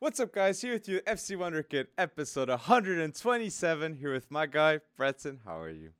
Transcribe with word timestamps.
What's 0.00 0.20
up, 0.20 0.34
guys? 0.34 0.60
Here 0.60 0.74
with 0.74 0.86
you, 0.86 1.00
FC 1.06 1.34
Wonderkid, 1.34 1.86
episode 1.96 2.50
127. 2.50 3.94
Here 3.94 4.12
with 4.12 4.30
my 4.30 4.44
guy, 4.44 4.80
Preston. 4.94 5.40
How 5.46 5.58
are 5.60 5.70
you? 5.70 5.92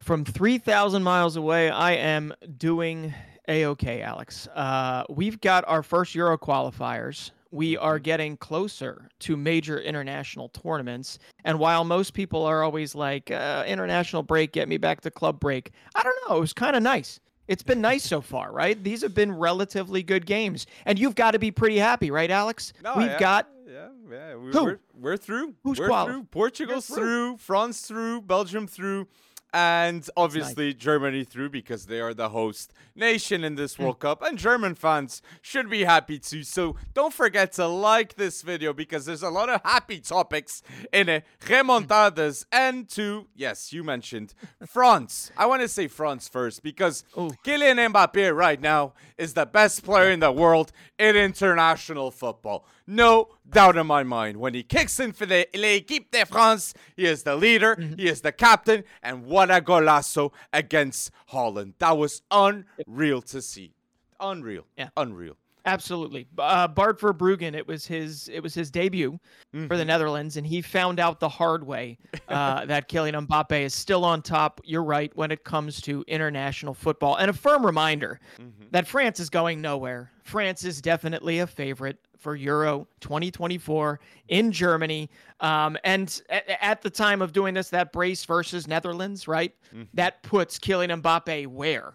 From 0.00 0.26
3,000 0.26 1.02
miles 1.02 1.36
away, 1.36 1.70
I 1.70 1.92
am 1.92 2.34
doing 2.58 3.14
a 3.48 3.64
okay, 3.66 4.02
Alex. 4.02 4.48
Uh, 4.48 5.04
we've 5.08 5.40
got 5.40 5.64
our 5.66 5.82
first 5.82 6.14
Euro 6.14 6.36
qualifiers. 6.36 7.30
We 7.50 7.78
are 7.78 7.98
getting 7.98 8.36
closer 8.36 9.08
to 9.20 9.34
major 9.34 9.80
international 9.80 10.50
tournaments. 10.50 11.18
And 11.46 11.58
while 11.58 11.84
most 11.84 12.12
people 12.12 12.44
are 12.44 12.62
always 12.62 12.94
like, 12.94 13.30
uh, 13.30 13.64
international 13.66 14.22
break, 14.22 14.52
get 14.52 14.68
me 14.68 14.76
back 14.76 15.00
to 15.00 15.10
club 15.10 15.40
break, 15.40 15.70
I 15.94 16.02
don't 16.02 16.16
know. 16.28 16.36
It 16.36 16.40
was 16.40 16.52
kind 16.52 16.76
of 16.76 16.82
nice. 16.82 17.18
It's 17.48 17.62
been 17.62 17.80
nice 17.80 18.04
so 18.04 18.20
far, 18.20 18.52
right? 18.52 18.82
These 18.82 19.02
have 19.02 19.14
been 19.14 19.32
relatively 19.32 20.02
good 20.02 20.26
games. 20.26 20.66
And 20.84 20.98
you've 20.98 21.14
got 21.14 21.32
to 21.32 21.38
be 21.38 21.50
pretty 21.50 21.78
happy, 21.78 22.10
right, 22.10 22.30
Alex? 22.30 22.74
No, 22.84 22.94
We've 22.96 23.06
yeah, 23.06 23.18
got 23.18 23.48
yeah, 23.66 23.88
yeah. 24.10 24.36
We, 24.36 24.52
Who? 24.52 24.64
We're, 24.64 24.80
we're 24.94 25.16
through. 25.16 25.54
Who's 25.64 25.78
through. 25.78 26.24
Portugal's 26.30 26.86
through. 26.86 26.96
through. 26.96 27.36
France 27.38 27.80
through. 27.80 28.22
Belgium 28.22 28.66
through. 28.66 29.08
And 29.54 30.08
obviously 30.16 30.74
Germany 30.74 31.24
through 31.24 31.48
because 31.48 31.86
they 31.86 32.00
are 32.00 32.12
the 32.12 32.28
host 32.28 32.72
nation 32.94 33.44
in 33.44 33.54
Hmm. 33.54 33.56
this 33.56 33.78
World 33.78 33.98
Cup. 33.98 34.20
And 34.22 34.36
German 34.36 34.74
fans 34.74 35.22
should 35.40 35.70
be 35.70 35.84
happy 35.84 36.18
too. 36.18 36.42
So 36.42 36.76
don't 36.92 37.14
forget 37.14 37.52
to 37.52 37.66
like 37.66 38.16
this 38.16 38.42
video 38.42 38.72
because 38.74 39.06
there's 39.06 39.22
a 39.22 39.30
lot 39.30 39.48
of 39.48 39.62
happy 39.64 40.00
topics 40.00 40.62
in 40.92 41.08
it. 41.08 41.24
Remontadas 41.40 42.44
and 42.52 42.88
to, 42.90 43.26
yes, 43.34 43.72
you 43.72 43.82
mentioned 43.84 44.34
France. 44.66 45.30
I 45.36 45.46
want 45.46 45.62
to 45.62 45.68
say 45.68 45.88
France 45.88 46.28
first 46.28 46.62
because 46.62 47.04
Ooh. 47.16 47.30
Kylian 47.44 47.90
Mbappe 47.92 48.34
right 48.36 48.60
now 48.60 48.92
is 49.16 49.34
the 49.34 49.46
best 49.46 49.82
player 49.84 50.10
in 50.10 50.20
the 50.20 50.32
world 50.32 50.72
in 50.98 51.16
international 51.16 52.10
football. 52.10 52.66
No 52.90 53.28
doubt 53.46 53.76
in 53.76 53.86
my 53.86 54.02
mind. 54.02 54.38
When 54.38 54.54
he 54.54 54.62
kicks 54.62 54.98
in 54.98 55.12
for 55.12 55.26
the 55.26 55.46
l'équipe 55.52 56.10
de 56.10 56.24
France, 56.24 56.72
he 56.96 57.04
is 57.04 57.22
the 57.22 57.36
leader, 57.36 57.76
mm-hmm. 57.76 57.96
he 57.98 58.08
is 58.08 58.22
the 58.22 58.32
captain, 58.32 58.82
and 59.02 59.26
what 59.26 59.50
a 59.50 59.60
golazo 59.60 60.32
against 60.54 61.10
Holland. 61.26 61.74
That 61.80 61.98
was 61.98 62.22
unreal 62.30 63.20
to 63.22 63.42
see. 63.42 63.74
Unreal. 64.18 64.64
Yeah. 64.74 64.88
Unreal. 64.96 65.36
Absolutely. 65.64 66.26
Uh, 66.38 66.68
Bart 66.68 67.00
Verbruggen, 67.00 67.54
it 67.54 67.66
was 67.66 67.86
his 67.86 68.28
it 68.28 68.40
was 68.40 68.54
his 68.54 68.70
debut 68.70 69.18
for 69.66 69.76
the 69.76 69.84
Netherlands, 69.84 70.36
and 70.36 70.46
he 70.46 70.62
found 70.62 70.98
out 71.00 71.20
the 71.20 71.28
hard 71.28 71.66
way 71.66 71.98
uh, 72.28 72.64
that 72.66 72.88
Kylian 72.88 73.26
Mbappe 73.26 73.60
is 73.60 73.74
still 73.74 74.04
on 74.04 74.22
top. 74.22 74.60
You're 74.64 74.84
right 74.84 75.14
when 75.16 75.30
it 75.30 75.44
comes 75.44 75.80
to 75.82 76.04
international 76.08 76.74
football, 76.74 77.16
and 77.16 77.30
a 77.30 77.34
firm 77.34 77.64
reminder 77.64 78.20
mm-hmm. 78.40 78.64
that 78.70 78.86
France 78.86 79.20
is 79.20 79.30
going 79.30 79.60
nowhere. 79.60 80.10
France 80.22 80.64
is 80.64 80.80
definitely 80.80 81.40
a 81.40 81.46
favorite 81.46 81.98
for 82.18 82.36
Euro 82.36 82.86
2024 83.00 84.00
in 84.28 84.52
Germany. 84.52 85.08
Um, 85.40 85.78
and 85.84 86.20
a- 86.30 86.64
at 86.64 86.82
the 86.82 86.90
time 86.90 87.22
of 87.22 87.32
doing 87.32 87.54
this, 87.54 87.70
that 87.70 87.92
brace 87.92 88.24
versus 88.24 88.66
Netherlands, 88.66 89.28
right? 89.28 89.54
That 89.94 90.22
puts 90.22 90.58
Kylian 90.58 91.00
Mbappe 91.00 91.46
where? 91.46 91.94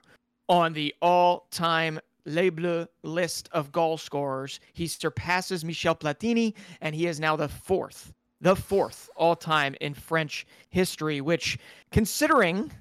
On 0.49 0.73
the 0.73 0.93
all 1.01 1.47
time 1.51 1.99
Les 2.25 2.49
Bleus 2.49 2.87
list 3.03 3.49
of 3.51 3.71
goal 3.71 3.97
scorers. 3.97 4.59
He 4.73 4.87
surpasses 4.87 5.65
Michel 5.65 5.95
Platini, 5.95 6.53
and 6.81 6.95
he 6.95 7.07
is 7.07 7.19
now 7.19 7.35
the 7.35 7.49
fourth, 7.49 8.13
the 8.41 8.55
fourth 8.55 9.09
all 9.15 9.35
time 9.35 9.75
in 9.81 9.93
French 9.93 10.45
history, 10.69 11.21
which, 11.21 11.57
considering 11.91 12.71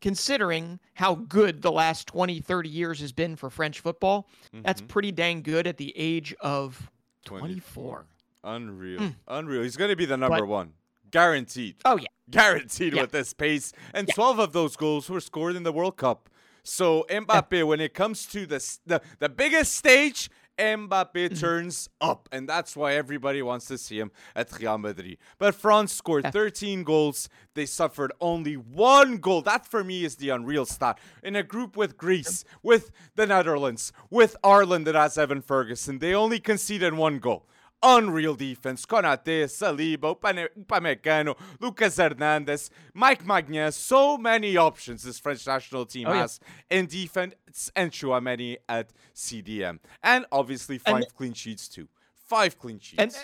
considering 0.00 0.78
how 0.94 1.16
good 1.16 1.60
the 1.60 1.72
last 1.72 2.06
20 2.06 2.38
30 2.40 2.68
years 2.68 3.00
has 3.00 3.10
been 3.10 3.34
for 3.34 3.50
french 3.50 3.80
football 3.80 4.28
that's 4.62 4.80
mm-hmm. 4.80 4.86
pretty 4.86 5.10
dang 5.10 5.42
good 5.42 5.66
at 5.66 5.76
the 5.76 5.92
age 5.96 6.32
of 6.40 6.88
24 7.24 8.06
Unreal. 8.44 9.00
Hmm. 9.00 9.08
Unreal. 9.26 9.62
He's 9.62 9.76
going 9.76 9.90
to 9.90 9.96
be 9.96 10.06
the 10.06 10.16
number 10.16 10.38
But- 10.38 10.46
one. 10.46 10.72
Guaranteed. 11.10 11.76
oh 11.84 11.96
yeah 11.96 12.06
guaranteed 12.30 12.94
Yeah. 12.94 13.02
with 13.02 13.12
this 13.12 13.32
pace. 13.32 13.72
And 13.94 14.08
12 14.08 14.38
of 14.38 14.52
those 14.52 14.76
goals 14.76 15.08
were 15.08 15.20
scored 15.20 15.56
in 15.56 15.62
the 15.62 15.72
World 15.72 15.96
Cup. 15.96 16.28
So 16.68 17.04
Mbappe, 17.08 17.66
when 17.66 17.80
it 17.80 17.94
comes 17.94 18.26
to 18.26 18.46
the, 18.46 18.78
the 18.86 19.00
the 19.18 19.28
biggest 19.28 19.74
stage, 19.74 20.30
Mbappe 20.58 21.12
Mm-hmm. 21.14 21.34
turns 21.36 21.88
up, 22.00 22.28
and 22.32 22.48
that's 22.48 22.76
why 22.76 22.94
everybody 22.94 23.42
wants 23.42 23.66
to 23.66 23.78
see 23.78 23.98
him 24.00 24.10
at 24.34 24.50
Real 24.58 24.76
Madrid. 24.76 25.16
But 25.38 25.54
France 25.54 25.92
scored 25.92 26.32
13 26.32 26.82
goals. 26.82 27.28
They 27.54 27.64
suffered 27.64 28.12
only 28.20 28.54
one 28.56 29.18
goal. 29.18 29.40
That 29.42 29.66
for 29.66 29.84
me 29.84 30.04
is 30.04 30.16
the 30.16 30.30
unreal 30.30 30.66
stat. 30.66 30.98
In 31.22 31.36
a 31.36 31.44
group 31.44 31.76
with 31.76 31.96
Greece, 31.96 32.44
with 32.62 32.90
the 33.14 33.26
Netherlands, 33.26 33.92
with 34.10 34.36
Ireland 34.42 34.86
that 34.88 34.96
has 34.96 35.16
Evan 35.16 35.42
Ferguson, 35.42 36.00
they 36.00 36.12
only 36.12 36.40
conceded 36.40 36.92
one 36.94 37.18
goal. 37.20 37.46
Unreal 37.82 38.34
defense. 38.34 38.84
Konate, 38.86 39.44
Saliba, 39.44 40.16
Upamecano, 40.18 41.36
Lucas 41.60 41.96
Hernandez, 41.96 42.70
Mike 42.92 43.24
Maignan. 43.24 43.72
So 43.72 44.18
many 44.18 44.56
options 44.56 45.04
this 45.04 45.18
French 45.20 45.46
national 45.46 45.86
team 45.86 46.08
Oh, 46.08 46.12
yeah. 46.12 46.20
has 46.22 46.40
in 46.70 46.86
defense 46.86 47.70
and 47.76 47.92
Tchouameni 47.92 48.56
at 48.68 48.90
CDM. 49.14 49.78
And 50.02 50.26
obviously 50.32 50.80
And- 50.86 51.04
five 51.04 51.14
clean 51.16 51.34
sheets 51.34 51.68
too. 51.68 51.88
Five 52.26 52.58
clean 52.58 52.78
sheets. 52.80 53.00
and 53.02 53.16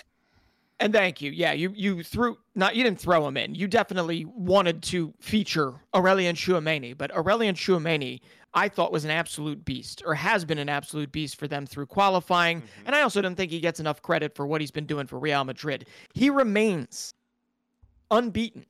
and 0.81 0.93
thank 0.93 1.21
you 1.23 1.31
yeah 1.31 1.53
you 1.53 1.73
you 1.77 2.03
threw 2.03 2.37
not 2.57 2.75
you 2.75 2.83
didn't 2.83 2.99
throw 2.99 3.29
him 3.29 3.37
in 3.37 3.55
you 3.55 3.69
definitely 3.69 4.25
wanted 4.25 4.83
to 4.83 5.15
feature 5.21 5.75
aurelian 5.95 6.35
Tchouameni, 6.35 6.97
but 6.99 7.13
aurelian 7.15 7.55
Tchouameni, 7.55 8.21
i 8.55 8.69
thought 8.69 8.93
was 8.93 9.05
an 9.05 9.11
absolute 9.11 9.65
beast 9.65 10.03
or 10.07 10.15
has 10.15 10.45
been 10.45 10.59
an 10.59 10.69
absolute 10.69 11.11
beast 11.13 11.37
for 11.37 11.47
them 11.47 11.67
through 11.67 11.87
qualifying 11.87 12.59
mm-hmm. 12.59 12.87
and 12.87 12.95
i 12.95 13.03
also 13.03 13.21
don't 13.21 13.35
think 13.35 13.51
he 13.51 13.61
gets 13.61 13.81
enough 13.81 14.01
credit 14.03 14.35
for 14.35 14.47
what 14.47 14.61
he's 14.61 14.71
been 14.71 14.87
doing 14.87 15.07
for 15.07 15.19
real 15.19 15.45
madrid 15.45 15.87
he 16.13 16.31
remains 16.31 17.15
unbeaten 18.11 18.65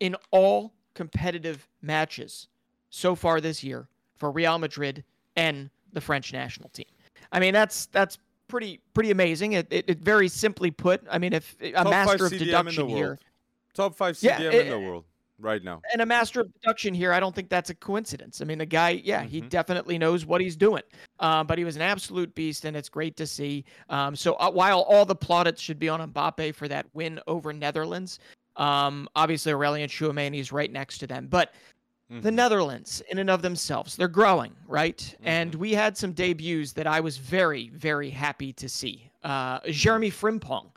in 0.00 0.16
all 0.30 0.72
competitive 0.94 1.68
matches 1.82 2.48
so 2.90 3.14
far 3.14 3.40
this 3.40 3.62
year 3.62 3.88
for 4.16 4.30
Real 4.30 4.58
Madrid 4.58 5.04
and 5.36 5.70
the 5.92 6.00
French 6.00 6.32
national 6.32 6.68
team. 6.70 6.86
I 7.32 7.40
mean, 7.40 7.52
that's 7.52 7.86
that's 7.86 8.18
pretty 8.48 8.80
pretty 8.94 9.10
amazing. 9.10 9.52
It, 9.52 9.66
it, 9.70 9.84
it 9.88 9.98
very 9.98 10.28
simply 10.28 10.70
put. 10.70 11.02
I 11.10 11.18
mean, 11.18 11.32
if 11.32 11.56
a 11.60 11.72
Top 11.72 11.90
master 11.90 12.26
of 12.26 12.32
CDM 12.32 12.38
deduction 12.38 12.88
here 12.88 13.18
Top 13.74 13.96
five 13.96 14.16
Yeah, 14.20 14.38
CDM 14.38 14.52
it- 14.52 14.66
in 14.66 14.70
the 14.70 14.78
world 14.78 15.04
right 15.38 15.62
now. 15.62 15.80
and 15.92 16.00
a 16.02 16.06
master 16.06 16.40
of 16.40 16.52
deduction 16.54 16.94
here, 16.94 17.12
I 17.12 17.20
don't 17.20 17.34
think 17.34 17.48
that's 17.48 17.70
a 17.70 17.74
coincidence. 17.74 18.40
I 18.40 18.44
mean, 18.44 18.58
the 18.58 18.66
guy, 18.66 18.90
yeah, 19.04 19.22
he 19.22 19.42
Mhm. 19.42 19.48
definitely 19.48 19.98
knows 19.98 20.24
what 20.26 20.40
he's 20.40 20.56
doing. 20.56 20.82
Uh, 21.20 21.44
but 21.44 21.58
he 21.58 21.64
was 21.64 21.76
an 21.76 21.82
absolute 21.82 22.34
beast, 22.34 22.64
and 22.64 22.76
it's 22.76 22.88
great 22.88 23.16
to 23.16 23.26
see. 23.26 23.64
Um, 23.88 24.14
so 24.16 24.34
uh, 24.34 24.50
while 24.50 24.80
all 24.82 25.04
the 25.04 25.14
plaudits 25.16 25.60
should 25.60 25.78
be 25.78 25.88
on 25.88 26.00
Mbappe 26.12 26.54
for 26.54 26.68
that 26.68 26.86
win 26.94 27.20
over 27.26 27.52
Netherlands, 27.52 28.18
um, 28.56 29.08
obviously 29.16 29.52
Aurelian 29.52 29.88
Tchouameni 29.88 30.38
is 30.38 30.52
right 30.52 30.70
next 30.70 30.98
to 30.98 31.06
them. 31.06 31.26
But 31.28 31.54
the 32.10 32.30
Mhm. 32.30 32.34
Netherlands, 32.34 33.02
in 33.10 33.18
and 33.18 33.30
of 33.30 33.42
themselves, 33.42 33.96
they're 33.96 34.08
growing, 34.08 34.54
right? 34.68 35.16
And 35.22 35.54
we 35.54 35.72
had 35.72 35.96
some 35.96 36.12
debuts 36.12 36.72
that 36.74 36.86
I 36.86 37.00
was 37.00 37.16
very, 37.16 37.70
very 37.70 38.10
happy 38.10 38.52
to 38.52 38.68
see. 38.68 39.10
Uh, 39.24 39.58
Jeremy 39.70 40.10
Frimpong. 40.10 40.70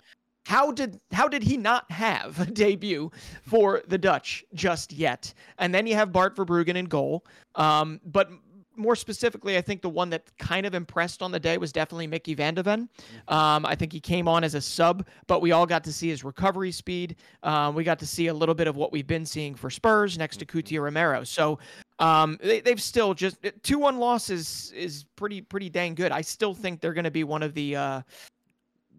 How 0.47 0.71
did 0.71 1.01
how 1.11 1.27
did 1.27 1.43
he 1.43 1.57
not 1.57 1.91
have 1.91 2.39
a 2.39 2.45
debut 2.45 3.11
for 3.41 3.81
the 3.89 3.97
Dutch 3.97 4.45
just 4.53 4.93
yet? 4.93 5.33
And 5.57 5.75
then 5.75 5.85
you 5.85 5.93
have 5.95 6.13
Bart 6.13 6.37
Verbruggen 6.37 6.77
in 6.77 6.85
goal. 6.85 7.25
Um, 7.55 7.99
but 8.05 8.29
more 8.77 8.95
specifically, 8.95 9.57
I 9.57 9.61
think 9.61 9.81
the 9.81 9.89
one 9.89 10.09
that 10.11 10.23
kind 10.39 10.65
of 10.65 10.73
impressed 10.73 11.21
on 11.21 11.31
the 11.31 11.39
day 11.39 11.57
was 11.57 11.73
definitely 11.73 12.07
Micky 12.07 12.33
Van 12.33 12.53
de 12.53 12.63
Ven. 12.63 12.87
Um, 13.27 13.65
I 13.65 13.75
think 13.75 13.91
he 13.91 13.99
came 13.99 14.29
on 14.29 14.45
as 14.45 14.55
a 14.55 14.61
sub, 14.61 15.05
but 15.27 15.41
we 15.41 15.51
all 15.51 15.65
got 15.65 15.83
to 15.83 15.91
see 15.91 16.07
his 16.07 16.23
recovery 16.23 16.71
speed. 16.71 17.17
Um, 17.43 17.75
we 17.75 17.83
got 17.83 17.99
to 17.99 18.07
see 18.07 18.27
a 18.27 18.33
little 18.33 18.55
bit 18.55 18.67
of 18.67 18.77
what 18.77 18.93
we've 18.93 19.07
been 19.07 19.25
seeing 19.25 19.53
for 19.53 19.69
Spurs 19.69 20.17
next 20.17 20.37
to 20.37 20.45
Cuti 20.45 20.79
Romero. 20.79 21.25
So 21.25 21.59
um, 21.99 22.37
they, 22.41 22.61
they've 22.61 22.81
still 22.81 23.13
just 23.13 23.45
two 23.63 23.79
one 23.79 23.97
losses 23.97 24.71
is 24.73 25.03
pretty 25.17 25.41
pretty 25.41 25.69
dang 25.69 25.93
good. 25.93 26.13
I 26.13 26.21
still 26.21 26.53
think 26.53 26.79
they're 26.79 26.93
going 26.93 27.03
to 27.03 27.11
be 27.11 27.25
one 27.25 27.43
of 27.43 27.53
the. 27.53 27.75
Uh, 27.75 28.01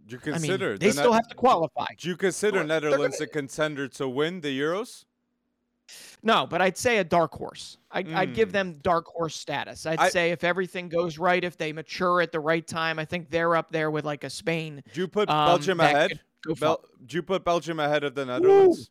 Do 0.09 0.15
you 0.17 0.21
I 0.21 0.25
consider 0.39 0.71
mean, 0.71 0.79
they 0.79 0.91
still 0.91 1.13
have 1.13 1.29
to 1.29 1.35
qualify. 1.35 1.87
Do 1.99 2.09
you 2.09 2.17
consider 2.17 2.65
They're 2.65 2.81
gonna- 2.81 2.81
Netherlands 2.91 3.21
a 3.21 3.27
contender 3.27 3.87
to 3.89 4.09
win 4.09 4.41
the 4.41 4.59
Euros? 4.59 5.05
No, 6.23 6.47
but 6.47 6.61
I'd 6.61 6.77
say 6.77 6.99
a 6.99 7.05
dark 7.05 7.33
horse. 7.33 7.79
I, 7.91 8.05
I'd 8.15 8.35
give 8.35 8.51
Mm. 8.51 8.53
them 8.53 8.73
dark 8.83 9.07
horse 9.07 9.37
status. 9.37 9.87
I'd 9.87 9.99
I- 9.99 10.09
say 10.09 10.31
if 10.33 10.45
everything 10.45 10.89
goes 10.89 11.19
right, 11.19 11.43
if 11.45 11.57
they 11.57 11.73
mature 11.73 12.21
at 12.21 12.33
the 12.33 12.41
right 12.41 12.67
time, 12.67 12.99
I 12.99 13.05
think 13.05 13.31
they're 13.31 13.55
up 13.55 13.71
there 13.71 13.91
with 13.91 14.05
like 14.05 14.25
a 14.25 14.31
Spain. 14.31 14.83
Do 14.93 15.01
you 15.03 15.09
put 15.09 15.29
um, 15.31 15.47
Belgium 15.47 15.79
that 15.79 15.95
ahead? 15.95 16.11
could 16.11 16.21
go 16.47 16.55
far. 16.55 16.69
Bel- 16.77 16.85
do 17.07 17.17
you 17.17 17.23
put 17.23 17.45
Belgium 17.45 17.79
ahead 17.81 18.05
of 18.05 18.15
the 18.15 18.25
Netherlands? 18.27 18.91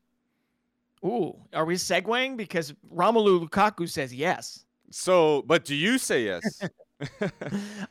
Ooh, 1.05 1.35
are 1.53 1.65
we 1.65 1.75
segueing? 1.75 2.37
Because 2.37 2.73
Romelu 2.93 3.47
Lukaku 3.47 3.87
says 3.89 4.13
yes. 4.13 4.65
So, 4.89 5.43
but 5.43 5.65
do 5.65 5.75
you 5.75 5.97
say 5.97 6.23
yes? 6.25 6.61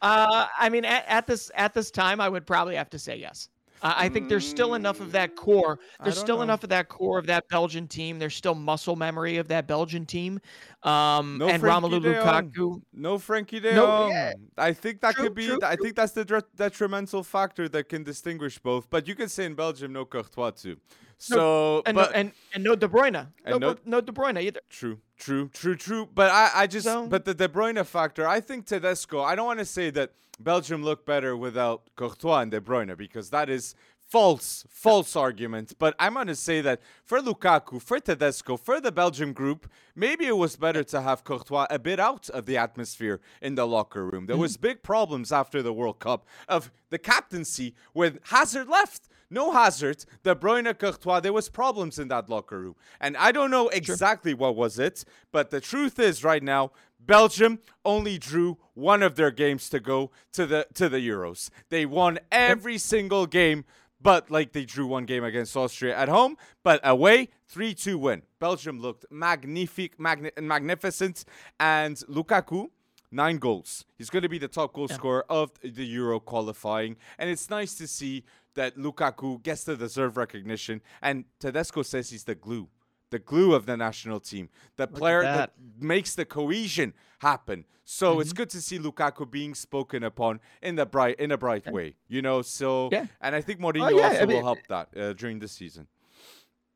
Uh, 0.03 0.47
I 0.59 0.69
mean, 0.69 0.85
at, 0.85 1.05
at 1.09 1.27
this 1.27 1.51
at 1.55 1.73
this 1.75 1.91
time, 1.91 2.21
I 2.21 2.29
would 2.29 2.47
probably 2.47 2.77
have 2.77 2.91
to 2.91 2.99
say 2.99 3.17
yes. 3.17 3.49
I 3.83 4.09
think 4.09 4.29
there's 4.29 4.47
still 4.49 4.75
enough 4.75 5.01
of 5.01 5.13
that 5.13 5.37
core. 5.37 5.79
There's 6.03 6.19
still 6.19 6.39
know. 6.39 6.43
enough 6.43 6.63
of 6.65 6.71
that 6.71 6.89
core 6.89 7.19
of 7.19 7.27
that 7.27 7.47
Belgian 7.49 7.87
team. 7.87 8.19
There's 8.19 8.35
still 8.35 8.55
muscle 8.55 8.97
memory 8.97 9.37
of 9.37 9.49
that 9.49 9.67
Belgian 9.67 10.07
team. 10.07 10.41
Um, 10.83 11.39
No 11.39 11.49
and 11.49 11.63
Frenkie 11.63 12.01
Romelu. 12.01 12.23
Lukaku. 12.23 12.83
No 12.95 13.19
Frenkie 13.19 13.61
De 13.61 13.75
No, 13.75 14.09
yeah. 14.09 14.33
I 14.57 14.73
think 14.73 15.01
that 15.03 15.15
True, 15.15 15.25
could 15.25 15.35
be. 15.35 15.47
true, 15.47 15.59
I 15.63 15.77
true. 15.77 15.85
think 15.85 15.97
that's 15.97 16.13
the 16.13 16.43
detrimental 16.57 17.23
factor 17.23 17.69
that 17.69 17.89
can 17.91 18.03
distinguish 18.03 18.59
both. 18.59 18.89
But 18.89 19.07
you 19.07 19.15
can 19.15 19.29
say 19.29 19.45
in 19.45 19.55
Belgium, 19.55 19.93
no 19.93 20.05
Courtois 20.07 20.53
too. 20.53 20.79
So, 21.19 21.83
And, 21.87 21.95
but 21.97 22.11
no, 22.13 22.17
and 22.17 22.33
and 22.55 22.65
no 22.65 22.77
De 22.77 22.89
Bruyne. 22.89 23.27
No, 23.47 23.59
no- 23.59 23.77
no 23.85 24.01
De 24.01 24.11
Bruyne 24.13 24.41
either. 24.41 24.61
True, 24.71 24.99
true, 25.19 25.49
true, 25.53 25.77
true. 25.77 26.09
But 26.15 26.31
I, 26.31 26.51
I 26.55 26.67
just, 26.67 26.85
So- 26.87 27.07
but 27.07 27.25
the 27.25 27.35
De 27.35 27.49
Bruyne 27.49 27.85
factor, 27.85 28.27
I 28.27 28.41
think 28.41 28.67
Tedesco, 28.67 29.21
I 29.23 29.35
don't 29.35 29.47
want 29.47 29.59
to 29.61 29.65
say 29.65 29.91
that 29.91 30.13
Belgium 30.39 30.83
looked 30.85 31.07
better 31.07 31.37
without 31.37 31.83
Courtois 31.97 32.41
and 32.41 32.51
De 32.51 32.61
Bruyne 32.61 32.97
because 32.97 33.31
that 33.31 33.49
is 33.49 33.75
false, 34.07 34.65
false 34.69 35.17
argument. 35.17 35.75
But 35.79 35.95
I'm 35.99 36.15
going 36.15 36.29
to 36.29 36.35
say 36.35 36.61
that 36.61 36.81
for 37.05 37.21
Lukaku, 37.21 37.81
for 37.81 37.99
Tedesco, 38.01 38.57
for 38.57 38.81
the 38.81 38.93
Belgium 38.93 39.33
group, 39.33 39.71
maybe 39.95 40.27
it 40.27 40.37
was 40.37 40.57
better 40.57 40.85
to 40.85 41.03
have 41.03 41.25
Courtois 41.25 41.67
a 41.71 41.79
bit 41.79 41.99
out 41.99 42.29
of 42.31 42.47
the 42.47 42.57
atmosphere 42.57 43.21
in 43.43 43.55
the 43.55 43.67
locker 43.67 44.07
room. 44.07 44.27
There 44.27 44.37
was 44.37 44.57
mm. 44.57 44.63
big 44.63 44.83
problems 44.83 45.33
after 45.33 45.63
the 45.63 45.73
World 45.73 45.99
Cup 45.99 46.27
of 46.49 46.71
the 46.91 46.99
captaincy 46.99 47.75
with 47.95 48.19
Hazard 48.25 48.69
left. 48.69 49.09
No 49.29 49.51
Hazard, 49.51 50.05
De 50.23 50.37
Bruyne, 50.37 50.73
Courtois, 50.79 51.19
there 51.19 51.33
was 51.33 51.49
problems 51.49 51.99
in 51.99 52.07
that 52.09 52.31
locker 52.31 52.61
room. 52.61 52.77
And 53.01 53.17
I 53.17 53.33
don't 53.33 53.51
know 53.51 53.69
exactly 53.71 54.35
what 54.35 54.55
was 54.55 54.79
it, 54.79 55.05
but 55.33 55.51
the 55.51 55.61
truth 55.61 55.99
is 55.99 56.23
right 56.23 56.45
now, 56.45 56.71
Belgium 57.01 57.61
only 57.85 58.19
drew 58.19 58.59
one 58.75 59.03
of 59.03 59.17
their 59.17 59.31
games 59.31 59.69
to 59.71 59.81
go 59.81 60.11
to 60.33 60.47
the 60.47 60.67
to 60.75 60.89
the 60.89 60.99
Euros. 60.99 61.51
They 61.69 61.87
won 61.87 62.19
every 62.31 62.79
single 62.79 63.27
game, 63.27 63.65
but 64.01 64.31
like 64.31 64.53
they 64.53 64.65
drew 64.65 64.87
one 64.87 65.05
game 65.05 65.25
against 65.25 65.57
Austria 65.57 65.97
at 65.97 66.09
home, 66.09 66.37
but 66.63 66.81
away 66.85 67.29
3-2 67.53 67.97
win. 67.97 68.23
Belgium 68.39 68.81
looked 68.81 69.05
magnific, 69.11 69.99
magni- 69.99 70.31
magnificent, 70.41 71.25
and 71.59 71.97
Lukaku 72.09 72.69
nine 73.11 73.39
goals. 73.39 73.85
He's 73.97 74.11
going 74.11 74.23
to 74.23 74.29
be 74.29 74.39
the 74.39 74.49
top 74.49 74.73
goal 74.73 74.89
scorer 74.89 75.25
of 75.31 75.53
the 75.63 75.85
Euro 75.87 76.21
qualifying, 76.21 76.97
and 77.19 77.31
it's 77.31 77.49
nice 77.51 77.75
to 77.77 77.87
see 77.87 78.25
that 78.55 78.77
Lukaku 78.77 79.43
gets 79.43 79.65
the 79.65 79.77
deserved 79.77 80.17
recognition. 80.17 80.81
And 81.03 81.25
Tedesco 81.39 81.83
says 81.83 82.11
he's 82.11 82.25
the 82.25 82.35
glue, 82.35 82.69
the 83.11 83.19
glue 83.19 83.55
of 83.55 83.67
the 83.67 83.77
national 83.77 84.21
team, 84.21 84.49
the 84.77 84.87
player 84.87 85.23
that. 85.23 85.37
that. 85.37 85.53
makes 85.85 86.15
the 86.15 86.25
cohesion 86.25 86.93
happen. 87.21 87.65
So 87.85 88.19
it's 88.19 88.31
Mm-hmm. 88.31 88.37
good 88.37 88.51
to 88.51 88.61
see 88.61 88.79
Lukaku 88.79 89.31
being 89.31 89.55
spoken 89.55 90.03
upon 90.03 90.41
in 90.61 90.75
the 90.75 90.85
bright 90.87 91.21
in 91.21 91.31
a 91.31 91.39
bright 91.39 91.71
way, 91.73 91.95
you 92.09 92.21
know. 92.21 92.43
So 92.43 92.89
Yeah. 92.91 93.07
and 93.21 93.35
I 93.35 93.41
think 93.41 93.61
Mourinho 93.61 93.97
yeah, 93.97 94.07
also 94.09 94.21
I 94.23 94.27
mean- 94.27 94.37
will 94.39 94.45
help 94.45 94.59
that 94.69 94.89
uh, 94.97 95.13
during 95.13 95.39
the 95.39 95.47
season. 95.49 95.87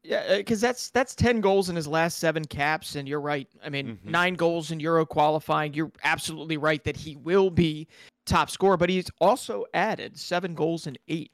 Yeah, 0.03 0.37
because 0.38 0.62
that's 0.62 0.88
that's 0.91 1.15
ten 1.15 1.41
goals 1.43 1.69
in 1.69 1.77
his 1.77 1.87
last 1.87 2.19
seven 2.19 2.44
caps, 2.47 2.94
and 2.94 3.06
you're 3.06 3.21
right. 3.21 3.47
I 3.62 3.69
mean, 3.69 3.99
Mhm. 3.99 4.11
nine 4.11 4.35
goals 4.35 4.71
in 4.71 4.81
Euro 4.81 5.05
qualifying. 5.05 5.75
You're 5.75 5.93
absolutely 6.05 6.56
right 6.56 6.83
that 6.85 6.97
he 6.97 7.17
will 7.17 7.50
be 7.50 7.87
top 8.25 8.49
scorer, 8.49 8.79
but 8.79 8.88
he's 8.88 9.11
also 9.21 9.67
added 9.75 10.17
seven 10.19 10.55
goals 10.55 10.87
in 10.87 10.97
eight 11.09 11.33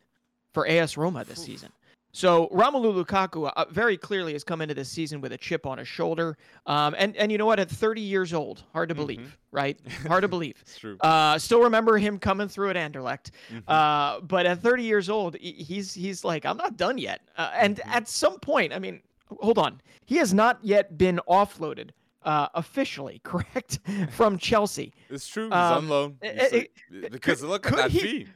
for 0.53 0.67
AS 0.67 0.97
Roma 0.97 1.23
this 1.25 1.45
season. 1.45 1.71
So 2.17 2.49
Romelu 2.49 3.05
Lukaku 3.05 3.53
uh, 3.55 3.67
very 3.71 3.99
clearly 3.99 4.33
has 4.33 4.43
come 4.43 4.63
into 4.63 4.73
this 4.73 4.89
season 4.89 5.21
with 5.21 5.33
a 5.35 5.37
chip 5.37 5.67
on 5.67 5.77
his 5.77 5.87
shoulder, 5.87 6.39
um, 6.65 6.95
and 6.97 7.15
and 7.17 7.31
you 7.31 7.37
know 7.37 7.45
what? 7.45 7.61
At 7.61 7.69
30 7.71 8.01
years 8.01 8.33
old, 8.33 8.65
hard 8.73 8.89
to 8.89 8.95
believe, 8.95 9.37
right? 9.53 9.79
Hard 10.09 10.23
to 10.23 10.29
believe. 10.29 10.55
It's 10.63 10.79
true. 10.79 10.97
Uh, 11.03 11.39
still 11.39 11.61
remember 11.61 11.99
him 11.99 12.19
coming 12.19 12.49
through 12.49 12.71
at 12.71 12.77
Anderlecht. 12.77 13.33
Mhm. 13.53 13.63
Uh, 13.69 14.21
but 14.21 14.47
at 14.47 14.63
30 14.63 14.83
years 14.83 15.11
old, 15.11 15.37
he's 15.39 15.93
he's 15.93 16.25
like, 16.25 16.47
I'm 16.47 16.57
not 16.57 16.79
done 16.79 16.97
yet. 16.97 17.21
Uh, 17.37 17.51
and 17.55 17.77
Mm-hmm. 17.77 17.91
at 17.93 18.09
some 18.09 18.39
point, 18.41 18.73
I 18.73 18.79
mean, 18.79 19.03
hold 19.41 19.59
on, 19.59 19.83
he 20.07 20.17
has 20.17 20.33
not 20.33 20.59
yet 20.63 20.97
been 20.97 21.21
offloaded 21.29 21.91
uh, 22.23 22.49
officially, 22.55 23.21
correct, 23.25 23.79
from 24.11 24.39
Chelsea. 24.39 24.95
It's 25.11 25.29
true. 25.29 25.45
He's 25.49 25.53
um, 25.53 25.77
on 25.85 25.89
loan. 25.91 26.17
it- 26.23 26.41
He's 26.41 26.53
it- 26.53 26.71
like- 27.03 27.13
because 27.13 27.41
could- 27.43 27.51
look 27.51 27.67
at 27.67 27.77
that 27.77 27.91
he- 27.91 27.99
fee. 28.01 28.27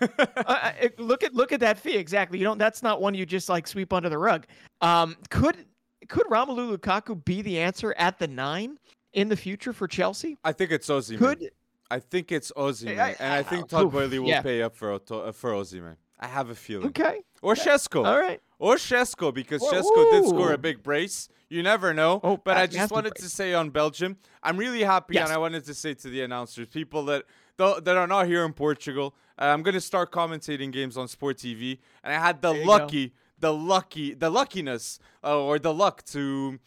Uh, 0.00 0.72
look 0.98 1.22
at 1.22 1.34
look 1.34 1.52
at 1.52 1.60
that 1.60 1.78
fee 1.78 1.96
exactly. 1.96 2.38
You 2.38 2.44
don't. 2.44 2.58
That's 2.58 2.82
not 2.82 3.00
one 3.00 3.14
you 3.14 3.26
just 3.26 3.48
like 3.48 3.66
sweep 3.66 3.92
under 3.92 4.08
the 4.08 4.18
rug. 4.18 4.46
Um, 4.80 5.16
could 5.30 5.66
could 6.08 6.26
Romelu 6.26 6.76
Lukaku 6.76 7.24
be 7.24 7.42
the 7.42 7.58
answer 7.60 7.94
at 7.96 8.18
the 8.18 8.28
nine 8.28 8.78
in 9.12 9.28
the 9.28 9.36
future 9.36 9.72
for 9.72 9.86
Chelsea? 9.88 10.38
I 10.44 10.52
think 10.52 10.70
it's 10.70 10.88
Osimhen. 10.88 11.18
Could 11.18 11.50
I 11.90 11.98
think 12.00 12.32
it's 12.32 12.52
Osimhen, 12.56 12.98
I- 12.98 13.16
and 13.18 13.32
I 13.34 13.38
I- 13.38 13.42
think 13.42 13.68
Todd 13.68 13.90
Boehly 13.92 14.18
will 14.18 14.28
yeah. 14.28 14.42
pay 14.42 14.62
up 14.62 14.74
for 14.76 14.92
uh, 14.94 15.32
for 15.32 15.52
Osimhen. 15.52 15.96
I 16.20 16.28
have 16.28 16.50
a 16.50 16.54
feeling. 16.54 16.86
okay, 16.88 17.22
Or 17.42 17.56
Sesko. 17.56 18.06
all 18.06 18.16
right. 18.20 18.40
Or 18.60 18.76
Sesko, 18.76 19.34
because 19.34 19.60
Whoa, 19.60 19.72
Sesko 19.72 20.10
did 20.12 20.28
score 20.28 20.52
a 20.52 20.58
big 20.58 20.80
brace. 20.80 21.28
You 21.48 21.64
never 21.64 21.92
know. 21.92 22.20
Oh, 22.22 22.36
but 22.36 22.56
I 22.56 22.68
just 22.68 22.92
wanted 22.92 23.16
to 23.16 23.28
say 23.28 23.54
on 23.54 23.70
Belgium, 23.70 24.16
I'm 24.40 24.56
really 24.56 24.84
happy, 24.84 25.14
Yes. 25.14 25.24
and 25.28 25.34
I 25.34 25.38
wanted 25.38 25.64
to 25.64 25.74
say 25.74 25.94
to 25.94 26.08
the 26.08 26.22
announcers, 26.22 26.68
people 26.68 27.04
that 27.06 27.24
that 27.56 27.88
are 27.96 28.06
not 28.06 28.26
here 28.28 28.44
in 28.44 28.52
Portugal, 28.52 29.16
I'm 29.38 29.62
going 29.62 29.74
to 29.74 29.80
start 29.80 30.12
commentating 30.12 30.72
games 30.72 30.96
on 30.96 31.08
Sport 31.08 31.38
TV, 31.38 31.78
and 32.02 32.12
I 32.12 32.18
had 32.18 32.42
the 32.42 32.52
you 32.52 32.60
go. 32.60 32.70
lucky, 32.70 33.14
the 33.38 33.52
lucky, 33.52 34.14
the 34.14 34.30
luckiness, 34.30 34.98
uh, 35.24 35.40
or 35.40 35.58
the 35.58 35.72
luck 35.72 36.04
to 36.06 36.58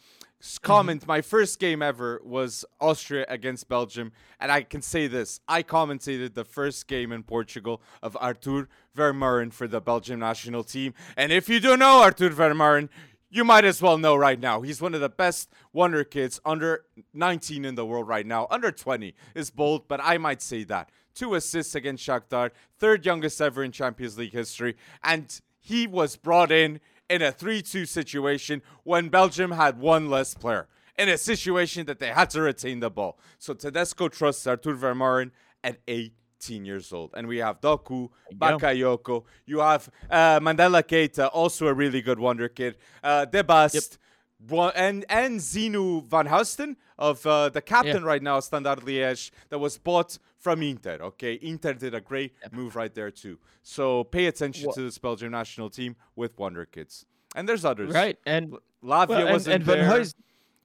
comment. 0.62 1.06
My 1.06 1.20
first 1.20 1.58
game 1.58 1.82
ever 1.82 2.20
was 2.24 2.64
Austria 2.80 3.24
against 3.28 3.68
Belgium, 3.68 4.12
and 4.40 4.52
I 4.52 4.62
can 4.62 4.82
say 4.82 5.06
this: 5.06 5.40
I 5.48 5.62
commentated 5.62 6.34
the 6.34 6.44
first 6.44 6.86
game 6.86 7.12
in 7.12 7.22
Portugal 7.22 7.82
of 8.02 8.16
Arthur 8.20 8.68
Vermeeren 8.96 9.52
for 9.52 9.66
the 9.66 9.80
Belgium 9.80 10.20
national 10.20 10.64
team. 10.64 10.94
And 11.16 11.32
if 11.32 11.48
you 11.48 11.60
don't 11.60 11.78
know 11.78 12.02
Arthur 12.02 12.30
Vermeeren, 12.30 12.88
you 13.30 13.44
might 13.44 13.64
as 13.64 13.82
well 13.82 13.98
know 13.98 14.16
right 14.16 14.38
now. 14.38 14.62
He's 14.62 14.80
one 14.80 14.94
of 14.94 15.00
the 15.00 15.08
best 15.08 15.50
wonder 15.72 16.04
kids 16.04 16.40
under 16.44 16.84
19 17.12 17.64
in 17.64 17.74
the 17.74 17.84
world 17.84 18.08
right 18.08 18.26
now. 18.26 18.46
Under 18.50 18.70
20 18.70 19.14
is 19.34 19.50
bold, 19.50 19.88
but 19.88 20.00
I 20.02 20.18
might 20.18 20.40
say 20.40 20.64
that. 20.64 20.90
Two 21.16 21.34
assists 21.34 21.74
against 21.74 22.06
Shakhtar, 22.06 22.50
third 22.78 23.04
youngest 23.04 23.40
ever 23.40 23.64
in 23.64 23.72
Champions 23.72 24.18
League 24.18 24.32
history, 24.32 24.76
and 25.02 25.40
he 25.58 25.86
was 25.86 26.14
brought 26.16 26.52
in 26.52 26.78
in 27.08 27.22
a 27.22 27.32
3-2 27.32 27.88
situation 27.88 28.60
when 28.84 29.08
Belgium 29.08 29.52
had 29.52 29.80
one 29.80 30.10
less 30.10 30.34
player. 30.34 30.68
In 30.98 31.08
a 31.08 31.18
situation 31.18 31.86
that 31.86 31.98
they 31.98 32.08
had 32.08 32.30
to 32.30 32.40
retain 32.40 32.80
the 32.80 32.90
ball. 32.90 33.18
So 33.38 33.52
Tedesco 33.52 34.08
trusts 34.08 34.46
Arthur 34.46 34.74
Vermeeren 34.74 35.30
at 35.62 35.78
18 35.86 36.64
years 36.64 36.90
old. 36.90 37.10
And 37.14 37.28
we 37.28 37.36
have 37.38 37.60
Doku. 37.60 38.08
Bakayoko. 38.34 39.24
You 39.44 39.58
have 39.58 39.90
uh, 40.10 40.40
Mandela 40.40 40.82
Keita, 40.82 41.28
also 41.34 41.66
a 41.66 41.74
really 41.74 42.00
good 42.00 42.18
wonder 42.18 42.48
kid. 42.48 42.76
Uh, 43.02 43.26
Debast. 43.26 43.98
Bro- 43.98 44.05
And 44.52 45.04
and 45.08 45.40
Zinho 45.40 46.06
Vanheusden 46.06 46.76
of 46.98 47.26
uh, 47.26 47.48
the 47.48 47.60
captain 47.62 48.04
right 48.04 48.22
now, 48.22 48.40
Standard 48.40 48.80
Liège, 48.80 49.30
that 49.48 49.58
was 49.58 49.78
bought 49.78 50.18
from 50.38 50.62
Inter. 50.62 50.98
Okay, 51.00 51.38
Inter 51.42 51.74
did 51.74 51.94
a 51.94 52.00
great 52.00 52.32
move 52.52 52.76
right 52.76 52.94
there 52.94 53.10
too. 53.10 53.38
So 53.62 54.04
pay 54.04 54.26
attention 54.26 54.66
Wha- 54.68 54.74
to 54.74 54.82
this 54.82 54.98
Belgian 54.98 55.32
national 55.32 55.70
team 55.70 55.96
with 56.14 56.38
wonder 56.38 56.64
kids. 56.66 57.04
And 57.34 57.48
there's 57.48 57.64
others. 57.64 57.92
Right, 57.92 58.18
and 58.26 58.52
Lavia 58.82 59.08
well, 59.08 59.32
wasn't 59.32 59.54
and 59.56 59.64
Van 59.64 59.78
there. 59.78 59.98
Huys, 60.00 60.14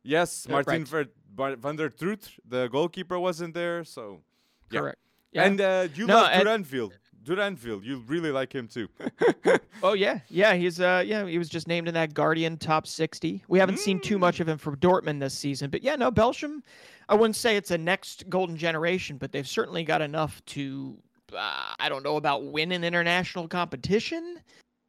Yes, 0.04 0.48
Uh, 0.48 0.52
Martin 0.54 0.86
right. 0.92 1.08
Ver, 1.36 1.56
van 1.58 1.76
der 1.76 1.90
Troet, 1.90 2.28
the 2.48 2.68
goalkeeper, 2.70 3.20
wasn't 3.20 3.54
there. 3.54 3.84
So 3.84 4.22
yeah. 4.72 4.80
correct. 4.80 5.00
Yeah. 5.32 5.44
And 5.46 5.62
uh, 5.62 5.88
you 5.96 6.08
No, 6.08 6.16
love 6.16 6.30
and- 6.34 6.44
Duranville. 6.48 6.92
Duranville, 7.24 7.84
you 7.84 8.04
really 8.08 8.32
like 8.32 8.54
him 8.54 8.68
too. 8.68 8.88
Oh 9.84 9.94
yeah, 9.94 10.20
yeah. 10.30 10.54
He's 10.54 10.80
uh 10.80 11.04
yeah 11.06 11.26
he 11.26 11.40
was 11.40 11.50
just 11.50 11.68
named 11.68 11.88
in 11.88 11.96
that 11.96 12.14
Guardian 12.14 12.56
top 12.58 12.86
sixty. 12.86 13.44
We 13.48 13.58
haven't 13.58 13.80
seen 13.80 14.00
too 14.00 14.18
Mm. 14.18 14.20
much 14.20 14.40
of 14.40 14.48
him 14.48 14.60
for 14.60 14.76
Dortmund 14.76 15.20
this 15.20 15.34
season, 15.34 15.72
but 15.72 15.82
yeah, 15.82 15.96
no 15.96 16.12
Belsham. 16.12 16.62
I 17.10 17.16
wouldn't 17.16 17.36
say 17.36 17.58
it's 17.58 17.72
a 17.72 17.78
next 17.80 18.30
golden 18.30 18.56
generation, 18.56 19.18
but 19.18 19.32
they've 19.32 19.48
certainly 19.48 19.84
got 19.84 20.02
enough 20.04 20.40
to. 20.48 20.96
Uh, 21.36 21.74
I 21.80 21.90
don't 21.90 22.04
know 22.04 22.18
about 22.18 22.44
win 22.46 22.72
an 22.74 22.84
international 22.84 23.48
competition, 23.48 24.40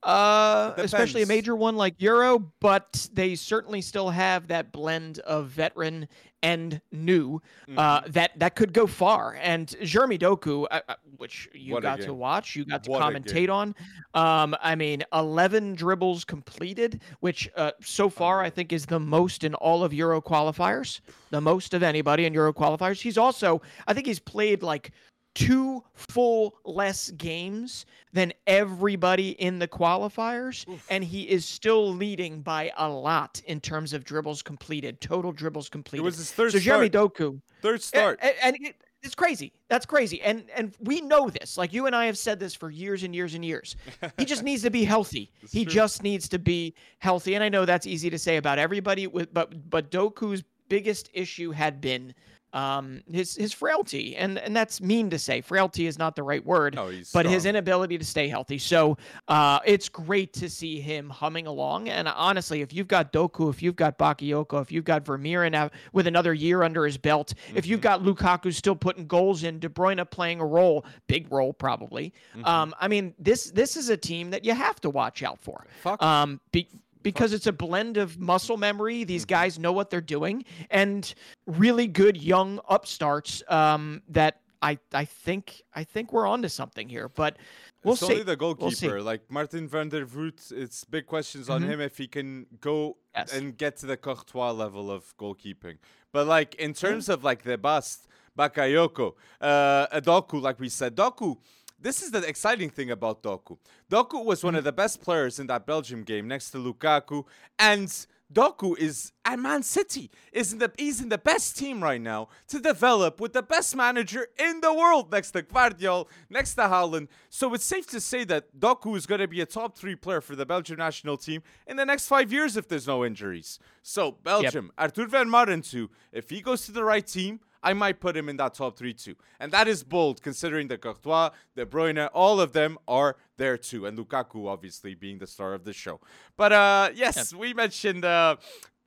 uh, 0.02 0.75
especially 0.76 1.23
a 1.23 1.26
major 1.26 1.54
one 1.56 1.76
like 1.76 1.94
Euro. 1.99 2.38
But 2.61 3.09
they 3.12 3.35
certainly 3.35 3.80
still 3.80 4.11
have 4.11 4.49
that 4.49 4.73
blend 4.73 5.18
of 5.21 5.49
veteran 5.49 6.09
and 6.42 6.80
new 6.90 7.40
uh, 7.76 8.00
Mm-hmm. 8.00 8.12
that 8.12 8.38
that 8.38 8.56
could 8.56 8.73
go 8.73 8.87
far. 8.87 9.38
And 9.40 9.75
Jeremy 9.82 10.18
Doku, 10.18 10.66
uh, 10.71 10.80
uh, 10.88 10.94
which 11.16 11.49
you 11.54 11.75
What 11.75 11.82
got 11.85 12.00
to 12.00 12.12
watch, 12.12 12.56
you 12.56 12.64
got 12.64 12.82
to 12.85 12.90
What 12.90 13.00
a 13.00 13.04
commentate 13.04 13.49
on. 13.49 13.75
Um, 14.14 14.56
I 14.61 14.75
mean, 14.75 15.04
11 15.12 15.75
dribbles 15.76 16.25
completed, 16.25 17.00
which 17.21 17.49
uh, 17.56 17.71
so 17.80 18.09
far 18.11 18.42
I 18.42 18.50
think 18.50 18.73
is 18.73 18.87
the 18.87 18.99
most 18.99 19.44
in 19.44 19.54
all 19.54 19.85
of 19.85 19.94
Euro 19.94 20.21
qualifiers, 20.21 21.00
the 21.30 21.40
most 21.40 21.75
of 21.75 21.82
anybody 21.82 22.25
in 22.25 22.35
Euro 22.35 22.52
qualifiers. 22.52 23.00
He's 23.00 23.16
also, 23.18 23.62
I 23.87 23.94
think 23.94 24.06
he's 24.06 24.18
played 24.18 24.62
like 24.64 24.90
two 25.35 25.83
full 25.95 26.55
less 26.65 27.11
games 27.12 27.87
than 28.12 28.33
everybody 28.47 29.31
in 29.31 29.59
the 29.59 29.69
qualifiers, 29.69 30.67
and 30.91 31.03
he 31.03 31.23
is 31.29 31.45
still 31.45 31.93
leading 31.93 32.41
by 32.43 32.71
a 32.77 32.89
lot 32.89 33.41
in 33.47 33.61
terms 33.61 33.93
of 33.93 34.05
dribbles 34.05 34.43
completed, 34.43 35.01
total 35.01 35.33
dribbles 35.33 35.67
It 35.69 35.73
completed. 35.73 36.05
was 36.05 36.17
his 36.19 36.33
third 36.33 36.53
so 36.53 36.59
Jeremy 36.59 36.89
start. 36.89 37.15
Doku, 37.15 37.41
third 37.62 37.83
start. 37.83 38.19
a- 38.23 38.45
and 38.45 38.57
it, 38.61 38.77
it's 39.03 39.15
crazy. 39.15 39.53
That's 39.69 39.87
crazy. 39.87 40.21
And 40.23 40.45
and 40.55 40.75
we 40.81 41.01
know 41.01 41.29
this. 41.29 41.57
Like 41.59 41.73
you 41.73 41.87
and 41.87 41.97
I 41.97 42.07
have 42.07 42.17
said 42.19 42.39
this 42.39 42.55
for 42.55 42.71
years 42.71 43.03
and 43.03 43.15
years 43.15 43.35
and 43.35 43.45
years. 43.45 43.75
He 44.19 44.25
just 44.25 44.43
needs 44.45 44.62
to 44.62 44.71
be 44.71 44.85
healthy. 44.85 45.33
he 45.51 45.65
true. 45.65 45.73
just 45.73 46.03
needs 46.03 46.29
to 46.29 46.39
be 46.39 46.75
healthy. 46.99 47.35
And 47.35 47.43
I 47.43 47.49
know 47.49 47.65
that's 47.65 47.87
easy 47.87 48.11
to 48.11 48.19
say 48.19 48.37
about 48.37 48.59
everybody 48.59 49.07
with 49.09 49.33
but 49.35 49.69
but 49.71 49.91
Doku's 49.91 50.45
biggest 50.69 51.11
issue 51.15 51.51
had 51.51 51.81
been 51.81 52.15
um 52.52 53.02
his 53.11 53.35
his 53.37 53.52
frailty 53.52 54.16
and 54.16 54.38
and 54.38 54.54
that's 54.54 54.80
mean 54.80 55.11
to 55.11 55.18
say. 55.18 55.40
Frailty 55.40 55.87
is 55.87 55.99
not 55.99 56.16
the 56.16 56.23
right 56.23 56.44
word 56.44 56.75
No, 56.75 56.88
he's 56.88 57.11
but 57.12 57.25
his 57.26 57.47
inability 57.47 57.99
to 57.99 58.04
stay 58.04 58.28
healthy. 58.28 58.59
So 58.59 58.99
uh 59.28 59.61
it's 59.64 59.88
great 59.88 60.32
to 60.35 60.50
see 60.50 60.80
him 60.80 61.09
humming 61.09 61.47
along. 61.47 61.88
And 61.88 62.09
honestly 62.09 62.61
if 62.61 62.73
you've 62.73 62.88
got 62.88 63.12
doku 63.12 63.50
if 63.50 63.62
you've 63.62 63.76
got 63.76 63.99
bakayoko 63.99 64.61
if 64.61 64.71
you've 64.71 64.85
got 64.85 65.04
vermeeren 65.04 65.71
with 65.92 66.06
another 66.06 66.35
year 66.35 66.62
under 66.62 66.85
his 66.85 66.99
belt 66.99 67.35
if 67.54 67.66
you've 67.66 67.80
got 67.80 68.02
lukaku 68.02 68.52
still 68.52 68.76
putting 68.76 69.06
goals 69.06 69.42
in 69.44 69.59
de 69.59 69.68
bruyne 69.68 70.09
playing 70.11 70.40
a 70.40 70.47
role 70.47 70.85
big 71.06 71.30
role 71.32 71.52
probably. 71.52 72.12
Um 72.44 72.75
i 72.78 72.88
mean 72.88 73.14
this 73.18 73.50
this 73.50 73.76
is 73.76 73.88
a 73.88 73.97
team 73.97 74.30
that 74.30 74.44
you 74.44 74.54
have 74.54 74.80
to 74.82 74.90
watch 74.90 75.23
out 75.23 75.40
for. 75.40 75.64
Fuck. 75.82 76.02
um 76.02 76.40
be, 76.52 76.68
because 77.02 77.32
it's 77.32 77.47
a 77.47 77.52
blend 77.52 77.97
of 77.97 78.18
muscle 78.18 78.56
memory 78.56 79.04
these 79.04 79.25
guys 79.25 79.59
know 79.59 79.73
what 79.73 79.90
they're 79.90 80.00
doing 80.00 80.44
and 80.71 81.14
really 81.47 81.87
good 81.87 82.16
young 82.16 82.61
upstarts 82.68 83.42
um 83.49 84.02
that 84.09 84.40
i 84.62 84.78
i 84.92 85.04
think 85.04 85.62
i 85.75 85.85
think 85.85 86.12
we're 86.12 86.26
onto 86.26 86.49
something 86.49 86.88
here 86.88 87.09
but 87.09 87.37
we'll 87.85 87.94
it's 87.94 88.06
see 88.06 88.12
only 88.12 88.23
the 88.25 88.37
We'll 88.59 88.71
see. 88.71 88.88
like 88.88 89.23
Martin 89.30 89.66
van 89.68 89.88
der 89.88 90.04
Voort, 90.06 90.52
it's 90.52 90.85
big 90.85 91.06
questions 91.06 91.50
on 91.50 91.62
Mhm. 91.62 91.66
him 91.66 91.80
if 91.80 91.99
he 91.99 92.06
can 92.06 92.47
go 92.61 92.97
Yes. 93.14 93.32
and 93.32 93.56
get 93.59 93.76
to 93.78 93.87
the 93.87 93.97
Courtois 93.97 94.52
level 94.52 94.90
of 94.90 95.14
goalkeeping. 95.18 95.78
But 96.12 96.26
like 96.26 96.54
in 96.54 96.73
terms 96.75 97.09
of 97.09 97.25
like 97.25 97.42
the 97.42 97.59
bust, 97.59 98.06
Bakayoko, 98.38 99.14
uh, 99.40 100.00
Doku, 100.00 100.40
like 100.40 100.59
we 100.59 100.68
said, 100.71 100.97
Doku. 100.97 101.37
This 101.83 102.01
is 102.01 102.12
the 102.12 102.25
exciting 102.25 102.71
thing 102.71 102.93
about 102.93 103.25
Doku. 103.25 103.59
Doku 103.91 104.25
was 104.25 104.45
one 104.45 104.55
of 104.55 104.62
mm. 104.62 104.67
the 104.67 104.73
best 104.73 105.03
players 105.03 105.41
in 105.41 105.49
that 105.49 105.67
Belgium 105.67 106.05
game 106.05 106.29
next 106.29 106.51
to 106.53 106.59
Lukaku, 106.59 107.25
and 107.59 107.89
Doku 108.33 108.79
is 108.79 109.11
at 109.25 109.41
Man 109.41 109.65
City. 109.65 110.09
Is 110.33 110.53
in 110.53 110.61
the 110.61 110.71
he's 110.79 111.01
in 111.01 111.09
the 111.09 111.19
best 111.19 111.59
team 111.59 111.83
right 111.83 112.01
now 112.01 112.29
to 112.49 112.61
develop 112.61 113.21
with 113.21 113.33
the 113.33 113.43
best 113.43 113.75
manager 113.75 114.29
in 114.39 114.61
the 114.61 114.73
world 114.73 115.11
next 115.11 115.33
to 115.33 115.43
Guardiol, 115.43 116.07
next 116.31 116.55
to 116.55 116.62
Haaland. 116.62 117.09
So 117.31 117.53
it's 117.53 117.65
safe 117.65 117.89
to 117.89 118.01
say 118.01 118.23
that 118.25 118.57
Doku 118.59 118.97
is 118.97 119.05
going 119.05 119.21
to 119.21 119.29
be 119.29 119.41
a 119.41 119.47
top 119.47 119.77
three 119.77 119.97
player 119.97 120.21
for 120.21 120.37
the 120.37 120.47
Belgian 120.47 120.79
national 120.79 121.17
team 121.17 121.43
in 121.67 121.77
the 121.77 121.85
next 121.85 122.07
five 122.07 122.33
years 122.33 122.57
if 122.57 122.69
there's 122.69 122.87
no 122.87 123.05
injuries. 123.05 123.59
So 123.83 124.12
Belgium, 124.12 124.71
Arthur 124.79 125.07
Vermeeren 125.07 125.69
too. 125.69 125.91
If 126.12 126.31
he 126.31 126.43
goes 126.43 126.65
to 126.67 126.73
the 126.73 126.85
right 126.85 127.07
team. 127.07 127.41
I 127.62 127.73
might 127.73 128.00
put 128.00 128.16
him 128.16 128.28
in 128.28 128.37
that 128.38 128.54
top 128.54 128.76
three 128.76 128.95
too. 128.95 129.16
And 129.38 129.52
that 129.52 129.69
is 129.69 129.85
bold 129.85 130.23
considering 130.23 130.69
the 130.69 130.78
Courtois, 130.78 131.31
De 131.57 131.64
Bruyne, 131.64 132.09
all 132.12 132.40
of 132.40 132.52
them 132.52 132.78
are 132.88 133.16
there 133.37 133.57
too. 133.57 133.87
And 133.87 133.97
Lukaku 133.99 134.49
obviously 134.49 134.95
being 134.95 135.19
the 135.19 135.26
star 135.26 135.54
of 135.54 135.64
the 135.64 135.73
show. 135.73 136.00
But 136.37 136.52
uh 136.52 136.90
yes, 136.95 137.35
we 137.35 137.54
mentioned 137.54 138.04
uh 138.04 138.37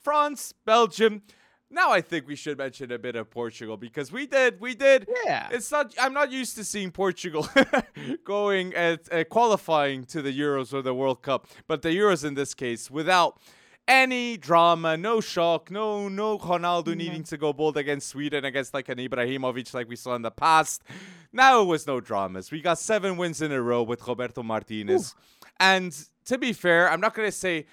France, 0.01 0.53
Belgium. 0.65 1.23
Now 1.71 1.91
I 1.91 2.01
think 2.01 2.27
we 2.27 2.35
should 2.35 2.57
mention 2.57 2.91
a 2.91 2.99
bit 2.99 3.15
of 3.15 3.29
Portugal 3.29 3.75
because 3.75 4.11
we 4.11 4.27
did, 4.27 4.59
we 4.61 4.75
did. 4.75 5.07
Yeah. 5.25 5.49
It's 5.51 5.71
not. 5.71 5.93
I'm 5.99 6.13
not 6.13 6.31
used 6.31 6.55
to 6.57 6.63
seeing 6.63 6.91
Portugal 6.91 7.47
going 8.23 8.73
at 8.75 9.11
uh, 9.11 9.23
qualifying 9.23 10.05
to 10.05 10.21
the 10.21 10.37
Euros 10.37 10.73
or 10.73 10.81
the 10.81 10.93
World 10.93 11.21
Cup, 11.23 11.47
but 11.67 11.81
the 11.81 11.89
Euros 11.89 12.23
in 12.23 12.35
this 12.35 12.53
case 12.53 12.91
without 12.91 13.39
any 13.87 14.37
drama, 14.37 14.97
no 14.97 15.21
shock, 15.21 15.69
no 15.69 16.07
no 16.09 16.37
Ronaldo 16.39 16.95
needing 16.95 17.23
to 17.23 17.37
go 17.37 17.53
bold 17.53 17.77
against 17.77 18.09
Sweden 18.09 18.45
against 18.45 18.73
like 18.73 18.89
an 18.89 18.97
Ibrahimovic 18.97 19.73
like 19.73 19.87
we 19.87 19.95
saw 19.95 20.15
in 20.15 20.21
the 20.21 20.31
past. 20.31 20.83
Now 21.31 21.61
it 21.61 21.65
was 21.65 21.85
no 21.85 21.99
dramas. 21.99 22.51
We 22.51 22.61
got 22.61 22.79
seven 22.79 23.17
wins 23.17 23.41
in 23.41 23.51
a 23.51 23.61
row 23.61 23.83
with 23.83 24.07
Roberto 24.07 24.41
Martinez, 24.43 25.15
and 25.59 25.95
to 26.25 26.37
be 26.37 26.53
fair, 26.53 26.89
I'm 26.89 27.01
not 27.01 27.13
gonna 27.13 27.31
say 27.31 27.65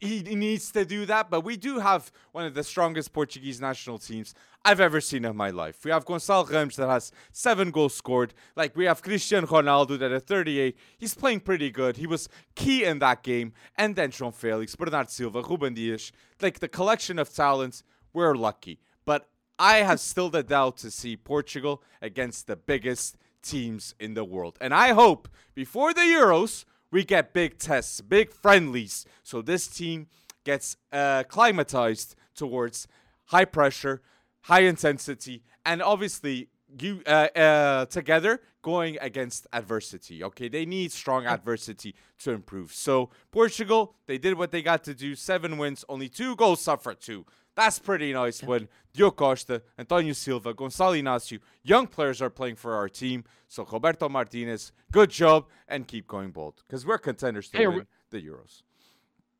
he 0.00 0.22
needs 0.22 0.72
to 0.72 0.84
do 0.84 1.06
that, 1.06 1.30
but 1.30 1.42
we 1.42 1.56
do 1.56 1.78
have 1.78 2.10
one 2.32 2.44
of 2.44 2.54
the 2.54 2.64
strongest 2.64 3.12
Portuguese 3.12 3.60
national 3.60 3.98
teams 3.98 4.34
I've 4.64 4.80
ever 4.80 5.00
seen 5.00 5.24
in 5.24 5.36
my 5.36 5.50
life. 5.50 5.84
We 5.84 5.92
have 5.92 6.04
Gonçalo 6.04 6.50
Ramos 6.50 6.74
that 6.76 6.88
has 6.88 7.12
seven 7.30 7.70
goals 7.70 7.94
scored. 7.94 8.34
Like 8.56 8.76
we 8.76 8.86
have 8.86 9.00
Cristiano 9.00 9.46
Ronaldo 9.46 9.96
that 10.00 10.10
at 10.10 10.26
38, 10.26 10.76
he's 10.98 11.14
playing 11.14 11.40
pretty 11.40 11.70
good. 11.70 11.96
He 11.98 12.06
was 12.06 12.28
key 12.56 12.82
in 12.84 12.98
that 12.98 13.22
game. 13.22 13.52
And 13.76 13.94
then 13.94 14.10
João 14.10 14.34
Felix, 14.34 14.74
Bernardo 14.74 15.08
Silva, 15.08 15.42
Ruben 15.42 15.74
Dias, 15.74 16.10
like 16.42 16.58
the 16.58 16.68
collection 16.68 17.18
of 17.20 17.32
talents. 17.32 17.84
We're 18.12 18.34
lucky, 18.34 18.80
but 19.04 19.28
I 19.58 19.76
have 19.78 20.00
still 20.00 20.30
the 20.30 20.42
doubt 20.42 20.78
to 20.78 20.90
see 20.90 21.16
Portugal 21.16 21.82
against 22.02 22.46
the 22.46 22.56
biggest 22.56 23.16
teams 23.42 23.94
in 24.00 24.14
the 24.14 24.24
world. 24.24 24.58
And 24.60 24.74
I 24.74 24.94
hope 24.94 25.28
before 25.54 25.94
the 25.94 26.00
Euros, 26.00 26.64
we 26.90 27.04
get 27.04 27.32
big 27.32 27.58
tests, 27.58 28.00
big 28.00 28.32
friendlies, 28.32 29.04
so 29.22 29.42
this 29.42 29.66
team 29.66 30.06
gets 30.44 30.76
uh, 30.92 31.24
climatized 31.28 32.14
towards 32.34 32.86
high 33.26 33.44
pressure, 33.44 34.02
high 34.42 34.60
intensity, 34.60 35.42
and 35.64 35.82
obviously 35.82 36.48
you 36.80 37.02
uh, 37.06 37.28
uh, 37.36 37.86
together 37.86 38.40
going 38.62 38.98
against 39.00 39.46
adversity. 39.52 40.22
Okay, 40.24 40.48
they 40.48 40.66
need 40.66 40.92
strong 40.92 41.26
adversity 41.26 41.94
to 42.18 42.32
improve. 42.32 42.72
So 42.72 43.10
Portugal, 43.30 43.94
they 44.06 44.18
did 44.18 44.34
what 44.34 44.50
they 44.50 44.62
got 44.62 44.82
to 44.84 44.94
do. 44.94 45.14
Seven 45.14 45.58
wins, 45.58 45.84
only 45.88 46.08
two 46.08 46.34
goals 46.36 46.60
suffered. 46.60 47.00
Two. 47.00 47.24
That's 47.56 47.78
pretty 47.78 48.12
nice 48.12 48.42
when 48.42 48.68
Diogo 48.92 49.16
Costa, 49.16 49.62
Antonio 49.78 50.12
Silva, 50.12 50.52
Gonçalo 50.52 51.00
Inácio, 51.02 51.40
young 51.62 51.86
players 51.86 52.20
are 52.20 52.30
playing 52.30 52.56
for 52.56 52.74
our 52.74 52.88
team. 52.88 53.24
So 53.48 53.64
Roberto 53.64 54.08
Martinez, 54.08 54.72
good 54.92 55.10
job, 55.10 55.46
and 55.66 55.88
keep 55.88 56.06
going 56.06 56.30
bold 56.30 56.62
because 56.66 56.84
we're 56.84 56.98
contenders 56.98 57.48
to 57.50 57.56
Hey, 57.56 57.66
win 57.66 57.86
the 58.10 58.20
Euros. 58.20 58.62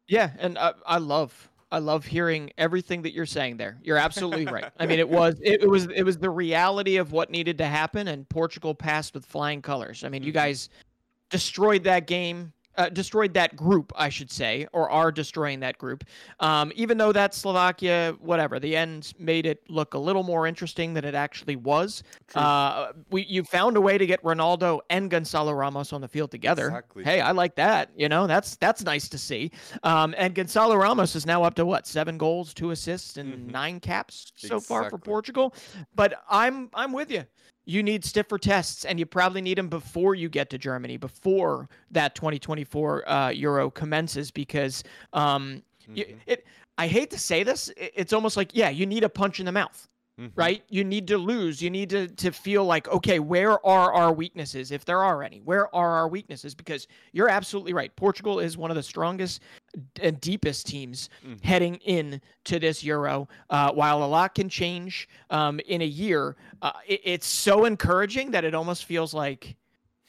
Yeah, 0.08 0.30
and 0.38 0.56
I, 0.58 0.72
I 0.86 0.98
love 0.98 1.50
I 1.70 1.78
love 1.78 2.06
hearing 2.06 2.50
everything 2.58 3.02
that 3.02 3.12
you're 3.12 3.26
saying 3.26 3.56
there. 3.56 3.76
You're 3.82 3.96
absolutely 3.96 4.46
right. 4.46 4.70
I 4.78 4.86
mean, 4.86 4.98
it 4.98 5.08
was 5.08 5.38
it, 5.42 5.62
it 5.62 5.68
was 5.68 5.86
it 5.86 6.04
was 6.04 6.16
the 6.16 6.30
reality 6.30 6.96
of 6.96 7.12
what 7.12 7.30
needed 7.30 7.58
to 7.58 7.66
happen, 7.66 8.08
and 8.08 8.28
Portugal 8.28 8.74
passed 8.74 9.14
with 9.14 9.26
flying 9.26 9.60
colors. 9.60 10.04
I 10.04 10.08
mean, 10.08 10.22
you 10.22 10.30
mm-hmm. 10.30 10.38
guys 10.38 10.68
destroyed 11.28 11.84
that 11.84 12.06
game. 12.06 12.52
Uh, 12.78 12.90
destroyed 12.90 13.32
that 13.32 13.56
group, 13.56 13.90
I 13.96 14.10
should 14.10 14.30
say, 14.30 14.66
or 14.74 14.90
are 14.90 15.10
destroying 15.10 15.60
that 15.60 15.78
group. 15.78 16.04
Um, 16.40 16.70
even 16.74 16.98
though 16.98 17.10
that 17.12 17.32
Slovakia, 17.34 18.14
whatever, 18.20 18.60
the 18.60 18.76
end 18.76 19.14
made 19.18 19.46
it 19.46 19.62
look 19.70 19.94
a 19.94 19.98
little 19.98 20.22
more 20.22 20.46
interesting 20.46 20.92
than 20.92 21.04
it 21.04 21.14
actually 21.14 21.56
was. 21.56 22.02
Uh, 22.34 22.92
we 23.10 23.24
you 23.24 23.44
found 23.44 23.76
a 23.78 23.80
way 23.80 23.96
to 23.96 24.04
get 24.04 24.22
Ronaldo 24.22 24.80
and 24.90 25.10
Gonçalo 25.10 25.56
Ramos 25.58 25.92
on 25.94 26.02
the 26.02 26.08
field 26.08 26.30
together. 26.30 26.66
Exactly. 26.66 27.04
Hey, 27.04 27.20
I 27.22 27.30
like 27.30 27.54
that. 27.54 27.90
You 27.96 28.08
know, 28.10 28.26
that's 28.26 28.56
that's 28.56 28.84
nice 28.84 29.08
to 29.08 29.16
see. 29.18 29.50
Um, 29.82 30.14
and 30.18 30.34
Gonçalo 30.34 30.78
Ramos 30.78 31.14
is 31.16 31.24
now 31.24 31.44
up 31.44 31.54
to 31.54 31.64
what 31.64 31.86
seven 31.86 32.18
goals, 32.18 32.52
two 32.52 32.72
assists, 32.72 33.16
and 33.16 33.32
Mhm. 33.32 33.50
nine 33.52 33.80
caps 33.80 34.32
so 34.36 34.60
far 34.60 34.90
for 34.90 34.98
Portugal. 34.98 35.54
But 35.94 36.22
I'm 36.28 36.68
I'm 36.74 36.92
with 36.92 37.10
you. 37.10 37.24
You 37.66 37.82
need 37.82 38.04
stiffer 38.04 38.38
tests, 38.38 38.84
and 38.84 38.98
you 38.98 39.06
probably 39.06 39.40
need 39.42 39.58
them 39.58 39.68
before 39.68 40.14
you 40.14 40.28
get 40.28 40.48
to 40.50 40.58
Germany, 40.58 40.96
before 40.96 41.68
that 41.90 42.14
2024 42.14 43.08
uh, 43.08 43.28
Euro 43.30 43.70
commences, 43.70 44.30
because 44.30 44.82
um, 45.12 45.62
y- 45.88 46.04
Mhm. 46.08 46.16
it. 46.26 46.46
I 46.78 46.86
hate 46.88 47.10
to 47.10 47.18
say 47.18 47.42
this. 47.42 47.70
It's 47.76 48.12
almost 48.12 48.36
like 48.36 48.54
yeah, 48.54 48.68
you 48.70 48.86
need 48.86 49.02
a 49.02 49.08
punch 49.08 49.40
in 49.40 49.46
the 49.46 49.52
mouth 49.52 49.88
Mhm. 50.18 50.32
right? 50.34 50.64
You 50.70 50.82
need 50.82 51.06
to 51.08 51.18
lose. 51.18 51.60
You 51.60 51.68
need 51.68 51.90
to 51.90 52.08
to 52.08 52.32
feel 52.32 52.64
like, 52.64 52.88
okay, 52.88 53.18
where 53.18 53.64
are 53.66 53.92
our 53.92 54.12
weaknesses, 54.12 54.70
if 54.70 54.84
there 54.84 55.02
are 55.02 55.22
any? 55.22 55.40
Where 55.40 55.74
are 55.74 55.90
our 55.92 56.08
weaknesses? 56.08 56.54
Because 56.54 56.88
you're 57.12 57.28
absolutely 57.28 57.74
right. 57.74 57.94
Portugal 57.96 58.40
is 58.40 58.56
one 58.56 58.70
of 58.70 58.76
the 58.76 58.82
strongest 58.82 59.42
and 60.00 60.18
deepest 60.20 60.66
teams 60.66 61.10
Mhm. 61.22 61.44
heading 61.44 61.74
in 61.84 62.20
to 62.44 62.58
this 62.58 62.82
Euro. 62.82 63.28
Uh, 63.50 63.72
while 63.72 64.02
a 64.02 64.06
lot 64.06 64.34
can 64.34 64.48
change 64.48 65.06
um, 65.28 65.60
in 65.66 65.82
a 65.82 65.86
year, 65.86 66.36
uh, 66.62 66.72
it, 66.86 67.00
it's 67.04 67.26
so 67.26 67.66
encouraging 67.66 68.30
that 68.30 68.44
it 68.44 68.54
almost 68.54 68.86
feels 68.86 69.12
like, 69.12 69.56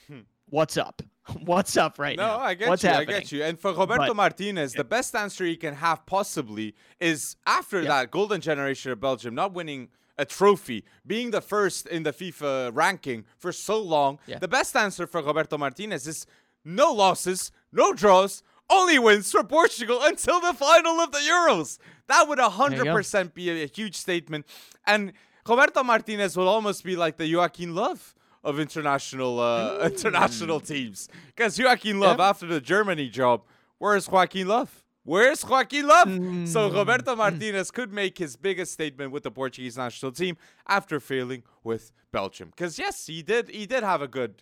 Hmm. 0.08 0.22
what's 0.50 0.78
up? 0.78 1.02
What's 1.46 1.76
up 1.78 2.00
right 2.00 2.18
No, 2.18 2.26
now? 2.28 2.40
I 2.40 2.54
get 2.54 2.70
What's 2.70 2.84
you. 2.84 2.90
happening? 2.90 3.16
I 3.16 3.20
get 3.20 3.32
you. 3.32 3.44
And 3.44 3.60
for 3.60 3.74
Roberto 3.74 4.08
But- 4.08 4.16
Martinez, 4.16 4.74
the 4.74 4.84
best 4.84 5.16
answer 5.16 5.46
he 5.46 5.56
can 5.58 5.76
have 5.76 6.06
possibly 6.06 6.76
is 7.00 7.36
after 7.46 7.82
Yeah. 7.82 7.90
that 7.90 8.12
golden 8.12 8.42
generation 8.42 8.92
of 8.92 9.00
Belgium 9.00 9.36
not 9.36 9.54
winning 9.54 9.90
a 10.18 10.26
trophy, 10.26 10.84
being 11.06 11.32
the 11.32 11.42
first 11.42 11.86
in 11.88 12.04
the 12.04 12.12
FIFA 12.12 12.72
ranking 12.76 13.24
for 13.38 13.52
so 13.52 13.80
long. 13.80 14.18
Yeah. 14.26 14.40
The 14.40 14.48
best 14.48 14.76
answer 14.76 15.06
for 15.06 15.22
Roberto 15.22 15.58
Martinez 15.58 16.08
is 16.08 16.26
no 16.66 16.92
losses, 16.92 17.52
no 17.72 17.94
draws, 17.94 18.42
only 18.70 18.98
wins 19.00 19.32
for 19.32 19.44
Portugal 19.44 20.00
until 20.04 20.42
the 20.42 20.54
final 20.54 21.00
of 21.00 21.12
the 21.12 21.20
Euros. 21.20 21.78
That 22.08 22.28
would 22.28 22.40
100% 22.40 23.34
be 23.34 23.50
a, 23.52 23.64
a 23.64 23.68
huge 23.68 23.96
statement. 23.96 24.46
And 24.86 25.14
Roberto 25.48 25.84
Martinez 25.84 26.36
will 26.36 26.48
almost 26.50 26.84
be 26.84 26.96
like 26.96 27.18
the 27.18 27.28
Joachim 27.28 27.74
Löw 27.74 27.98
of 28.48 28.60
international 28.60 29.34
uh, 29.40 29.80
international 29.94 30.60
teams. 30.60 31.10
Because 31.36 31.58
Joachim 31.60 31.98
Löw, 32.00 32.18
Yeah. 32.18 32.30
after 32.30 32.48
the 32.56 32.62
Germany 32.74 33.08
job, 33.10 33.38
where's 33.78 34.08
Joachim 34.08 34.48
Löw? 34.48 34.68
Where's 35.04 35.42
Joachim 35.52 35.86
Löw? 35.92 36.48
So 36.48 36.60
Mm. 36.70 36.74
Roberto 36.80 37.16
Martinez 37.16 37.72
could 37.72 37.92
make 38.02 38.18
his 38.18 38.36
biggest 38.36 38.72
statement 38.74 39.12
with 39.14 39.24
the 39.24 39.32
Portuguese 39.32 39.78
national 39.78 40.12
team 40.22 40.34
after 40.68 41.00
failing 41.00 41.44
with 41.64 41.84
Belgium. 42.12 42.50
Because 42.50 42.74
yes, 42.80 42.96
he 43.08 43.22
did. 43.32 43.50
He 43.50 43.66
did 43.74 43.84
have 43.84 44.02
a 44.02 44.08
good, 44.20 44.34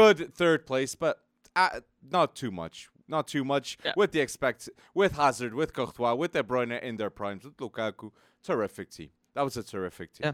good 0.00 0.18
third 0.40 0.60
place, 0.70 0.94
but 0.94 1.14
uh, 1.54 1.80
not 2.16 2.34
too 2.42 2.50
much. 2.50 2.88
Not 3.08 3.24
too 3.34 3.44
much 3.44 3.78
Yeah. 3.84 3.92
with 3.96 4.10
the 4.12 4.20
expect 4.20 4.68
with 4.94 5.12
Hazard, 5.22 5.52
with 5.54 5.70
Courtois, 5.72 6.14
with 6.14 6.32
De 6.32 6.42
Bruyne 6.42 6.80
in 6.88 6.96
their 6.96 7.10
primes, 7.10 7.44
with 7.44 7.56
Lukaku. 7.58 8.10
Terrific 8.42 8.88
team. 8.90 9.10
That 9.34 9.42
was 9.42 9.56
a 9.56 9.62
terrific 9.62 10.08
team. 10.14 10.24
Yeah. 10.26 10.32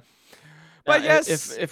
But 0.85 1.01
Uh, 1.01 1.05
yes, 1.05 1.29
if 1.29 1.59
if 1.65 1.71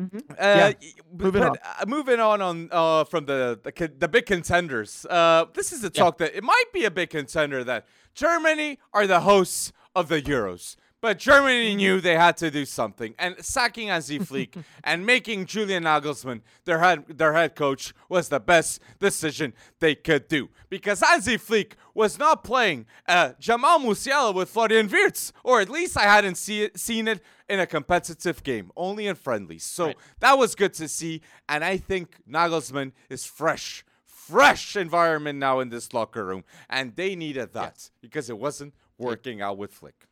Robert, 0.00 0.24
uh, 0.30 0.34
Yeah, 0.38 0.72
moving 1.12 1.42
but, 1.42 1.50
on. 1.50 1.56
uh, 1.80 1.84
moving 1.86 2.20
on 2.20 2.40
on 2.42 2.68
uh, 2.72 3.04
from 3.04 3.26
the 3.26 3.58
the, 3.62 3.92
the 3.98 4.08
big 4.08 4.26
contenders. 4.26 5.06
Uh, 5.08 5.44
this 5.54 5.72
is 5.72 5.82
a 5.84 5.90
Yeah. 5.94 6.02
talk 6.04 6.18
that 6.18 6.34
it 6.36 6.42
might 6.44 6.64
be 6.72 6.84
a 6.84 6.90
big 6.90 7.10
contender 7.10 7.62
that 7.64 7.86
Germany 8.14 8.78
are 8.92 9.06
the 9.06 9.20
hosts 9.20 9.72
of 9.94 10.08
the 10.08 10.20
Euros. 10.22 10.76
But 11.02 11.18
Germany 11.18 11.74
knew 11.76 12.00
they 12.00 12.16
had 12.16 12.36
to 12.38 12.50
do 12.50 12.66
something, 12.66 13.14
and 13.18 13.34
sacking 13.42 13.88
Hansi 13.88 14.18
Flick 14.28 14.54
and 14.84 15.06
making 15.06 15.46
Julian 15.46 15.84
Nagelsmann 15.84 16.42
their 16.66 16.78
head 16.80 17.04
their 17.08 17.32
head 17.32 17.54
coach 17.56 17.94
was 18.10 18.28
the 18.28 18.38
best 18.40 18.80
decision 18.98 19.54
they 19.78 19.94
could 19.94 20.28
do. 20.28 20.50
Because 20.68 21.00
Hansi 21.00 21.38
Flick 21.38 21.76
was 21.94 22.18
not 22.18 22.44
playing 22.44 22.84
uh, 23.08 23.32
Jamal 23.40 23.78
Musiala 23.80 24.34
with 24.34 24.50
Florian 24.50 24.88
Wirtz, 24.88 25.32
or 25.42 25.60
at 25.62 25.70
least 25.70 25.96
I 25.96 26.02
hadn't 26.02 26.34
see 26.36 26.64
it, 26.64 26.78
seen 26.78 27.08
it 27.08 27.22
in 27.48 27.60
a 27.60 27.66
competitive 27.66 28.42
game, 28.42 28.70
only 28.76 29.06
in 29.06 29.14
friendlies. 29.16 29.64
So 29.64 29.86
Right. 29.86 29.96
that 30.20 30.36
was 30.38 30.54
good 30.54 30.74
to 30.74 30.86
see, 30.86 31.22
and 31.48 31.64
I 31.64 31.78
think 31.78 32.16
Nagelsmann 32.30 32.92
is 33.08 33.24
fresh, 33.24 33.84
fresh 34.04 34.76
environment 34.76 35.38
now 35.38 35.60
in 35.60 35.70
this 35.70 35.92
locker 35.94 36.24
room, 36.26 36.44
and 36.68 36.94
they 36.94 37.16
needed 37.16 37.54
that 37.54 37.90
because 38.02 38.28
it 38.28 38.38
wasn't 38.38 38.74
working 38.98 39.40
out 39.40 39.56
with 39.56 39.72
Flick. 39.72 40.06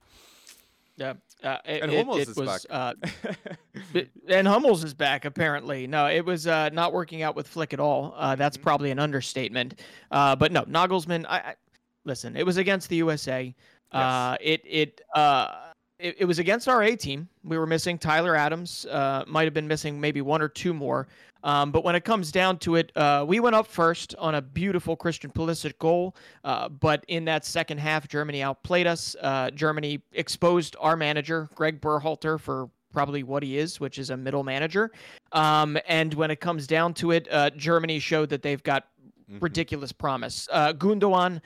Yeah, 0.99 1.15
uh, 1.43 1.57
it, 1.65 1.83
And 1.83 1.93
it- 1.93 1.97
Hummels 1.97 2.19
it 2.21 2.29
is 2.29 2.37
was, 2.37 2.67
back. 2.67 2.95
Uh, 3.05 4.01
and 4.29 4.47
Hummels 4.47 4.85
is 4.85 4.93
back 4.95 5.25
apparently. 5.25 5.87
No, 5.87 6.07
it 6.07 6.25
was 6.25 6.47
uh, 6.47 6.69
not 6.71 6.93
working 6.93 7.23
out 7.23 7.37
with 7.37 7.47
Flick 7.49 7.73
at 7.73 7.81
all. 7.81 8.15
Uh, 8.17 8.35
that's 8.35 8.57
Mm-hmm. 8.57 8.65
probably 8.65 8.91
an 8.91 8.99
understatement. 8.99 9.81
Uh, 10.11 10.35
but 10.37 10.53
no, 10.53 10.63
Nagelsmann. 10.65 11.25
I, 11.29 11.37
I 11.39 11.55
listen. 12.05 12.37
It 12.37 12.45
was 12.45 12.57
against 12.57 12.89
the 12.89 12.97
USA. 12.97 13.55
Uh, 13.93 14.37
it 14.41 14.61
it 14.67 15.01
uh. 15.15 15.65
It, 16.01 16.15
it 16.21 16.25
was 16.27 16.39
against 16.39 16.69
our 16.69 16.85
A 16.85 16.95
team. 16.95 17.29
We 17.43 17.59
were 17.59 17.67
missing 17.67 17.99
Tyler 17.99 18.37
Adams. 18.37 18.87
Uh, 18.87 19.25
might 19.27 19.45
have 19.47 19.55
been 19.55 19.67
missing 19.67 20.01
maybe 20.01 20.21
one 20.21 20.41
or 20.41 20.49
two 20.49 20.73
more. 20.73 21.09
Um, 21.45 21.71
but 21.71 21.85
when 21.85 21.95
it 21.95 22.05
comes 22.05 22.33
down 22.33 22.59
to 22.59 22.77
it, 22.77 22.93
uh, 22.97 23.25
we 23.27 23.41
went 23.41 23.55
up 23.55 23.67
first 23.67 24.15
on 24.19 24.35
a 24.35 24.43
beautiful 24.43 24.97
Christian 24.97 25.31
Pulisic 25.31 25.79
goal. 25.79 26.17
Uh, 26.45 26.69
but 26.69 27.05
in 27.09 27.25
that 27.27 27.45
second 27.45 27.79
half, 27.79 28.09
Germany 28.09 28.43
outplayed 28.43 28.87
us. 28.87 29.17
Uh, 29.21 29.51
Germany 29.51 30.03
exposed 30.13 30.77
our 30.81 30.97
manager, 30.97 31.49
Greg 31.55 31.81
Berhalter, 31.81 32.41
for 32.41 32.69
probably 32.93 33.23
what 33.23 33.43
he 33.43 33.59
is, 33.59 33.79
which 33.79 33.99
is 33.99 34.11
a 34.11 34.17
middle 34.17 34.43
manager. 34.45 34.91
Um, 35.33 35.79
and 35.87 36.15
when 36.15 36.31
it 36.31 36.41
comes 36.41 36.67
down 36.67 36.95
to 36.95 37.13
it, 37.13 37.29
uh, 37.31 37.51
Germany 37.51 37.99
showed 37.99 38.31
that 38.31 38.43
they've 38.43 38.63
got 38.63 38.89
ridiculous 39.41 39.93
promise. 39.93 40.49
Uh, 40.51 40.73
Gundogan, 40.73 41.41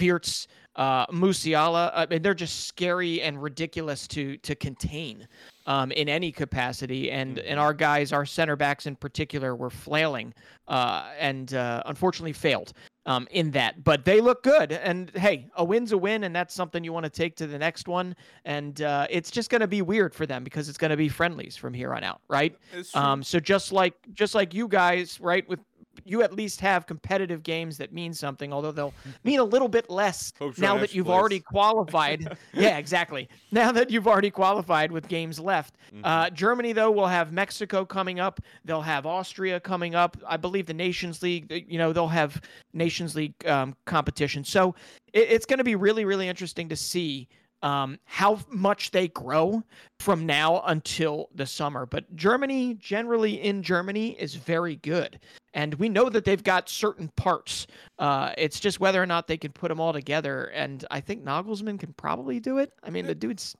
Wirtz, 0.00 0.48
uh, 0.76 1.06
Musiala, 1.06 1.90
I 1.94 2.06
mean, 2.06 2.22
they're 2.22 2.34
just 2.34 2.66
scary 2.66 3.22
and 3.22 3.42
ridiculous 3.42 4.06
to 4.08 4.36
to 4.38 4.54
contain 4.54 5.26
um, 5.66 5.90
in 5.92 6.08
any 6.08 6.30
capacity. 6.30 7.10
And 7.10 7.38
and 7.38 7.58
our 7.58 7.72
guys, 7.72 8.12
our 8.12 8.26
center 8.26 8.56
backs 8.56 8.86
in 8.86 8.94
particular, 8.94 9.56
were 9.56 9.70
flailing 9.70 10.34
uh, 10.68 11.10
and 11.18 11.52
uh, 11.54 11.82
unfortunately 11.86 12.32
failed. 12.34 12.72
Um, 13.06 13.28
in 13.30 13.52
that, 13.52 13.84
but 13.84 14.04
they 14.04 14.20
look 14.20 14.42
good, 14.42 14.72
and 14.72 15.12
hey, 15.14 15.46
a 15.54 15.64
win's 15.64 15.92
a 15.92 15.96
win, 15.96 16.24
and 16.24 16.34
that's 16.34 16.52
something 16.52 16.82
you 16.82 16.92
want 16.92 17.04
to 17.04 17.08
take 17.10 17.36
to 17.36 17.46
the 17.46 17.56
next 17.56 17.86
one. 17.86 18.16
And 18.44 18.82
uh, 18.82 19.06
it's 19.08 19.30
just 19.30 19.48
going 19.48 19.60
to 19.60 19.68
be 19.68 19.80
weird 19.80 20.12
for 20.12 20.26
them 20.26 20.42
because 20.42 20.68
it's 20.68 20.76
going 20.76 20.90
to 20.90 20.96
be 20.96 21.08
friendlies 21.08 21.54
from 21.56 21.72
here 21.72 21.94
on 21.94 22.02
out, 22.02 22.20
right? 22.26 22.56
Um, 22.96 23.22
so 23.22 23.38
just 23.38 23.70
like 23.70 23.94
just 24.12 24.34
like 24.34 24.52
you 24.52 24.66
guys, 24.66 25.20
right? 25.20 25.48
With 25.48 25.60
you 26.06 26.22
at 26.22 26.32
least 26.32 26.60
have 26.60 26.86
competitive 26.86 27.42
games 27.42 27.76
that 27.78 27.92
mean 27.92 28.14
something, 28.14 28.52
although 28.52 28.72
they'll 28.72 28.94
mean 29.24 29.38
a 29.38 29.44
little 29.44 29.68
bit 29.68 29.90
less 29.90 30.32
Hope 30.38 30.58
now 30.58 30.78
that 30.78 30.94
you've 30.94 31.06
place. 31.06 31.18
already 31.18 31.40
qualified. 31.40 32.36
yeah, 32.54 32.78
exactly. 32.78 33.28
Now 33.50 33.72
that 33.72 33.90
you've 33.90 34.06
already 34.06 34.30
qualified 34.30 34.92
with 34.92 35.08
games 35.08 35.38
left. 35.38 35.76
Mm-hmm. 35.92 36.04
Uh, 36.04 36.30
Germany, 36.30 36.72
though, 36.72 36.90
will 36.90 37.06
have 37.06 37.32
Mexico 37.32 37.84
coming 37.84 38.20
up. 38.20 38.40
They'll 38.64 38.82
have 38.82 39.06
Austria 39.06 39.60
coming 39.60 39.94
up. 39.94 40.16
I 40.26 40.36
believe 40.36 40.66
the 40.66 40.74
Nations 40.74 41.22
League, 41.22 41.52
uh, 41.52 41.56
you 41.66 41.78
know, 41.78 41.92
they'll 41.92 42.08
have 42.08 42.40
Nations 42.72 43.14
League 43.14 43.34
um, 43.46 43.74
competition. 43.84 44.44
So 44.44 44.74
it, 45.12 45.28
it's 45.30 45.46
going 45.46 45.58
to 45.58 45.64
be 45.64 45.74
really, 45.74 46.04
really 46.04 46.28
interesting 46.28 46.68
to 46.68 46.76
see 46.76 47.28
um, 47.62 47.98
how 48.04 48.38
much 48.48 48.90
they 48.90 49.08
grow 49.08 49.62
from 49.98 50.26
now 50.26 50.62
until 50.66 51.28
the 51.34 51.46
summer. 51.46 51.86
But 51.86 52.14
Germany, 52.14 52.74
generally 52.74 53.40
in 53.42 53.62
Germany, 53.62 54.10
is 54.10 54.34
very 54.34 54.76
good. 54.76 55.18
And 55.54 55.74
we 55.74 55.88
know 55.88 56.10
that 56.10 56.24
they've 56.24 56.42
got 56.42 56.68
certain 56.68 57.08
parts. 57.16 57.66
Uh, 57.98 58.32
it's 58.36 58.60
just 58.60 58.78
whether 58.78 59.02
or 59.02 59.06
not 59.06 59.26
they 59.26 59.38
can 59.38 59.52
put 59.52 59.68
them 59.68 59.80
all 59.80 59.92
together. 59.92 60.44
And 60.46 60.84
I 60.90 61.00
think 61.00 61.24
Nagelsmann 61.24 61.80
can 61.80 61.94
probably 61.94 62.40
do 62.40 62.58
it. 62.58 62.72
I 62.82 62.90
mean, 62.90 63.06
the 63.06 63.14
dude's. 63.14 63.56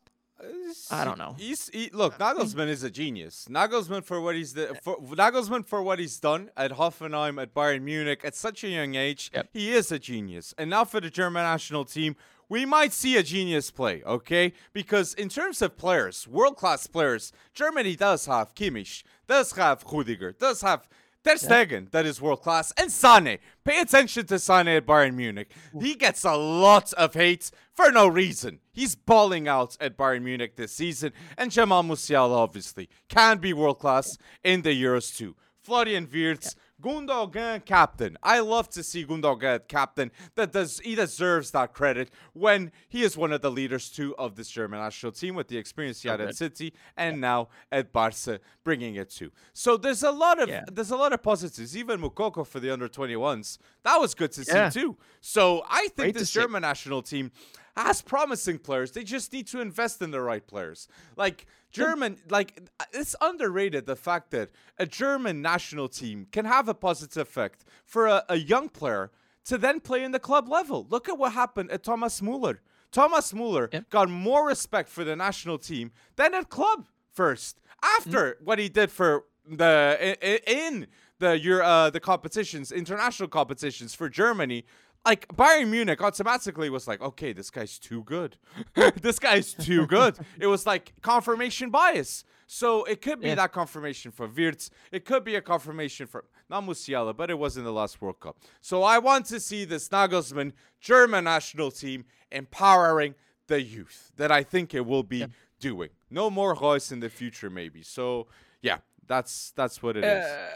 I 0.91 1.05
don't 1.05 1.17
know. 1.17 1.35
He's 1.39 1.71
he, 1.71 1.89
look. 1.95 2.19
Nagelsmann 2.19 2.69
is 2.69 2.83
a 2.83 2.91
genius. 2.91 3.49
Nagelsmann 3.51 4.05
for 4.05 4.21
what 4.21 4.35
he's 4.35 4.53
the, 4.53 4.79
for 4.83 4.99
Nagelsmann 4.99 5.67
for 5.67 5.83
what 5.83 5.99
he's 5.99 6.21
done 6.21 6.51
at 6.59 6.73
Hoffenheim, 6.73 7.41
at 7.41 7.55
Bayern 7.55 7.81
Munich, 7.83 8.21
at 8.23 8.35
such 8.35 8.63
a 8.63 8.69
young 8.69 8.95
age. 8.95 9.31
Yep. 9.35 9.49
He 9.55 9.73
is 9.73 9.91
a 9.91 9.99
genius. 9.99 10.55
And 10.59 10.69
now 10.69 10.85
for 10.85 11.01
the 11.01 11.09
German 11.09 11.43
national 11.43 11.87
team, 11.87 12.17
we 12.49 12.65
might 12.65 12.93
see 12.93 13.17
a 13.17 13.23
genius 13.23 13.71
play. 13.71 14.03
Okay, 14.05 14.53
because 14.73 15.15
in 15.15 15.29
terms 15.29 15.63
of 15.63 15.77
players, 15.77 16.27
world 16.29 16.57
class 16.57 16.87
players, 16.87 17.33
Germany 17.55 17.97
does 17.97 18.27
have 18.27 18.55
Kimmich, 18.55 19.03
does 19.27 19.53
have 19.53 19.85
Rudiger, 19.85 20.33
does 20.33 20.61
have. 20.63 20.89
Ter 21.25 21.35
Stegen, 21.35 21.91
that 21.91 22.07
is 22.07 22.21
world 22.21 22.41
class, 22.41 22.73
and 22.77 22.89
Sane. 22.89 23.39
Pay 23.65 23.81
attention 23.81 24.27
to 24.27 24.39
Sane 24.39 24.69
at 24.69 24.87
Bayern 24.87 25.15
Munich. 25.15 25.51
He 25.81 25.97
gets 25.97 26.23
a 26.23 26.37
lot 26.37 26.93
of 26.93 27.15
hate 27.15 27.51
for 27.75 27.91
no 27.91 28.07
reason. 28.07 28.61
He's 28.73 28.95
balling 28.95 29.49
out 29.49 29.77
at 29.81 29.97
Bayern 29.97 30.23
Munich 30.23 30.55
this 30.55 30.71
season, 30.71 31.13
and 31.37 31.51
Jamal 31.51 31.83
Musiala 31.83 32.37
obviously 32.37 32.89
can 33.09 33.39
be 33.39 33.53
world 33.53 33.81
class 33.81 34.17
in 34.45 34.63
the 34.63 34.71
Euros 34.81 35.17
too. 35.17 35.35
Florian 35.61 36.09
Wirtz, 36.15 36.55
Gundogan 36.83 37.65
captain. 37.65 38.19
I 38.23 38.41
love 38.41 38.69
to 38.71 38.83
see 38.83 39.05
Gundogan 39.07 39.67
captain. 39.67 40.11
That 40.35 40.53
does 40.53 40.79
he 40.81 40.95
deserves 40.95 41.51
that 41.53 41.73
credit 41.73 42.11
when 42.35 42.71
he 42.89 43.03
is 43.03 43.17
one 43.17 43.33
of 43.33 43.41
the 43.41 43.51
leaders 43.51 43.89
too 43.91 44.15
of 44.19 44.37
this 44.37 44.51
German 44.51 44.81
national 44.81 45.13
team 45.13 45.35
with 45.35 45.49
the 45.49 45.57
experience 45.57 46.03
he 46.03 46.09
had 46.09 46.21
at. 46.21 46.37
City 46.37 46.75
and 46.97 47.21
now 47.21 47.49
at 47.73 47.93
Barca, 47.93 48.41
bringing 48.63 48.97
it 48.97 49.09
too. 49.11 49.31
So 49.55 49.77
there's 49.79 50.03
a 50.03 50.11
lot 50.11 50.41
of 50.41 50.49
Yeah. 50.49 50.65
there's 50.71 50.91
a 50.91 50.97
lot 50.97 51.13
of 51.15 51.23
positives. 51.23 51.77
Even 51.77 52.01
Moukoko 52.01 52.47
for 52.47 52.61
the 52.61 52.71
under 52.71 52.89
21s, 52.89 53.59
that 53.83 53.97
was 53.97 54.15
good 54.15 54.33
to 54.33 54.43
Yeah. 54.47 54.69
see 54.69 54.81
too. 54.81 54.97
So 55.21 55.65
I 55.69 55.83
think 55.89 55.97
Great 55.97 56.13
to 56.15 56.19
this. 56.21 56.31
German 56.31 56.61
national 56.63 57.01
team 57.03 57.33
has 57.77 58.03
promising 58.03 58.59
players. 58.59 58.93
They 58.93 59.05
just 59.05 59.33
need 59.33 59.47
to 59.49 59.61
invest 59.61 60.01
in 60.03 60.11
the 60.11 60.21
right 60.21 60.47
players. 60.47 60.89
Like 61.17 61.47
German, 61.71 62.19
like 62.31 62.61
it's 62.93 63.15
underrated 63.21 63.87
the 63.87 63.97
fact 63.97 64.31
that 64.31 64.51
a 64.79 64.87
German 64.87 65.43
national 65.43 65.89
team 65.89 66.27
can 66.33 66.45
have 66.45 66.69
a 66.69 66.75
positive 66.75 67.23
effect 67.23 67.65
for 67.85 68.07
a, 68.07 68.25
a 68.29 68.37
young 68.37 68.69
player 68.69 69.11
to 69.45 69.59
then 69.59 69.81
play 69.81 70.03
in 70.03 70.13
the 70.13 70.19
club 70.19 70.49
level. 70.49 70.87
Look 70.89 71.09
at 71.09 71.19
what 71.19 71.33
happened 71.33 71.71
at 71.71 71.83
Thomas 71.85 72.21
Muller. 72.23 72.61
Thomas 72.93 73.35
Muller 73.35 73.69
Yep. 73.73 73.91
got 73.91 74.09
more 74.09 74.47
respect 74.47 74.89
for 74.89 75.05
the 75.05 75.15
national 75.17 75.59
team 75.59 75.93
than 76.17 76.35
at 76.35 76.49
club 76.49 76.87
first. 77.13 77.61
After 77.83 78.39
what 78.43 78.59
he 78.59 78.69
did 78.69 78.91
for 78.91 79.25
the 79.49 80.17
in 80.47 80.87
the 81.19 81.39
your 81.39 81.63
uh, 81.63 81.91
the 81.91 82.01
competitions, 82.01 82.73
international 82.73 83.29
competitions 83.29 83.95
for 83.95 84.09
Germany, 84.09 84.65
like 85.07 85.29
Bayern 85.29 85.69
Munich 85.69 86.03
automatically 86.03 86.69
was 86.69 86.87
like, 86.87 87.01
okay, 87.01 87.33
this 87.33 87.49
guy's 87.51 87.79
too 87.79 88.03
good. 88.05 88.37
this 89.01 89.19
guy's 89.19 89.55
too 89.55 89.87
good. 89.87 90.19
it 90.41 90.49
was 90.49 90.67
like 90.67 90.93
confirmation 91.01 91.71
bias. 91.71 92.25
So 92.49 92.85
it 92.85 93.01
could 93.01 93.21
be 93.21 93.29
Yeah. 93.29 93.37
that 93.37 93.53
confirmation 93.53 94.11
for 94.11 94.27
Wirtz. 94.29 94.71
It 94.93 95.05
could 95.05 95.25
be 95.25 95.35
a 95.37 95.41
confirmation 95.41 96.07
for 96.07 96.25
not 96.51 96.65
Musiala, 96.65 97.17
but 97.17 97.31
it 97.31 97.39
was 97.39 97.57
in 97.57 97.65
the 97.65 97.73
last 97.73 98.01
World 98.03 98.21
Cup. 98.21 98.37
So 98.61 98.83
I 98.83 98.99
want 98.99 99.27
to 99.27 99.41
see 99.41 99.65
this 99.65 99.89
Nagelsmann 99.89 100.53
German 100.81 101.25
national 101.25 101.71
team 101.71 102.05
empowering 102.31 103.15
the 103.47 103.63
youth 103.63 104.13
that 104.17 104.31
I 104.31 104.43
think 104.43 104.75
it 104.75 104.85
will 104.87 105.03
be 105.03 105.27
doing. 105.61 105.91
No 106.11 106.31
more 106.31 106.55
Reus 106.55 106.93
in 106.93 107.01
the 107.01 107.09
future, 107.09 107.51
maybe. 107.51 107.83
So 107.83 108.27
yeah, 108.63 108.79
that's 109.07 109.53
that's 109.57 109.83
what 109.83 109.97
it 109.97 110.05
is. 110.05 110.25
Uh, 110.25 110.49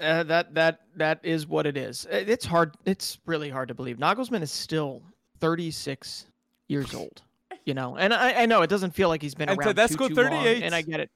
Uh, 0.00 0.22
that 0.24 0.54
that 0.54 0.80
that 0.96 1.20
is 1.22 1.46
what 1.46 1.66
it 1.66 1.76
is. 1.76 2.06
Uh, 2.06 2.16
It's 2.26 2.44
hard. 2.44 2.74
It's 2.84 3.18
really 3.26 3.48
hard 3.50 3.68
to 3.68 3.74
believe. 3.74 3.96
Nagelsmann 3.98 4.42
is 4.42 4.50
still 4.52 5.02
36 5.40 6.26
years 6.68 6.94
old. 7.00 7.22
You 7.64 7.74
know, 7.74 7.96
and 7.96 8.14
I, 8.14 8.42
I 8.42 8.46
know 8.46 8.62
it 8.62 8.70
doesn't 8.70 8.92
feel 8.92 9.08
like 9.08 9.20
he's 9.22 9.34
been 9.34 9.48
And 9.48 9.58
around 9.58 9.74
too, 9.74 9.96
too 9.96 10.14
long, 10.14 10.44
38. 10.44 10.62
and 10.62 10.74
I 10.74 10.82
get 10.82 11.00
it. 11.00 11.10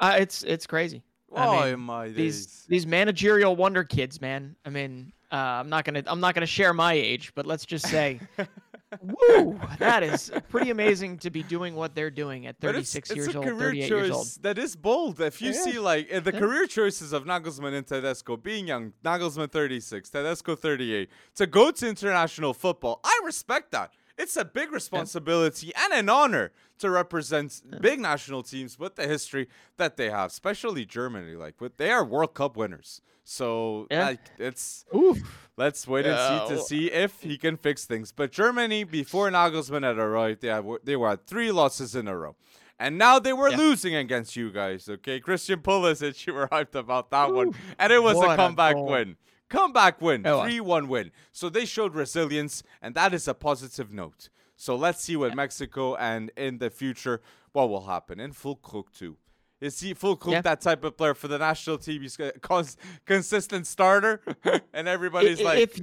Uh, 0.00 0.16
it's 0.18 0.42
it's 0.42 0.66
crazy. 0.66 1.02
I 1.34 1.46
oh 1.46 1.70
mean, 1.70 1.80
my 1.80 2.08
these 2.08 2.46
days. 2.46 2.64
these 2.68 2.86
managerial 2.86 3.54
wonder 3.54 3.84
kids, 3.84 4.20
man. 4.20 4.56
I 4.64 4.70
mean, 4.70 5.12
Uh, 5.30 5.36
I'm 5.36 5.68
not 5.68 5.84
gonna 5.84 6.02
I'm 6.06 6.20
not 6.20 6.34
gonna 6.34 6.46
share 6.46 6.72
my 6.74 6.92
age, 6.94 7.32
but 7.34 7.46
let's 7.46 7.64
just 7.66 7.86
say, 7.88 8.20
woo, 9.02 9.58
that 9.78 10.02
is 10.02 10.30
pretty 10.48 10.70
amazing 10.70 11.18
to 11.18 11.30
be 11.30 11.42
doing 11.42 11.74
what 11.74 11.94
they're 11.94 12.10
doing 12.10 12.46
at 12.46 12.56
But 12.60 12.76
it's, 12.76 12.92
36 12.92 13.10
it's 13.10 13.16
years 13.16 13.34
a 13.34 13.38
old, 13.38 13.46
career 13.46 13.58
38 13.70 13.88
choice 13.88 13.90
years 13.90 14.10
old. 14.10 14.26
that 14.42 14.58
is 14.58 14.76
bold. 14.76 15.20
If 15.20 15.42
you 15.42 15.52
see 15.52 15.78
like 15.78 16.12
uh, 16.12 16.20
the 16.20 16.32
Yeah. 16.32 16.38
career 16.38 16.66
choices 16.66 17.12
of 17.12 17.24
Nagelsmann 17.24 17.74
and 17.74 17.86
Tedesco 17.86 18.36
being 18.36 18.66
young, 18.68 18.92
Nagelsmann 19.04 19.50
36, 19.50 20.10
Tedesco 20.10 20.54
38, 20.56 21.10
to 21.36 21.46
go 21.46 21.70
to 21.70 21.88
international 21.88 22.54
football, 22.54 23.00
I 23.04 23.20
respect 23.24 23.72
that. 23.72 23.92
It's 24.18 24.36
a 24.36 24.44
big 24.44 24.72
responsibility 24.72 25.72
and 25.74 25.92
an 25.92 26.08
honor 26.08 26.52
to 26.78 26.90
represent 26.90 27.62
big 27.80 28.00
national 28.00 28.42
teams 28.42 28.78
with 28.78 28.96
the 28.96 29.06
history 29.06 29.48
that 29.76 29.96
they 29.96 30.10
have, 30.10 30.30
especially 30.30 30.84
Germany. 30.86 31.34
Like, 31.34 31.60
with 31.60 31.76
they 31.76 31.90
are 31.90 32.04
World 32.04 32.34
Cup 32.34 32.56
winners, 32.56 33.02
so 33.24 33.86
Yeah. 33.90 34.06
like, 34.06 34.20
it's 34.38 34.84
Oof. 34.94 35.50
Let's 35.58 35.86
wait 35.88 36.04
and 36.06 36.18
see 36.18 36.54
to 36.54 36.60
see 36.62 36.90
if 36.90 37.22
he 37.22 37.38
can 37.38 37.56
fix 37.56 37.84
things. 37.86 38.12
But 38.12 38.30
Germany, 38.30 38.84
before 38.84 39.30
Nagelsmann 39.30 39.82
had 39.84 39.96
arrived, 39.98 40.42
they, 40.42 40.48
had, 40.48 40.64
they 40.84 40.96
were 40.96 41.10
at 41.10 41.26
three 41.26 41.50
losses 41.50 41.94
in 41.94 42.08
a 42.08 42.16
row. 42.16 42.36
And 42.78 42.98
now 42.98 43.18
they 43.18 43.32
were 43.32 43.48
Yeah. 43.48 43.56
losing 43.56 43.94
against 43.94 44.36
you 44.36 44.50
guys, 44.50 44.86
okay? 44.86 45.18
Christian 45.18 45.60
Pulisic, 45.60 46.26
you 46.26 46.34
were 46.34 46.46
hyped 46.48 46.74
about 46.74 47.10
that 47.10 47.32
one. 47.32 47.54
And 47.78 47.90
it 47.90 48.02
was 48.02 48.18
a 48.18 48.28
a 48.30 48.36
comeback 48.36 48.74
goal. 48.74 48.84
win. 48.86 49.16
Comeback 49.48 50.00
win, 50.00 50.26
It 50.26 50.30
was. 50.30 50.42
3 50.50 50.60
1 50.60 50.88
win. 50.88 51.10
So 51.32 51.48
they 51.48 51.64
showed 51.64 51.94
resilience, 51.94 52.62
and 52.82 52.94
that 52.94 53.14
is 53.14 53.28
a 53.28 53.34
positive 53.34 53.92
note. 53.92 54.28
So 54.56 54.74
let's 54.74 55.02
see 55.02 55.16
what 55.16 55.34
Mexico 55.34 55.94
and 55.96 56.30
in 56.36 56.58
the 56.58 56.70
future, 56.70 57.20
what 57.52 57.68
will 57.68 57.86
happen. 57.86 58.18
And 58.20 58.32
Fullkrug, 58.34 58.90
too. 58.96 59.16
Is 59.60 59.80
he 59.80 59.94
Fullkrug 59.94 60.32
Yeah. 60.32 60.40
that 60.42 60.60
type 60.60 60.84
of 60.84 60.96
player 60.96 61.14
for 61.14 61.28
the 61.28 61.38
national 61.38 61.78
team? 61.78 62.02
He's 62.02 62.18
a 62.20 62.32
cons- 62.32 62.76
consistent 63.06 63.66
starter, 63.66 64.20
and 64.74 64.86
everybody's 64.88 65.40
I- 65.40 65.44
like, 65.44 65.58
if, 65.60 65.80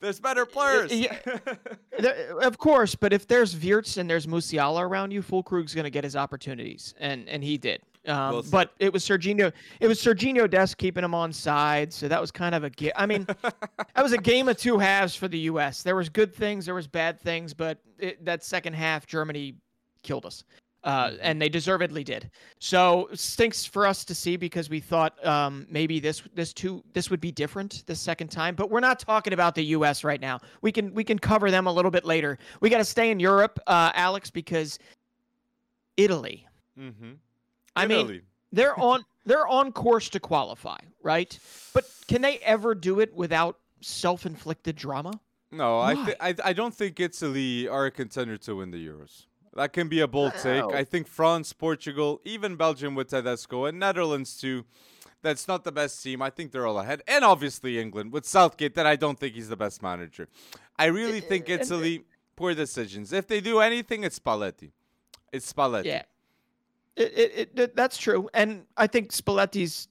there's 0.00 0.18
better 0.20 0.44
players. 0.46 0.92
yeah. 0.92 1.18
there- 1.98 2.38
of 2.40 2.58
course, 2.58 2.94
but 2.96 3.12
if 3.12 3.26
there's 3.28 3.54
Wirtz 3.56 3.96
and 3.96 4.08
there's 4.10 4.26
Musiala 4.26 4.82
around 4.82 5.12
you, 5.12 5.22
Fullkrug's 5.22 5.74
going 5.74 5.84
to 5.84 5.90
get 5.90 6.02
his 6.04 6.16
opportunities, 6.16 6.94
and 6.98 7.28
and 7.28 7.44
he 7.44 7.58
did. 7.58 7.82
Um, 8.06 8.32
Well 8.32 8.44
but 8.50 8.72
it 8.78 8.92
was 8.92 9.04
Sergiño. 9.04 9.52
It 9.80 9.86
was 9.86 10.00
Sergiño 10.00 10.50
Dest 10.50 10.76
keeping 10.76 11.04
him 11.04 11.14
on 11.14 11.32
side, 11.32 11.92
so 11.92 12.08
that 12.08 12.20
was 12.20 12.30
kind 12.30 12.54
of 12.54 12.64
a. 12.64 13.00
I 13.00 13.06
mean, 13.06 13.26
that 13.42 14.02
was 14.02 14.12
a 14.12 14.18
game 14.18 14.48
of 14.48 14.56
two 14.56 14.78
halves 14.78 15.14
for 15.14 15.28
the 15.28 15.38
U.S. 15.40 15.82
There 15.82 15.96
was 15.96 16.08
good 16.08 16.34
things, 16.34 16.64
there 16.66 16.74
was 16.74 16.88
bad 16.88 17.20
things, 17.20 17.54
but 17.54 17.78
it, 17.98 18.24
that 18.24 18.42
second 18.44 18.74
half, 18.74 19.06
Germany 19.06 19.54
killed 20.02 20.26
us. 20.26 20.44
Uh, 20.84 21.10
Mm-hmm. 21.10 21.16
and 21.22 21.40
they 21.40 21.48
deservedly 21.48 22.02
did. 22.02 22.28
So 22.58 23.08
stinks 23.14 23.64
for 23.64 23.86
us 23.86 24.04
to 24.04 24.16
see 24.16 24.36
because 24.36 24.68
we 24.68 24.80
thought 24.80 25.24
um, 25.24 25.64
maybe 25.70 26.00
this 26.00 26.24
this 26.34 26.52
two 26.52 26.82
this 26.92 27.08
would 27.08 27.20
be 27.20 27.30
different 27.30 27.84
the 27.86 27.94
second 27.94 28.32
time. 28.32 28.56
But 28.56 28.68
we're 28.68 28.80
not 28.80 28.98
talking 28.98 29.32
about 29.32 29.54
the 29.54 29.62
U.S. 29.76 30.02
right 30.02 30.20
now. 30.20 30.40
We 30.60 30.72
can 30.72 30.92
we 30.92 31.04
can 31.04 31.20
cover 31.20 31.52
them 31.52 31.68
a 31.68 31.72
little 31.72 31.92
bit 31.92 32.04
later. 32.04 32.36
We 32.60 32.68
got 32.68 32.78
to 32.78 32.84
stay 32.84 33.12
in 33.12 33.20
Europe, 33.20 33.60
uh, 33.68 33.92
Alex, 33.94 34.28
because 34.28 34.80
Italy. 35.96 36.48
mm-hmm. 36.76 37.12
I 37.74 37.86
mean, 37.86 38.22
they're 38.52 38.78
on 38.78 39.04
they're 39.26 39.46
on 39.46 39.72
course 39.72 40.08
to 40.10 40.20
qualify, 40.20 40.78
right? 41.02 41.38
But 41.72 41.84
can 42.08 42.22
they 42.22 42.38
ever 42.38 42.74
do 42.74 43.00
it 43.00 43.14
without 43.14 43.58
self-inflicted 43.80 44.76
drama? 44.76 45.20
no, 45.50 45.80
I, 45.80 45.94
th- 45.94 46.16
I 46.20 46.34
I 46.44 46.52
don't 46.52 46.74
think 46.74 46.98
Italy 46.98 47.68
are 47.68 47.86
a 47.86 47.90
contender 47.90 48.36
to 48.38 48.56
win 48.56 48.70
the 48.70 48.86
Euros. 48.86 49.26
That 49.54 49.74
can 49.74 49.88
be 49.88 50.00
a 50.00 50.08
bold 50.08 50.32
take. 50.42 50.64
I 50.64 50.82
think 50.82 51.06
France, 51.06 51.52
Portugal, 51.52 52.22
even 52.24 52.56
Belgium 52.56 52.94
with 52.94 53.08
Tedesco, 53.08 53.66
and 53.66 53.78
Netherlands 53.78 54.38
too. 54.38 54.64
That's 55.20 55.46
not 55.46 55.62
the 55.62 55.70
best 55.70 56.02
team. 56.02 56.20
I 56.20 56.30
think 56.30 56.50
they're 56.50 56.66
all 56.66 56.80
ahead, 56.80 57.02
and 57.06 57.24
obviously 57.24 57.78
England 57.78 58.12
with 58.12 58.24
Southgate. 58.24 58.74
That 58.74 58.86
I 58.86 58.96
don't 58.96 59.18
think 59.18 59.34
he's 59.34 59.48
the 59.48 59.56
best 59.56 59.82
manager. 59.82 60.28
I 60.78 60.86
really 60.86 61.18
eh, 61.18 61.28
think 61.28 61.50
eh, 61.50 61.58
Italy 61.60 61.96
eh 61.96 62.12
poor 62.36 62.54
decisions. 62.54 63.12
If 63.12 63.26
they 63.26 63.40
do 63.40 63.60
anything, 63.60 64.04
it's 64.04 64.18
Spalletti. 64.18 64.72
It's 65.32 65.50
Spalletti. 65.52 65.84
Yeah. 65.86 66.02
It, 66.96 67.12
it, 67.16 67.50
it, 67.58 67.76
that's 67.76 67.96
true. 67.96 68.28
And 68.34 68.64
I 68.76 68.86
think 68.86 69.12
Spalletti's 69.12 69.88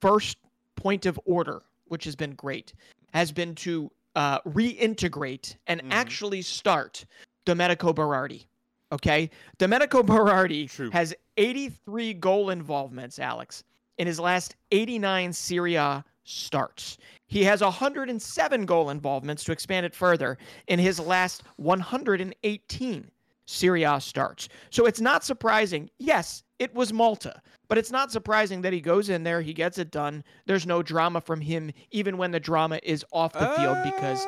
first 0.00 0.38
point 0.76 1.06
of 1.06 1.18
order, 1.24 1.62
which 1.86 2.04
has 2.04 2.14
been 2.14 2.32
great, 2.34 2.72
has 3.12 3.32
been 3.32 3.54
to 3.56 3.90
uh, 4.14 4.40
reintegrate 4.40 5.56
and 5.68 5.80
Mhm. 5.82 5.88
actually 5.92 6.42
start 6.42 7.04
Domenico 7.44 7.92
Berardi. 7.92 8.46
Okay? 8.90 9.30
Domenico 9.58 10.02
Berardi 10.02 10.68
True. 10.68 10.90
has 10.90 11.14
83 11.36 12.14
goal 12.14 12.50
involvements, 12.50 13.18
Alex, 13.18 13.62
in 13.98 14.06
his 14.06 14.18
last 14.18 14.56
89 14.72 15.32
Serie 15.32 15.74
A 15.76 16.04
starts. 16.24 16.98
He 17.26 17.44
has 17.44 17.60
107 17.62 18.66
goal 18.66 18.90
involvements 18.90 19.44
to 19.44 19.52
expand 19.52 19.86
it 19.86 19.94
further 19.94 20.36
in 20.66 20.78
his 20.78 20.98
last 20.98 21.42
118 21.56 23.10
Serie 23.50 23.84
A 23.84 23.98
starts. 23.98 24.50
So 24.68 24.84
it's 24.84 25.00
not 25.00 25.24
surprising. 25.24 25.88
Yes, 25.98 26.42
it 26.58 26.74
was 26.74 26.92
Malta, 26.92 27.40
but 27.66 27.78
it's 27.78 27.90
not 27.90 28.12
surprising 28.12 28.60
that 28.60 28.74
he 28.74 28.80
goes 28.82 29.08
in 29.08 29.22
there, 29.22 29.40
he 29.40 29.54
gets 29.54 29.78
it 29.78 29.90
done. 29.90 30.22
There's 30.44 30.66
no 30.66 30.82
drama 30.82 31.22
from 31.22 31.40
him, 31.40 31.72
even 31.90 32.18
when 32.18 32.30
the 32.30 32.40
drama 32.40 32.78
is 32.82 33.06
off 33.10 33.32
the 33.32 33.48
field, 33.56 33.78
because 33.84 34.26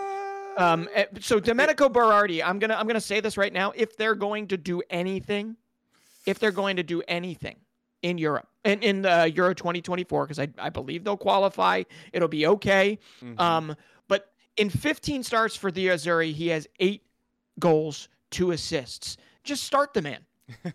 um, 0.56 0.88
eh, 0.94 1.04
so 1.20 1.38
Domenico 1.38 1.90
Berardi, 1.90 2.42
I'm 2.42 2.58
gonna 2.58 2.74
I'm 2.74 2.86
gonna 2.86 2.98
say 2.98 3.20
this 3.20 3.36
right 3.36 3.52
now. 3.52 3.72
If 3.76 3.94
they're 3.98 4.14
going 4.14 4.48
to 4.48 4.56
do 4.56 4.82
anything, 4.88 5.56
if 6.24 6.38
they're 6.38 6.50
going 6.50 6.76
to 6.76 6.82
do 6.82 7.02
anything 7.06 7.56
in 8.00 8.16
Europe 8.16 8.48
and 8.64 8.82
in 8.82 9.02
the 9.02 9.30
Euro 9.36 9.52
2024, 9.52 10.24
because 10.24 10.38
I 10.38 10.48
I 10.58 10.70
believe 10.70 11.04
they'll 11.04 11.18
qualify, 11.18 11.82
it'll 12.14 12.26
be 12.26 12.46
okay. 12.46 12.98
Mhm. 13.22 13.38
Um, 13.38 13.76
but 14.08 14.32
in 14.56 14.70
15 14.70 15.22
starts 15.24 15.56
for 15.56 15.70
the 15.70 15.88
Azzurri, 15.88 16.32
he 16.32 16.48
has 16.48 16.66
eight 16.78 17.02
goals, 17.58 18.08
two 18.30 18.52
assists. 18.52 19.16
Just 19.44 19.64
start 19.64 19.94
the 19.94 20.02
man. 20.02 20.20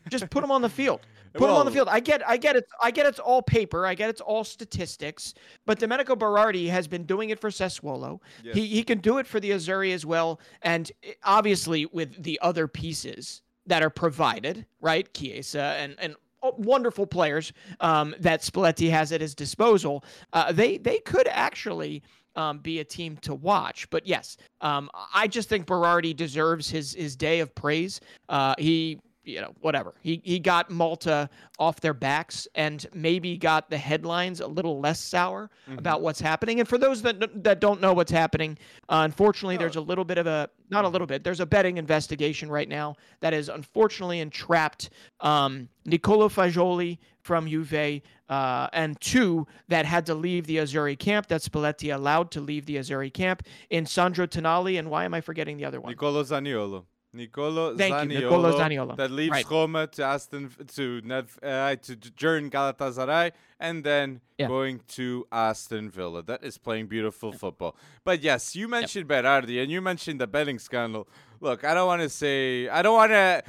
Just 0.10 0.30
put 0.30 0.44
him 0.44 0.52
on 0.52 0.62
the 0.62 0.70
field. 0.70 1.02
Put 1.38 1.50
him 1.50 1.56
on 1.58 1.66
the 1.66 1.72
field. 1.72 1.90
I 1.90 2.00
get, 2.00 2.26
I 2.26 2.38
get 2.38 2.56
it. 2.56 2.66
I 2.82 2.92
get 2.92 3.06
it's 3.06 3.20
all 3.20 3.42
paper. 3.42 3.86
I 3.86 3.94
get 3.94 4.10
it's 4.10 4.22
all 4.22 4.46
statistics. 4.46 5.34
But 5.66 5.80
Domenico 5.80 6.16
Berardi 6.16 6.70
has 6.70 6.88
been 6.88 7.04
doing 7.04 7.30
it 7.30 7.42
for 7.42 7.50
Sassuolo. 7.50 8.22
He 8.54 8.68
he 8.68 8.84
can 8.84 9.00
do 9.00 9.18
it 9.18 9.28
for 9.28 9.42
the 9.42 9.52
Azzurri 9.52 9.94
as 9.94 10.06
well, 10.06 10.40
and 10.62 10.90
eh, 11.04 11.12
obviously 11.26 11.88
with 11.88 12.24
the 12.24 12.40
other 12.42 12.70
pieces 12.70 13.42
that 13.66 13.84
are 13.84 13.90
provided, 13.90 14.66
right? 14.80 15.14
Chiesa 15.14 15.76
and 15.78 15.96
and 16.00 16.16
oh, 16.42 16.56
wonderful 16.58 17.06
players 17.06 17.52
um, 17.82 18.16
that 18.20 18.42
Spalletti 18.42 18.90
has 18.90 19.12
at 19.12 19.20
his 19.20 19.36
disposal. 19.36 20.06
Uh, 20.32 20.52
they 20.52 20.78
they 20.78 21.00
could 21.00 21.28
actually. 21.28 22.02
Um, 22.36 22.60
be 22.60 22.80
a 22.80 22.84
team 22.84 23.18
to 23.22 23.34
watch, 23.34 23.90
but 23.90 24.06
yes, 24.06 24.36
um, 24.62 24.90
I 25.14 25.28
just 25.28 25.48
think 25.48 25.66
Berardi 25.68 26.14
deserves 26.16 26.70
his 26.70 26.94
his 26.94 27.16
day 27.16 27.40
of 27.40 27.56
praise. 27.56 28.02
Uh, 28.28 28.56
he 28.58 29.00
you 29.28 29.42
know, 29.42 29.56
whatever. 29.62 29.96
He 30.04 30.22
he 30.24 30.38
got 30.38 30.70
Malta 30.70 31.30
off 31.58 31.80
their 31.82 31.96
backs 31.96 32.48
and 32.54 32.86
maybe 32.94 33.38
got 33.38 33.72
the 33.72 33.78
headlines 33.78 34.40
a 34.40 34.46
little 34.48 34.80
less 34.80 35.00
sour 35.00 35.50
Mm-hmm. 35.68 35.80
about 35.80 36.02
what's 36.04 36.20
happening. 36.22 36.60
And 36.60 36.70
for 36.70 36.78
those 36.78 37.02
that 37.02 37.44
that 37.44 37.60
don't 37.60 37.82
know 37.82 37.92
what's 37.94 38.12
happening, 38.12 38.56
uh, 38.88 39.02
unfortunately, 39.04 39.58
there's 39.58 39.78
a 39.78 39.82
little 39.82 40.06
bit 40.06 40.20
of 40.20 40.28
a 40.28 40.48
not 40.70 40.86
a 40.86 40.90
little 40.90 41.08
bit. 41.08 41.24
There's 41.24 41.40
a 41.40 41.46
betting 41.46 41.78
investigation 41.78 42.50
right 42.52 42.70
now 42.70 42.98
that 43.22 43.34
is 43.34 43.50
unfortunately 43.50 44.20
entrapped 44.20 44.92
um, 45.22 45.70
Nicolo 45.86 46.30
Fagioli 46.30 47.00
from 47.26 47.48
Juve 47.48 48.02
uh, 48.30 48.68
and 48.72 49.02
two 49.02 49.48
that 49.68 49.86
had 49.86 50.06
to 50.06 50.14
leave 50.14 50.46
the 50.46 50.58
Azzurri 50.58 50.98
camp. 50.98 51.26
That 51.28 51.42
Spalletti 51.42 51.94
allowed 51.94 52.30
to 52.32 52.40
leave 52.40 52.68
the 52.68 52.76
Azzurri 52.76 53.12
camp 53.12 53.42
in 53.72 53.88
Sandro 53.88 54.28
Tonali 54.28 54.78
and 54.78 54.92
why 54.92 55.06
am 55.06 55.16
I 55.16 55.22
forgetting 55.22 55.58
the 55.58 55.66
other 55.66 55.82
one? 55.82 55.90
Nicolo 55.90 56.24
Zaniolo. 56.24 56.86
Nicolo 57.14 57.76
Thank 57.76 57.96
Zaniolo, 57.96 58.12
you, 58.12 58.20
Nicolo 58.22 58.60
Zaniolo. 58.60 58.96
That 58.98 59.10
leaves 59.10 59.32
Right. 59.32 59.50
Roma 59.50 59.88
to 59.88 60.04
Aston 60.04 60.52
to 60.76 61.02
Nev, 61.04 61.40
uh, 61.42 61.76
to 61.78 61.96
join 61.96 62.52
Galatasaray 62.52 63.32
and 63.60 63.84
then 63.84 64.22
Yeah. 64.38 64.48
going 64.48 64.82
to 64.90 65.26
Aston 65.32 65.90
Villa. 65.90 66.22
That 66.22 66.44
is 66.44 66.58
playing 66.60 66.88
beautiful 66.88 67.32
football. 67.32 67.76
But 68.04 68.22
yes, 68.22 68.56
you 68.56 68.68
mentioned 68.68 69.08
Berardi 69.08 69.64
and 69.64 69.72
you 69.72 69.82
mentioned 69.82 70.20
the 70.22 70.28
betting 70.28 70.60
scandal. 70.60 71.08
Look, 71.40 71.64
I 71.64 71.74
don't 71.74 71.88
want 71.88 72.02
to 72.02 72.10
say 72.10 72.68
I 72.68 72.82
don't 72.84 72.96
want 72.96 73.12
to 73.14 73.44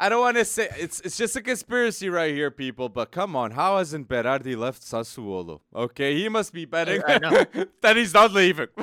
I 0.00 0.08
don't 0.08 0.20
want 0.20 0.36
to 0.36 0.44
say 0.44 0.68
it's 0.78 1.00
it's 1.00 1.16
just 1.16 1.34
a 1.34 1.42
conspiracy 1.42 2.08
right 2.08 2.32
here, 2.32 2.50
people. 2.52 2.88
But 2.88 3.10
come 3.10 3.34
on, 3.34 3.50
how 3.50 3.78
hasn't 3.78 4.08
Berardi 4.08 4.56
left 4.56 4.82
Sassuolo? 4.82 5.60
Okay, 5.74 6.16
he 6.16 6.28
must 6.28 6.52
be 6.52 6.64
betting 6.64 7.00
that 7.82 7.96
he's 7.96 8.14
not 8.14 8.32
leaving. 8.32 8.68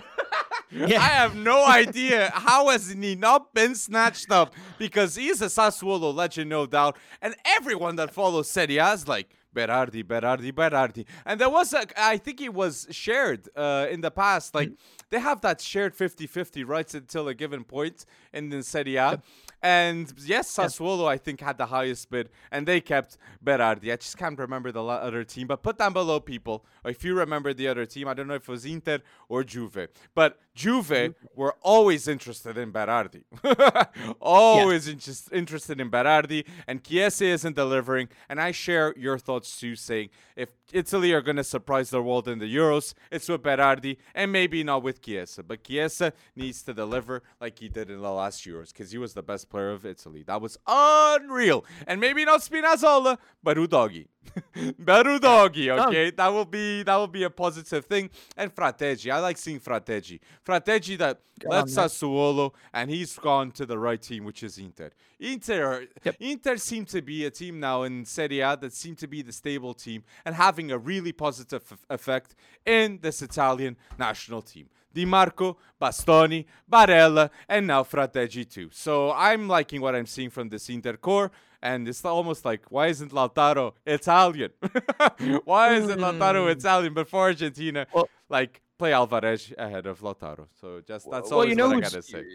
Yeah. 0.72 1.00
I 1.00 1.08
have 1.08 1.36
no 1.36 1.64
idea 1.64 2.32
how 2.34 2.70
has 2.70 2.90
he 2.90 3.16
not 3.16 3.54
been 3.54 3.76
snatched 3.76 4.30
up 4.32 4.54
because 4.78 5.16
he's 5.16 5.42
a 5.42 5.46
Sassuolo 5.46 6.14
legend, 6.14 6.50
no 6.50 6.66
doubt, 6.66 6.98
and 7.22 7.34
everyone 7.46 7.96
that 7.98 8.12
follows 8.12 8.50
Serie 8.50 8.78
A 8.78 8.92
is 8.92 9.08
like 9.08 9.30
Berardi, 9.56 10.04
Berardi, 10.04 10.52
Berardi, 10.52 11.06
and 11.26 11.40
there 11.40 11.50
was 11.50 11.72
a, 11.74 11.86
I 11.96 12.18
think 12.18 12.42
it 12.42 12.54
was 12.54 12.88
shared 12.92 13.48
uh, 13.56 13.88
in 13.90 14.02
the 14.02 14.12
past, 14.12 14.54
like 14.54 14.72
they 15.12 15.20
have 15.20 15.40
that 15.42 15.62
shared 15.62 15.96
50-50 15.96 16.68
rights 16.68 16.94
until 16.94 17.28
a 17.30 17.34
given 17.34 17.64
point 17.64 18.06
in 18.34 18.50
the 18.50 18.62
Serie 18.62 18.98
A, 18.98 19.22
And 19.66 20.14
yes, 20.24 20.56
Sassuolo, 20.56 21.08
I 21.08 21.18
think, 21.18 21.42
had 21.42 21.58
the 21.58 21.66
highest 21.66 22.12
bid, 22.12 22.30
and 22.52 22.68
they 22.68 22.80
kept 22.82 23.18
Berardi. 23.44 23.92
I 23.92 23.96
just 23.96 24.16
can't 24.16 24.38
remember 24.38 24.72
the 24.72 24.84
other 24.84 25.24
team, 25.24 25.48
but 25.48 25.64
put 25.64 25.80
down 25.80 25.92
below, 25.92 26.20
people, 26.20 26.64
if 26.86 27.04
you 27.04 27.16
remember 27.16 27.52
the 27.52 27.68
other 27.68 27.88
team. 27.88 28.08
I 28.08 28.14
don't 28.14 28.28
know 28.28 28.36
if 28.36 28.44
it 28.44 28.52
was 28.52 28.64
Inter 28.64 29.00
or 29.28 29.44
Juve, 29.44 29.88
but 30.14 30.40
Juve 30.54 31.16
were 31.36 31.56
always 31.64 32.08
interested 32.08 32.60
in 32.60 32.72
Berardi. 32.72 33.24
always 34.22 34.88
yes. 34.88 35.30
interested 35.32 35.82
in 35.82 35.90
Berardi, 35.90 36.46
and 36.68 36.84
Chiesa 36.84 37.26
isn't 37.26 37.56
delivering. 37.56 38.08
And 38.30 38.40
I 38.40 38.52
share 38.52 38.94
your 38.96 39.18
thoughts 39.18 39.60
too, 39.60 39.76
saying 39.76 40.10
if 40.36 40.50
Italy 40.72 41.12
are 41.12 41.22
going 41.22 41.38
to 41.38 41.44
surprise 41.44 41.90
the 41.90 42.04
world 42.04 42.28
in 42.28 42.38
the 42.38 42.56
Euros, 42.56 42.94
it's 43.12 43.28
with 43.28 43.42
Berardi, 43.42 43.98
and 44.14 44.32
maybe 44.32 44.64
not 44.64 44.84
with 44.84 45.02
Chiesa. 45.02 45.42
But 45.42 45.64
Chiesa 45.64 46.14
needs 46.36 46.62
to 46.64 46.74
deliver 46.74 47.24
like 47.42 47.58
he 47.58 47.68
did 47.68 47.90
in 47.90 48.02
the 48.02 48.12
last 48.12 48.46
Euros, 48.46 48.72
because 48.72 48.92
he 48.92 49.00
was 49.00 49.14
the 49.14 49.24
best 49.24 49.50
player 49.50 49.55
of 49.60 49.86
Italy. 49.86 50.24
That 50.24 50.42
was 50.42 50.58
unreal. 50.68 51.66
And 51.88 52.00
maybe 52.00 52.26
not 52.26 52.42
Spinazzola, 52.42 53.18
but 53.44 53.58
Udogie. 53.58 54.08
Berudoghi, 54.56 55.70
okay? 55.88 56.12
That 56.12 56.28
will 56.28 56.46
be 56.46 56.84
that 56.84 56.96
will 56.96 57.08
be 57.08 57.24
a 57.24 57.30
positive 57.30 57.86
thing. 57.86 58.10
And 58.36 58.54
Frattesi, 58.54 59.12
I 59.12 59.20
like 59.20 59.38
seeing 59.38 59.60
Frattesi. 59.60 60.20
Frattesi 60.46 60.98
that 60.98 61.20
Go 61.40 61.50
left 61.50 61.70
Sassuolo 61.70 62.54
and 62.74 62.90
he's 62.90 63.18
gone 63.18 63.52
to 63.52 63.66
the 63.66 63.78
right 63.78 64.02
team, 64.02 64.26
which 64.26 64.44
is 64.44 64.58
Inter. 64.58 64.92
Inter 65.20 65.88
yep. 66.04 66.16
Inter 66.20 66.58
seem 66.58 66.86
to 66.86 67.02
be 67.02 67.26
a 67.26 67.32
team 67.32 67.60
now 67.60 67.84
in 67.84 68.06
Serie 68.06 68.42
A 68.42 68.58
that 68.58 68.74
seem 68.74 68.96
to 68.96 69.08
be 69.08 69.22
the 69.22 69.32
stable 69.32 69.74
team 69.74 70.04
and 70.26 70.36
having 70.36 70.72
a 70.72 70.78
really 70.78 71.12
positive 71.12 71.64
f- 71.72 71.86
effect 71.90 72.36
in 72.66 73.00
this 73.02 73.22
Italian 73.22 73.78
national 73.98 74.42
team. 74.42 74.70
Dimarco, 74.96 75.58
Bastoni, 75.82 76.46
Barella, 76.72 77.30
and 77.50 77.68
now 77.68 77.84
Frattesi 77.84 78.50
too. 78.50 78.70
So 78.72 79.12
I'm 79.12 79.48
liking 79.48 79.82
what 79.82 79.94
I'm 79.96 80.06
seeing 80.06 80.30
from 80.30 80.50
this 80.50 80.70
Inter 80.70 80.98
core 80.98 81.32
and 81.66 81.88
it's 81.88 82.06
almost 82.06 82.46
like 82.46 82.62
why 82.70 82.88
isn't 82.88 83.12
Lautaro 83.12 83.74
Italian? 83.86 84.52
why 85.46 85.74
isn't 85.74 86.00
Lautaro 86.00 86.44
hmm. 86.44 86.60
Italian? 86.60 86.94
But 86.94 87.10
for 87.10 87.22
Argentina, 87.22 87.88
well, 87.94 88.08
like 88.30 88.62
play 88.78 88.94
Alvarez 88.94 89.52
ahead 89.58 89.88
of 89.88 90.02
Lautaro. 90.02 90.48
So 90.62 90.82
just 90.88 91.10
that's 91.10 91.32
well, 91.32 91.48
you 91.48 91.56
know 91.56 91.70
what 91.70 91.78
I 91.78 91.82
gotta 91.82 92.02
say. 92.02 92.24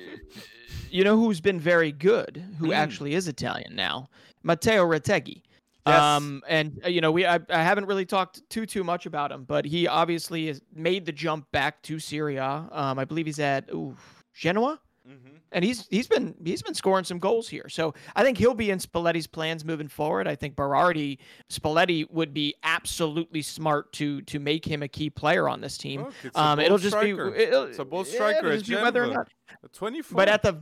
You 0.93 1.05
know 1.05 1.17
who's 1.17 1.41
been 1.41 1.61
very 1.61 1.93
good, 1.93 2.45
who 2.59 2.71
mm. 2.71 2.75
actually 2.75 3.15
is 3.15 3.29
Italian 3.29 3.77
now, 3.77 4.09
Mateo 4.43 4.85
Retegui. 4.85 5.43
Yes. 5.87 6.01
Um, 6.01 6.43
and 6.49 6.81
uh, 6.85 6.89
you 6.89 7.01
know, 7.01 7.11
we 7.11 7.27
I, 7.27 7.41
I 7.49 7.63
haven't 7.63 7.87
really 7.87 8.05
talked 8.05 8.49
too 8.51 8.67
too 8.67 8.85
much 8.85 9.07
about 9.07 9.33
him, 9.33 9.45
but 9.45 9.65
he 9.65 9.89
obviously 9.89 10.47
has 10.49 10.61
made 10.75 11.07
the 11.07 11.13
jump 11.13 11.51
back 11.53 11.83
to 11.83 11.99
Serie 11.99 12.37
A. 12.37 12.69
Um, 12.71 12.99
I 12.99 13.05
believe 13.05 13.27
he's 13.27 13.41
at 13.41 13.71
ooh, 13.73 13.97
Genoa. 14.35 14.81
Mm-hmm. 15.09 15.37
And 15.53 15.65
he's 15.65 15.89
he's 15.89 16.07
been 16.07 16.37
he's 16.45 16.63
been 16.63 16.75
scoring 16.75 17.05
some 17.05 17.19
goals 17.19 17.49
here, 17.49 17.69
so 17.69 17.95
I 18.15 18.23
think 18.23 18.39
he'll 18.39 18.55
be 18.55 18.71
in 18.71 18.79
Spalletti's 18.79 19.27
plans 19.27 19.65
moving 19.65 19.89
forward. 19.89 20.29
I 20.29 20.37
think 20.37 20.55
Berardi 20.55 21.19
Spalletti 21.51 22.09
would 22.11 22.33
be 22.33 22.55
absolutely 22.63 23.43
smart 23.43 23.93
to 23.95 24.21
to 24.23 24.39
make 24.39 24.65
him 24.65 24.85
a 24.85 24.89
key 24.89 25.11
player 25.11 25.49
on 25.49 25.61
this 25.61 25.77
team. 25.77 26.03
Look, 26.03 26.39
um, 26.39 26.61
it'll 26.61 26.79
just 26.79 26.97
striker. 26.97 27.31
be 27.33 27.39
it'll, 27.39 27.65
it's 27.65 27.81
a 27.81 27.85
bold 27.85 28.07
striker. 28.07 28.55
Yeah, 28.55 28.83
whether 28.83 29.03
or 29.03 29.09
not. 29.09 29.29
Twenty 29.73 30.03
four. 30.03 30.17
But 30.17 30.29
at 30.29 30.43
the 30.43 30.61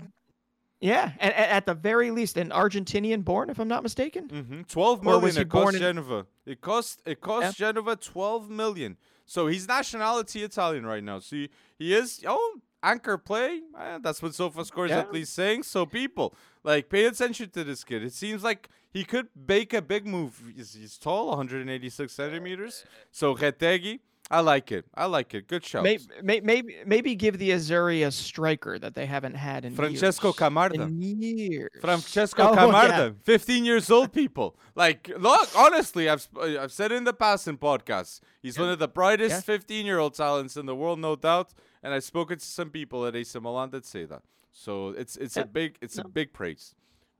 yeah, 0.80 1.12
and, 1.18 1.34
at 1.34 1.66
the 1.66 1.74
very 1.74 2.10
least, 2.10 2.36
an 2.36 2.50
Argentinian 2.50 3.24
born, 3.24 3.50
if 3.50 3.58
I'm 3.58 3.68
not 3.68 3.82
mistaken. 3.82 4.28
Mm-hmm. 4.28 4.62
Twelve 4.62 5.02
million. 5.02 5.36
it 5.36 5.48
cost 5.48 5.74
in... 5.74 5.80
Genova. 5.80 6.26
It 6.46 6.60
cost 6.60 7.02
it 7.04 7.20
cost 7.20 7.58
yeah. 7.58 7.72
Genova 7.72 7.96
twelve 7.96 8.48
million. 8.48 8.96
So 9.26 9.46
he's 9.46 9.66
nationality 9.66 10.42
Italian 10.42 10.86
right 10.86 11.02
now. 11.02 11.18
See, 11.18 11.50
he, 11.78 11.94
is. 11.94 12.24
Oh, 12.26 12.60
anchor 12.82 13.18
play. 13.18 13.60
Eh, 13.78 13.98
that's 14.00 14.22
what 14.22 14.32
SofaScore's 14.32 14.90
yeah. 14.90 15.00
at 15.00 15.12
least 15.12 15.34
saying. 15.34 15.64
So 15.64 15.84
people 15.84 16.34
like 16.62 16.88
pay 16.88 17.04
attention 17.06 17.50
to 17.50 17.64
this 17.64 17.84
kid. 17.84 18.04
It 18.04 18.12
seems 18.12 18.44
like 18.44 18.68
he 18.90 19.04
could 19.04 19.28
make 19.48 19.74
a 19.74 19.82
big 19.82 20.06
move. 20.06 20.52
He's, 20.56 20.74
he's 20.74 20.96
tall, 20.96 21.28
186 21.28 22.12
centimeters. 22.12 22.84
So 23.10 23.34
Retegui, 23.34 24.00
I 24.30 24.40
like 24.40 24.72
it. 24.72 24.84
I 24.94 25.06
like 25.06 25.32
it. 25.32 25.48
Good 25.48 25.64
show. 25.64 25.80
Maybe, 25.80 26.04
maybe, 26.22 26.76
maybe 26.84 27.14
give 27.14 27.38
the 27.38 27.50
Azzurri 27.50 28.06
a 28.06 28.10
striker 28.10 28.78
that 28.78 28.94
they 28.94 29.06
haven't 29.06 29.34
had 29.34 29.64
in 29.64 29.74
Francesco 29.74 30.28
years. 30.28 30.36
Camarda. 30.36 30.82
In 30.82 31.00
years. 31.00 31.70
Francesco 31.80 32.50
oh, 32.50 32.54
Camarda, 32.54 33.14
yeah. 33.16 33.22
15 33.24 33.64
years 33.64 33.90
old. 33.90 34.12
People 34.12 34.56
like 34.74 35.10
look. 35.18 35.48
Honestly, 35.56 36.10
I've 36.10 36.28
I've 36.38 36.72
said 36.72 36.92
in 36.92 37.04
the 37.04 37.14
past 37.14 37.48
in 37.48 37.56
podcasts, 37.56 38.20
he's 38.42 38.56
yeah. 38.56 38.64
one 38.64 38.72
of 38.72 38.78
the 38.78 38.88
brightest 38.88 39.46
15 39.46 39.86
year 39.86 39.98
old 39.98 40.14
talents 40.14 40.56
in 40.58 40.66
the 40.66 40.76
world, 40.76 40.98
no 40.98 41.16
doubt. 41.16 41.54
And 41.82 41.94
I've 41.94 42.04
spoken 42.04 42.38
to 42.38 42.44
some 42.44 42.70
people 42.70 43.06
at 43.06 43.16
AC 43.16 43.38
Milan 43.38 43.70
that 43.70 43.86
say 43.86 44.04
that. 44.04 44.22
So 44.52 44.90
it's 44.90 45.16
it's 45.16 45.38
a 45.38 45.46
big 45.46 45.78
it's 45.80 45.96
no. 45.96 46.02
a 46.04 46.08
big 46.08 46.34
praise. 46.34 46.74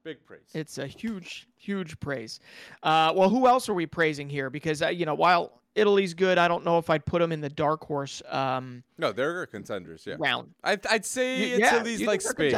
Big 0.05 0.25
praise. 0.25 0.51
It's 0.55 0.79
a 0.79 0.87
huge, 0.87 1.49
huge 1.57 1.99
praise. 2.01 2.41
Uh, 2.83 3.13
well, 3.15 3.29
who 3.29 3.47
else 3.47 3.69
are 3.69 3.75
we 3.75 3.85
praising 3.87 4.29
here? 4.29 4.49
Because 4.49 4.83
uh, 4.83 4.89
you 4.89 5.05
know, 5.07 5.15
while 5.15 5.61
Italy's 5.79 6.15
good, 6.15 6.39
I 6.39 6.49
don't 6.49 6.65
know 6.65 6.79
if 6.79 6.91
I'd 6.91 7.05
put 7.05 7.21
them 7.21 7.33
in 7.33 7.41
the 7.41 7.49
dark 7.49 7.85
horse. 7.85 8.23
Um, 8.29 8.83
no, 8.99 9.13
they're 9.13 9.47
contenders. 9.47 10.05
Yeah, 10.07 10.17
round. 10.19 10.51
I'd, 10.63 10.87
I'd 10.87 11.07
say 11.07 11.51
you, 11.51 11.65
Italy's 11.65 12.01
yeah, 12.01 12.07
like 12.07 12.21
Spain. 12.21 12.55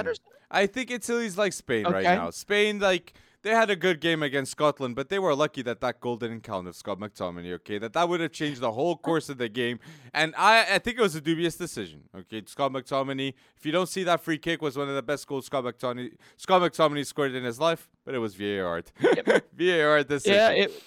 I 0.51 0.67
think 0.67 0.91
Italy's 0.91 1.39
like 1.39 1.53
Spain 1.53 1.87
okay. 1.87 1.95
right 1.95 2.05
now. 2.05 2.31
Spain 2.31 2.81
like 2.81 3.15
they 3.43 3.51
had 3.51 3.71
a 3.71 3.77
good 3.77 4.01
game 4.01 4.23
against 4.23 4.53
Scotland, 4.53 4.95
but 4.95 5.09
they 5.09 5.19
were 5.19 5.35
lucky 5.35 5.63
that 5.63 5.81
that 5.81 6.01
goal 6.01 6.17
didn't 6.17 6.43
count 6.43 6.69
of 6.69 6.77
Scott 6.77 6.99
McTominay. 6.99 7.55
Okay, 7.55 7.79
that 7.79 7.93
that 7.95 8.09
would 8.09 8.21
have 8.21 8.33
changed 8.33 8.61
the 8.61 8.73
whole 8.73 8.97
course 8.97 9.29
of 9.29 9.39
the 9.39 9.49
game, 9.49 9.81
and 10.13 10.35
I 10.37 10.75
I 10.75 10.79
think 10.79 10.99
it 10.99 11.03
was 11.03 11.15
a 11.15 11.21
dubious 11.21 11.57
decision. 11.57 12.03
Okay, 12.15 12.43
Scott 12.47 12.73
McTominay. 12.73 13.35
If 13.57 13.65
you 13.65 13.73
don't 13.73 13.89
see 13.89 14.05
that 14.05 14.21
free 14.21 14.39
kick, 14.39 14.61
was 14.61 14.77
one 14.77 14.89
of 14.89 14.95
the 14.95 15.03
best 15.03 15.27
goals 15.27 15.47
Scott 15.47 15.65
McTominay 15.65 16.13
Scott 16.37 16.61
McTominay 16.63 17.07
scored 17.07 17.35
in 17.35 17.45
his 17.45 17.59
life, 17.59 17.89
but 18.05 18.15
it 18.15 18.19
was 18.19 18.35
VAR. 18.35 18.83
Yep. 19.01 19.45
VAR 19.57 20.05
decision. 20.05 20.35
Yeah. 20.35 20.51
It, 20.51 20.83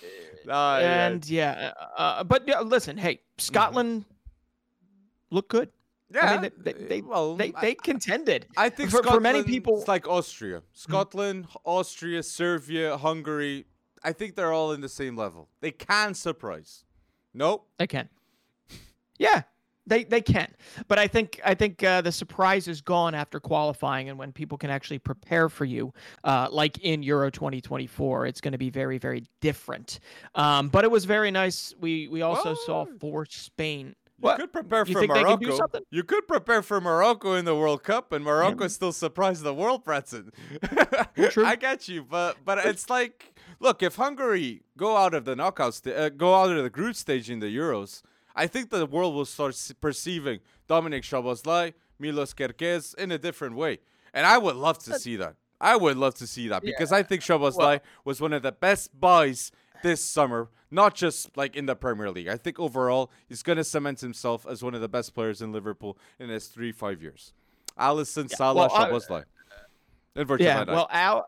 uh, 0.48 0.80
and 0.82 1.28
yeah, 1.30 1.60
yeah 1.60 1.74
uh, 1.98 2.24
but 2.24 2.48
yeah, 2.48 2.62
listen, 2.62 2.98
hey, 2.98 3.16
mm-hmm. 3.16 3.40
Scotland 3.40 4.02
mm-hmm. 4.02 5.36
look 5.36 5.50
good. 5.50 5.70
Yeah, 6.14 6.34
I 6.34 6.42
mean, 6.42 6.52
they 6.58 6.74
they, 6.74 7.02
well, 7.02 7.36
they, 7.36 7.52
they 7.60 7.74
contended. 7.74 8.46
I 8.56 8.70
think 8.70 8.92
for, 8.92 9.02
for 9.02 9.20
many 9.20 9.44
people, 9.44 9.80
it's 9.80 9.88
like 9.88 10.08
Austria, 10.08 10.62
Scotland, 10.74 11.48
mm-hmm. 11.48 11.70
Austria, 11.70 12.22
Serbia, 12.22 12.98
Hungary. 12.98 13.66
I 14.04 14.12
think 14.12 14.36
they're 14.36 14.52
all 14.52 14.74
in 14.74 14.82
the 14.82 14.90
same 14.90 15.16
level. 15.16 15.50
They 15.62 15.72
can 15.72 16.14
surprise. 16.14 16.86
Nope, 17.34 17.68
they 17.78 17.88
can. 17.88 18.10
Yeah, 19.18 19.44
they 19.86 20.04
they 20.04 20.22
can. 20.22 20.48
But 20.88 21.00
I 21.00 21.08
think 21.08 21.40
I 21.44 21.54
think 21.54 21.84
uh, 21.84 22.02
the 22.02 22.12
surprise 22.12 22.68
is 22.68 22.82
gone 22.82 23.16
after 23.16 23.40
qualifying, 23.40 24.10
and 24.10 24.18
when 24.18 24.32
people 24.32 24.58
can 24.58 24.70
actually 24.70 25.00
prepare 25.00 25.50
for 25.50 25.66
you, 25.66 25.94
uh, 26.24 26.48
like 26.52 26.80
in 26.80 27.04
Euro 27.04 27.30
2024, 27.30 28.28
it's 28.28 28.42
going 28.42 28.54
to 28.54 28.58
be 28.58 28.70
very 28.70 28.98
very 28.98 29.24
different. 29.42 30.00
Um, 30.36 30.70
but 30.70 30.84
it 30.84 30.92
was 30.92 31.06
very 31.06 31.32
nice. 31.32 31.74
We 31.80 32.08
we 32.08 32.22
also 32.22 32.50
well, 32.50 32.56
saw 32.66 32.86
for 33.00 33.26
Spain 33.26 33.96
you 34.24 34.30
what? 34.30 34.40
could 34.40 34.54
prepare 34.54 34.86
you 34.88 34.94
for 34.94 35.06
Morocco. 35.06 35.82
You 35.90 36.04
could 36.04 36.28
prepare 36.30 36.62
for 36.62 36.80
Morocco 36.80 37.34
in 37.34 37.44
the 37.44 37.56
World 37.56 37.84
Cup, 37.84 38.14
and 38.14 38.24
Morocco 38.24 38.64
yeah. 38.64 38.68
still 38.70 38.94
surprised 38.94 39.44
the 39.44 39.54
world, 39.54 39.84
Preston. 39.84 40.32
True. 41.30 41.46
I 41.46 41.58
get 41.58 41.90
you, 41.90 42.04
but 42.04 42.38
but 42.46 42.60
it's 42.60 42.90
like, 42.90 43.38
look, 43.60 43.84
if 43.84 43.98
Hungary 43.98 44.62
go 44.78 44.96
out 44.96 45.14
of 45.14 45.26
the 45.26 45.36
knockout, 45.36 45.74
st- 45.74 45.96
uh, 45.96 46.10
go 46.10 46.36
out 46.36 46.52
of 46.52 46.64
the 46.64 46.70
group 46.70 46.96
stage 46.96 47.30
in 47.30 47.40
the 47.40 47.48
Euros, 47.48 48.02
I 48.36 48.48
think 48.48 48.70
the 48.70 48.86
world 48.86 49.16
will 49.16 49.26
start 49.26 49.56
perceiving 49.82 50.40
Dominik 50.70 51.04
Szoboszlai, 51.04 51.74
Milos 52.00 52.34
Kerkez 52.34 52.96
in 52.96 53.12
a 53.12 53.18
different 53.18 53.56
way, 53.56 53.80
and 54.14 54.26
I 54.26 54.38
would 54.38 54.56
love 54.56 54.80
to 54.80 55.00
see 55.00 55.16
that. 55.18 55.36
I 55.62 55.78
would 55.78 55.98
love 55.98 56.16
to 56.16 56.28
see 56.28 56.48
that 56.50 56.62
because 56.64 56.92
yeah. 56.92 56.98
I 56.98 57.04
think 57.04 57.22
Szoboszlai 57.22 57.58
well, 57.58 57.80
was 58.04 58.20
one 58.20 58.34
of 58.34 58.42
the 58.42 58.52
best 58.52 59.00
buys 59.00 59.52
this 59.82 60.04
summer 60.04 60.50
not 60.74 60.96
just 60.96 61.38
like 61.38 61.56
in 61.56 61.68
the 61.68 61.76
Premier 61.76 62.10
League. 62.10 62.28
I 62.28 62.36
think 62.36 62.60
overall 62.60 63.12
he's 63.30 63.44
going 63.44 63.58
to 63.58 63.64
cement 63.64 64.02
himself 64.02 64.46
as 64.50 64.64
one 64.64 64.74
of 64.74 64.82
the 64.82 64.90
best 64.90 65.14
players 65.14 65.42
in 65.42 65.52
Liverpool 65.52 65.98
in 66.20 66.30
his 66.30 66.48
three 66.48 66.72
five 66.72 67.02
years. 67.02 67.32
Alisson, 67.80 68.30
yeah, 68.30 68.38
Salah, 68.38 68.68
well, 68.68 68.70
Szoboszlai. 68.70 69.24
Yeah, 70.40 70.64
well, 70.66 70.88
Al, 70.92 71.28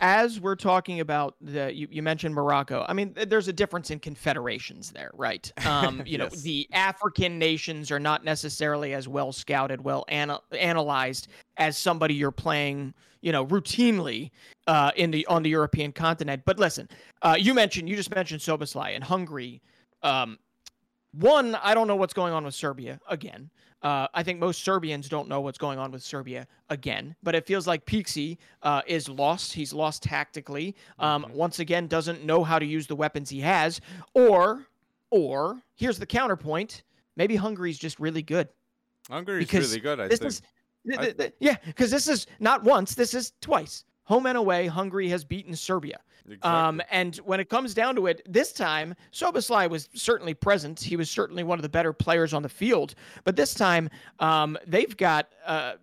as 0.00 0.40
we're 0.40 0.56
talking 0.56 1.00
about 1.00 1.36
the 1.40 1.72
you, 1.74 1.88
you, 1.90 2.02
mentioned 2.02 2.34
Morocco. 2.34 2.84
I 2.88 2.92
mean, 2.92 3.14
there's 3.26 3.48
a 3.48 3.52
difference 3.52 3.90
in 3.90 3.98
confederations 3.98 4.90
there, 4.90 5.10
right? 5.14 5.50
Um, 5.66 5.98
you 6.06 6.18
yes. 6.18 6.18
know, 6.18 6.40
the 6.40 6.68
African 6.72 7.38
nations 7.38 7.90
are 7.90 8.00
not 8.00 8.24
necessarily 8.24 8.94
as 8.94 9.08
well 9.08 9.32
scouted, 9.32 9.80
well 9.82 10.04
ana- 10.08 10.40
analyzed 10.52 11.28
as 11.56 11.78
somebody 11.78 12.14
you're 12.14 12.30
playing, 12.30 12.94
you 13.20 13.32
know, 13.32 13.46
routinely 13.46 14.30
uh, 14.66 14.90
in 14.96 15.10
the 15.10 15.26
on 15.26 15.42
the 15.42 15.50
European 15.50 15.92
continent. 15.92 16.42
But 16.44 16.58
listen, 16.58 16.88
uh, 17.22 17.36
you 17.38 17.54
mentioned 17.54 17.88
you 17.88 17.96
just 17.96 18.14
mentioned 18.14 18.40
Szoboszlai 18.40 18.94
and 18.94 19.04
Hungary. 19.04 19.62
Um, 20.02 20.38
one, 21.12 21.54
I 21.54 21.74
don't 21.74 21.86
know 21.86 21.96
what's 21.96 22.14
going 22.14 22.32
on 22.32 22.44
with 22.44 22.54
Serbia 22.54 22.98
again. 23.08 23.50
Uh, 23.84 24.08
I 24.14 24.22
think 24.22 24.40
most 24.40 24.64
Serbians 24.64 25.10
don't 25.10 25.28
know 25.28 25.42
what's 25.42 25.58
going 25.58 25.78
on 25.78 25.92
with 25.92 26.02
Serbia 26.02 26.46
again, 26.70 27.14
but 27.22 27.34
it 27.34 27.46
feels 27.46 27.66
like 27.66 27.84
Piksi 27.84 28.38
uh, 28.62 28.80
is 28.86 29.10
lost. 29.10 29.52
He's 29.52 29.74
lost 29.74 30.02
tactically. 30.02 30.74
Um, 30.98 31.24
mm-hmm. 31.24 31.34
Once 31.34 31.58
again, 31.58 31.86
doesn't 31.86 32.24
know 32.24 32.42
how 32.42 32.58
to 32.58 32.64
use 32.64 32.86
the 32.86 32.96
weapons 32.96 33.28
he 33.28 33.40
has. 33.40 33.82
Or, 34.14 34.66
or 35.10 35.62
here's 35.76 35.98
the 35.98 36.06
counterpoint: 36.06 36.82
maybe 37.16 37.36
Hungary's 37.36 37.78
just 37.78 38.00
really 38.00 38.22
good. 38.22 38.48
Hungary's 39.10 39.46
because 39.46 39.68
really 39.68 39.82
good. 39.82 40.00
I 40.00 40.08
think. 40.08 40.24
Is, 40.24 40.40
th- 40.88 41.00
th- 41.00 41.16
th- 41.18 41.34
yeah, 41.40 41.56
because 41.66 41.90
this 41.90 42.08
is 42.08 42.26
not 42.40 42.64
once. 42.64 42.94
This 42.94 43.12
is 43.12 43.34
twice. 43.42 43.84
home 44.04 44.24
and 44.24 44.38
away, 44.38 44.66
Hungary 44.66 45.10
has 45.10 45.26
beaten 45.26 45.54
Serbia. 45.54 46.00
Exactly. 46.26 46.50
Um, 46.50 46.80
and 46.90 47.16
when 47.16 47.38
it 47.38 47.48
comes 47.50 47.74
down 47.74 47.96
to 47.96 48.06
it, 48.06 48.22
this 48.26 48.52
time 48.52 48.94
Szoboszlai 49.12 49.68
was 49.68 49.88
certainly 49.94 50.34
present. 50.34 50.80
He 50.80 50.96
was 50.96 51.10
certainly 51.10 51.42
one 51.44 51.58
of 51.58 51.62
the 51.62 51.68
better 51.68 51.92
players 51.92 52.32
on 52.32 52.42
the 52.42 52.48
field. 52.48 52.94
But 53.24 53.36
this 53.36 53.54
time, 53.54 53.90
um, 54.20 54.56
they've 54.66 54.96
got. 54.96 55.28
Uh, 55.44 55.74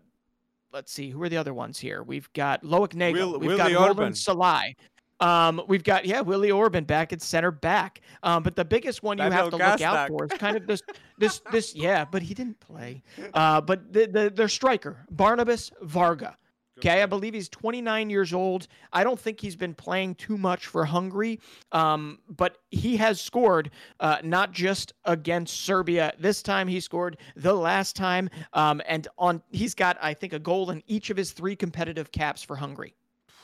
let's 0.74 0.92
see, 0.92 1.10
who 1.10 1.22
are 1.22 1.30
the 1.30 1.38
other 1.38 1.54
ones 1.54 1.78
here? 1.78 2.02
We've 2.02 2.32
got 2.34 2.64
Loic 2.64 2.96
Nagel. 2.96 3.32
Will- 3.32 3.40
We've 3.40 3.50
Willy 3.58 3.74
got 3.74 3.90
Orban. 3.90 4.14
Sallai. 4.14 4.76
Um, 5.20 5.62
we've 5.68 5.84
got 5.84 6.06
yeah, 6.06 6.22
Willie 6.22 6.50
Orban 6.50 6.84
back 6.84 7.14
at 7.14 7.22
center 7.22 7.52
back. 7.52 8.02
Um, 8.24 8.42
but 8.42 8.56
the 8.56 8.66
biggest 8.66 9.04
one 9.04 9.20
you 9.20 9.24
have 9.26 9.52
to 9.52 9.58
look 9.58 9.82
out 9.82 10.08
for 10.08 10.26
is 10.26 10.32
kind 10.40 10.58
of 10.58 10.66
this 10.66 10.82
this 11.20 11.42
this 11.52 11.76
yeah, 11.76 12.06
but 12.06 12.24
he 12.24 12.34
didn't 12.34 12.60
play. 12.60 13.04
Uh, 13.36 13.62
but 13.62 13.94
the, 13.94 14.08
the 14.08 14.32
their 14.36 14.48
striker 14.50 15.06
Barnabas 15.12 15.72
Varga. 15.84 16.36
Okay, 16.82 17.04
I 17.04 17.06
believe 17.06 17.36
he's 17.36 17.48
29 17.48 18.10
years 18.10 18.34
old. 18.34 18.68
I 18.92 19.04
don't 19.04 19.20
think 19.20 19.40
he's 19.40 19.56
been 19.56 19.76
playing 19.76 20.16
too 20.16 20.36
much 20.36 20.66
for 20.66 20.84
Hungary, 20.84 21.40
um, 21.72 22.18
but 22.28 22.58
he 22.72 22.98
has 22.98 23.22
scored 23.22 23.70
uh, 24.00 24.18
not 24.24 24.52
just 24.52 24.94
against 25.06 25.62
Serbia. 25.62 26.12
This 26.18 26.42
time 26.42 26.68
he 26.68 26.80
scored 26.80 27.18
the 27.36 27.54
last 27.54 27.96
time, 27.96 28.32
um, 28.54 28.82
and 28.88 29.08
on 29.20 29.44
he's 29.52 29.76
got 29.76 29.96
I 30.02 30.16
think 30.16 30.34
a 30.34 30.40
goal 30.40 30.72
in 30.72 30.82
each 30.88 31.12
of 31.12 31.18
his 31.18 31.32
three 31.34 31.56
competitive 31.56 32.12
caps 32.12 32.42
for 32.42 32.56
Hungary. 32.56 32.96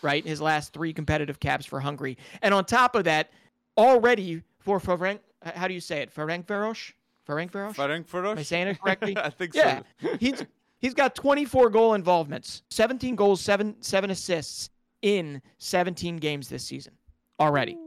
Right, 0.01 0.25
his 0.25 0.41
last 0.41 0.73
three 0.73 0.91
competitive 0.93 1.39
caps 1.39 1.65
for 1.65 1.79
Hungary, 1.79 2.17
and 2.41 2.53
on 2.55 2.65
top 2.65 2.95
of 2.95 3.03
that, 3.03 3.31
already 3.77 4.41
for 4.59 4.79
Ferenc, 4.79 5.19
how 5.43 5.67
do 5.67 5.73
you 5.75 5.79
say 5.79 6.01
it? 6.01 6.13
Ferencváros? 6.13 6.93
Ferenc 7.27 7.51
Varos? 7.51 7.75
Ferenc 7.75 8.31
Am 8.31 8.37
I 8.37 8.43
saying 8.43 8.67
it 8.69 8.79
correctly? 8.81 9.17
I 9.17 9.29
think 9.29 9.53
Yeah, 9.53 9.81
so. 10.01 10.15
he's 10.19 10.43
he's 10.79 10.93
got 10.93 11.15
24 11.15 11.69
goal 11.69 11.93
involvements, 11.93 12.63
17 12.71 13.15
goals, 13.15 13.41
seven 13.41 13.75
seven 13.81 14.09
assists 14.11 14.69
in 15.01 15.41
17 15.59 16.17
games 16.17 16.49
this 16.49 16.63
season 16.63 16.93
already. 17.39 17.77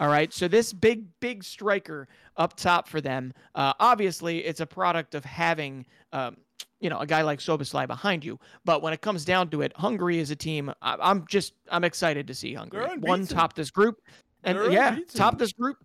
All 0.00 0.08
right, 0.08 0.32
so 0.32 0.48
this 0.48 0.72
big 0.72 1.04
big 1.20 1.44
striker 1.44 2.08
up 2.36 2.56
top 2.56 2.88
for 2.88 3.00
them, 3.00 3.32
uh, 3.54 3.72
obviously 3.78 4.44
it's 4.44 4.60
a 4.60 4.66
product 4.66 5.14
of 5.14 5.24
having. 5.24 5.86
Um, 6.12 6.36
you 6.80 6.90
know, 6.90 6.98
a 6.98 7.06
guy 7.06 7.22
like 7.22 7.38
Szoboszlai 7.38 7.86
behind 7.86 8.22
you, 8.22 8.38
but 8.66 8.82
when 8.82 8.92
it 8.92 9.00
comes 9.00 9.24
down 9.24 9.48
to 9.50 9.62
it, 9.62 9.72
Hungary 9.74 10.18
is 10.18 10.30
a 10.30 10.36
team. 10.36 10.70
I, 10.82 10.96
I'm 11.00 11.24
just, 11.26 11.54
I'm 11.70 11.82
excited 11.82 12.26
to 12.26 12.34
see 12.34 12.52
Hungary 12.52 12.86
one 12.98 13.26
top 13.26 13.54
this 13.54 13.70
group, 13.70 14.02
and 14.42 14.58
They're 14.58 14.70
yeah, 14.70 14.88
unbeaten. 14.90 15.16
top 15.18 15.38
this 15.38 15.52
group, 15.52 15.78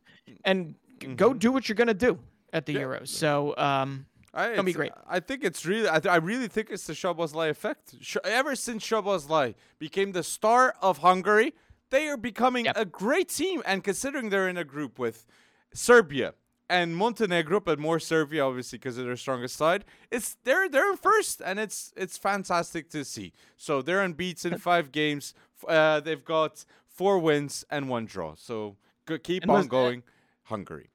and 0.43 0.75
g 0.99 1.07
go 1.15 1.33
do 1.33 1.53
what 1.53 1.69
you're 1.69 1.77
gonna 1.77 1.93
do 1.93 2.19
at 2.51 2.65
the 2.65 2.73
Yeah. 2.73 2.79
Euros. 2.81 3.07
So, 3.07 3.55
um, 3.55 4.05
I, 4.33 4.49
Gonna 4.49 4.63
be 4.63 4.73
great. 4.73 4.91
I 5.07 5.19
think 5.19 5.43
it's 5.43 5.65
really. 5.65 5.89
I, 5.89 5.99
th- 5.99 6.11
I 6.11 6.17
really 6.17 6.47
think 6.47 6.69
it's 6.69 6.85
the 6.85 6.93
Szoboszlai 6.93 7.49
effect. 7.49 7.95
Sh- 8.01 8.17
ever 8.23 8.55
since 8.55 8.85
Szoboszlai 8.87 9.55
became 9.79 10.11
the 10.11 10.23
star 10.23 10.75
of 10.81 10.99
Hungary, 10.99 11.55
they 11.89 12.07
are 12.07 12.17
becoming 12.17 12.65
Yep. 12.65 12.77
a 12.77 12.85
great 12.85 13.29
team. 13.29 13.63
And 13.65 13.83
considering 13.83 14.29
they're 14.29 14.47
in 14.47 14.57
a 14.57 14.63
group 14.63 14.99
with 14.99 15.25
Serbia 15.73 16.33
and 16.69 16.95
Montenegro, 16.95 17.59
but 17.59 17.79
more 17.79 17.99
Serbia 17.99 18.45
obviously 18.45 18.77
because 18.77 18.97
of 18.99 19.05
their 19.05 19.15
strongest 19.17 19.55
side, 19.55 19.85
it's 20.11 20.37
they're 20.43 20.69
they're 20.69 20.91
in 20.91 20.97
first, 20.97 21.41
and 21.43 21.59
it's 21.59 21.91
it's 21.97 22.17
fantastic 22.17 22.89
to 22.91 23.03
see. 23.03 23.33
So 23.57 23.81
they're 23.81 24.01
unbeaten 24.01 24.53
in 24.53 24.59
five 24.71 24.91
games. 24.91 25.33
Uh, 25.67 25.99
they've 25.99 26.23
got 26.23 26.63
four 26.87 27.17
wins 27.19 27.65
and 27.71 27.89
one 27.89 28.05
draw. 28.05 28.35
So 28.35 28.77
keep 29.23 29.41
And 29.43 29.51
on 29.51 29.57
was- 29.57 29.67
going, 29.67 30.03
Hungary. 30.43 30.91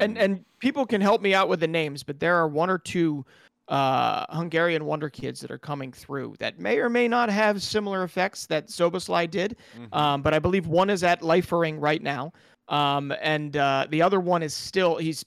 And 0.00 0.18
and 0.18 0.44
people 0.58 0.86
can 0.86 1.00
help 1.00 1.22
me 1.22 1.34
out 1.34 1.48
with 1.48 1.60
the 1.60 1.68
names, 1.68 2.02
but 2.02 2.20
there 2.20 2.36
are 2.36 2.48
one 2.48 2.70
or 2.70 2.78
two 2.78 3.24
uh, 3.68 4.26
Hungarian 4.30 4.84
wonder 4.84 5.08
kids 5.08 5.40
that 5.40 5.50
are 5.50 5.58
coming 5.58 5.92
through 5.92 6.34
that 6.38 6.58
may 6.58 6.78
or 6.78 6.88
may 6.88 7.08
not 7.08 7.30
have 7.30 7.62
similar 7.62 8.02
effects 8.02 8.46
that 8.46 8.68
Szoboszlai 8.68 9.30
did. 9.30 9.56
Mhm. 9.76 9.94
Um, 9.96 10.22
but 10.22 10.34
I 10.34 10.38
believe 10.38 10.66
one 10.66 10.90
is 10.90 11.02
at 11.04 11.22
Liefering 11.22 11.80
right 11.80 12.02
now, 12.02 12.32
um, 12.68 13.12
and 13.22 13.56
uh, 13.56 13.86
the 13.88 14.02
other 14.02 14.20
one 14.20 14.42
is 14.42 14.54
still 14.54 14.96
he's, 14.96 15.24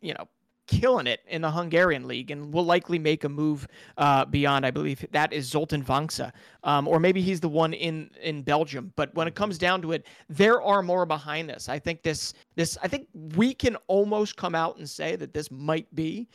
you 0.00 0.14
know, 0.14 0.28
killing 0.66 1.06
it 1.06 1.20
in 1.28 1.42
the 1.42 1.50
Hungarian 1.50 2.06
league 2.08 2.30
and 2.30 2.52
will 2.52 2.64
likely 2.64 2.98
make 2.98 3.24
a 3.24 3.28
move 3.28 3.66
uh, 3.98 4.24
beyond. 4.24 4.66
I 4.66 4.70
believe 4.70 5.04
that 5.12 5.32
is 5.32 5.46
Zoltan 5.46 5.82
Vancsa, 5.84 6.32
um, 6.64 6.88
or 6.88 6.98
maybe 7.00 7.22
he's 7.22 7.40
the 7.40 7.48
one 7.48 7.72
in 7.72 8.10
in 8.22 8.42
Belgium. 8.42 8.92
But 8.96 9.14
when 9.14 9.26
it 9.28 9.34
comes 9.34 9.58
down 9.58 9.82
to 9.82 9.92
it, 9.92 10.06
there 10.28 10.60
are 10.62 10.82
more 10.82 11.06
behind 11.06 11.48
this. 11.48 11.68
I 11.68 11.78
think 11.78 12.02
this 12.02 12.34
this 12.54 12.76
I 12.82 12.88
think 12.88 13.08
we 13.36 13.54
can 13.54 13.76
almost 13.86 14.36
come 14.36 14.54
out 14.54 14.76
and 14.78 14.88
say 14.88 15.16
that 15.16 15.32
this 15.32 15.50
might 15.50 15.92
be 15.94 16.28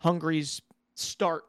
Hungary's 0.00 0.62
start 0.94 1.44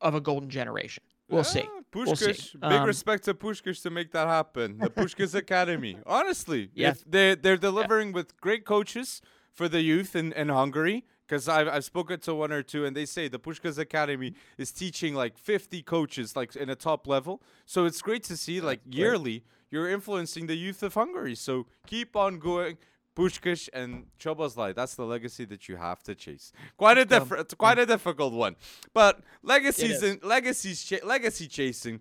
of 0.00 0.14
a 0.14 0.20
golden 0.20 0.50
generation. 0.50 1.02
We'll 1.28 1.44
see. 1.44 1.60
Yeah, 1.60 1.66
We'll. 1.94 2.14
Big 2.16 2.62
Um, 2.62 2.86
respect 2.86 3.24
to 3.24 3.34
Puskás 3.34 3.82
to 3.82 3.90
make 3.90 4.12
that 4.12 4.28
happen. 4.28 4.78
The 4.78 4.88
Puskás 4.90 5.34
Academy. 5.44 5.98
Honestly, 6.06 6.70
Yeah. 6.74 6.90
if 6.90 7.04
they 7.04 7.34
they're 7.34 7.56
delivering 7.58 8.12
with 8.12 8.38
great 8.40 8.64
coaches 8.64 9.20
for 9.52 9.68
the 9.68 9.80
youth 9.82 10.14
in, 10.16 10.32
in 10.32 10.48
Hungary. 10.48 11.04
Because 11.28 11.46
I've, 11.46 11.68
I've 11.68 11.84
spoken 11.84 12.18
to 12.20 12.34
one 12.34 12.52
or 12.52 12.62
two, 12.62 12.86
and 12.86 12.96
they 12.96 13.04
say 13.04 13.28
the 13.28 13.38
Puskás 13.38 13.78
Academy 13.78 14.34
is 14.56 14.72
teaching 14.72 15.14
like 15.14 15.36
50 15.36 15.82
coaches, 15.82 16.34
like 16.34 16.56
in 16.56 16.70
a 16.70 16.74
top 16.74 17.06
level. 17.06 17.42
So 17.66 17.84
it's 17.84 18.00
great 18.00 18.24
to 18.24 18.36
see, 18.36 18.62
like 18.62 18.80
yearly, 18.88 19.44
you're 19.70 19.90
influencing 19.90 20.46
the 20.46 20.54
youth 20.54 20.82
of 20.82 20.94
Hungary. 20.94 21.34
So 21.34 21.66
keep 21.86 22.16
on 22.16 22.38
going, 22.38 22.78
Puskás 23.14 23.68
and 23.74 24.06
Szoboszlai. 24.18 24.74
That's 24.74 24.94
the 24.94 25.04
legacy 25.04 25.44
that 25.46 25.68
you 25.68 25.76
have 25.76 26.02
to 26.04 26.14
chase. 26.14 26.50
Quite 26.78 26.96
a 26.96 27.04
different, 27.04 27.58
quite 27.58 27.78
a 27.78 27.84
difficult 27.84 28.32
one. 28.32 28.56
But 28.94 29.20
legacies 29.42 30.02
and 30.02 30.22
legacies, 30.22 30.82
cha- 30.82 31.04
legacy 31.04 31.46
chasing 31.46 32.00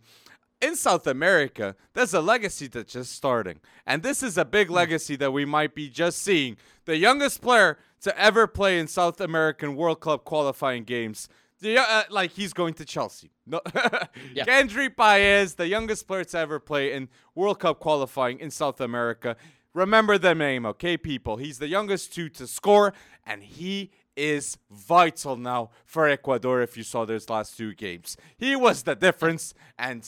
in 0.61 0.75
South 0.75 1.05
America, 1.05 1.75
there's 1.93 2.13
a 2.13 2.21
legacy 2.21 2.67
that's 2.67 2.93
just 2.93 3.11
starting. 3.13 3.59
And 3.85 4.03
this 4.03 4.23
is 4.23 4.37
a 4.37 4.45
big 4.45 4.69
legacy 4.69 5.15
that 5.17 5.31
we 5.31 5.45
might 5.45 5.75
be 5.75 5.89
just 5.89 6.19
seeing. 6.19 6.57
The 6.85 6.97
youngest 6.97 7.41
player 7.41 7.77
to 8.01 8.17
ever 8.19 8.47
play 8.47 8.79
in 8.79 8.88
South 8.88 9.19
American 9.21 9.75
World 9.75 9.99
Cup 10.01 10.23
qualifying 10.23 10.83
games. 10.83 11.27
The, 11.60 11.79
uh, 11.79 12.03
like 12.10 12.31
he's 12.31 12.53
going 12.53 12.75
to 12.75 12.86
Chelsea. 12.86 13.31
No, 13.45 13.62
Yeah. 14.33 14.45
Kendry 14.45 14.95
Paez, 14.95 15.55
the 15.55 15.67
youngest 15.67 16.07
player 16.07 16.23
to 16.23 16.38
ever 16.38 16.60
play 16.60 16.93
in 16.93 17.10
World 17.33 17.60
Cup 17.60 17.79
qualifying 17.79 18.39
in 18.39 18.51
South 18.51 18.79
America. 18.79 19.36
Remember 19.73 20.17
the 20.17 20.36
name, 20.36 20.65
okay, 20.67 20.97
people? 20.97 21.38
He's 21.38 21.57
the 21.60 21.67
youngest 21.67 22.13
two 22.13 22.29
to 22.29 22.45
score, 22.45 22.93
and 23.25 23.43
he 23.43 23.91
is 24.15 24.57
vital 24.71 25.36
now 25.36 25.69
for 25.86 26.07
Ecuador. 26.07 26.62
If 26.62 26.77
you 26.77 26.83
saw 26.83 27.05
those 27.05 27.29
last 27.29 27.57
two 27.57 27.73
games, 27.73 28.17
he 28.38 28.55
was 28.55 28.83
the 28.83 28.95
difference. 28.95 29.53
And 29.77 30.01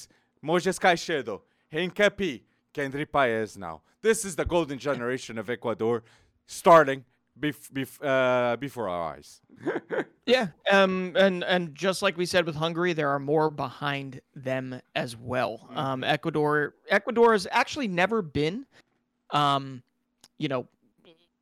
Moises 0.43 0.79
Caicedo, 0.79 1.41
Hincapie, 1.73 2.41
Kendry 2.73 3.05
Paez 3.11 3.57
now. 3.57 3.81
This 4.01 4.23
is 4.23 4.35
the 4.35 4.45
golden 4.45 4.79
generation 4.79 5.37
of 5.37 5.49
Ecuador 5.49 6.03
starting 6.47 7.05
bef- 7.39 7.71
bef- 7.71 8.03
uh, 8.03 8.55
before 8.57 8.89
our 8.89 9.13
eyes. 9.13 9.41
Yeah, 10.29 10.49
um, 10.69 11.13
and 11.15 11.43
and 11.43 11.73
just 11.73 12.03
like 12.03 12.15
we 12.15 12.27
said 12.27 12.45
with 12.45 12.55
Hungary, 12.55 12.93
there 12.93 13.09
are 13.09 13.17
more 13.17 13.49
behind 13.49 14.21
them 14.35 14.79
as 14.95 15.17
well. 15.17 15.67
Um, 15.73 16.03
Ecuador, 16.03 16.75
Ecuador 16.89 17.31
has 17.31 17.47
actually 17.49 17.87
never 17.87 18.21
been, 18.21 18.67
um, 19.31 19.81
you 20.37 20.47
know, 20.47 20.67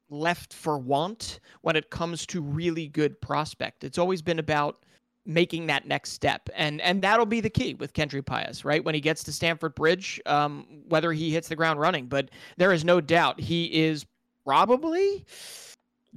left 0.10 0.53
for 0.53 0.77
want 0.77 1.41
when 1.63 1.75
it 1.75 1.89
comes 1.89 2.25
to 2.27 2.41
really 2.41 2.88
good 2.88 3.19
prospect. 3.19 3.83
It's 3.83 3.97
always 3.97 4.21
been 4.21 4.39
about 4.39 4.86
making 5.25 5.67
that 5.67 5.86
next 5.86 6.12
step, 6.12 6.47
and 6.55 6.79
and 6.79 7.01
that'll 7.01 7.25
be 7.25 7.41
the 7.41 7.49
key 7.49 7.73
with 7.73 7.91
Kendry 7.91 8.25
Paez, 8.25 8.63
right? 8.63 8.81
When 8.81 8.95
he 8.95 9.01
gets 9.01 9.21
to 9.25 9.33
Stamford 9.33 9.75
Bridge, 9.75 10.21
um, 10.25 10.65
whether 10.88 11.12
he 11.12 11.33
hits 11.33 11.49
the 11.49 11.57
ground 11.57 11.81
running, 11.81 12.05
but 12.05 12.29
there 12.55 12.71
is 12.71 12.86
no 12.86 13.01
doubt 13.01 13.38
he 13.38 13.65
is 13.65 14.05
probably 14.45 15.25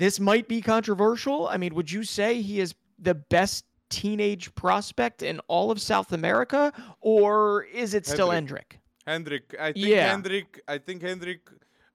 this 0.00 0.18
might 0.18 0.48
be 0.48 0.62
controversial. 0.62 1.46
I 1.46 1.58
mean, 1.58 1.74
would 1.74 1.92
you 1.92 2.04
say 2.04 2.40
he 2.40 2.58
is 2.58 2.74
the 2.98 3.14
best 3.14 3.66
teenage 3.90 4.54
prospect 4.54 5.22
in 5.22 5.40
all 5.46 5.70
of 5.70 5.78
South 5.80 6.12
America, 6.12 6.72
or 7.02 7.64
is 7.64 7.92
it 7.92 8.06
still 8.06 8.28
Endrick. 8.28 8.78
Endrick? 9.06 9.42
Endrick, 9.52 9.60
I 9.60 9.72
think 9.72 9.86
Yeah. 9.86 10.16
Endrick, 10.16 10.46
I 10.66 10.78
think 10.78 11.02
Endrick, 11.02 11.40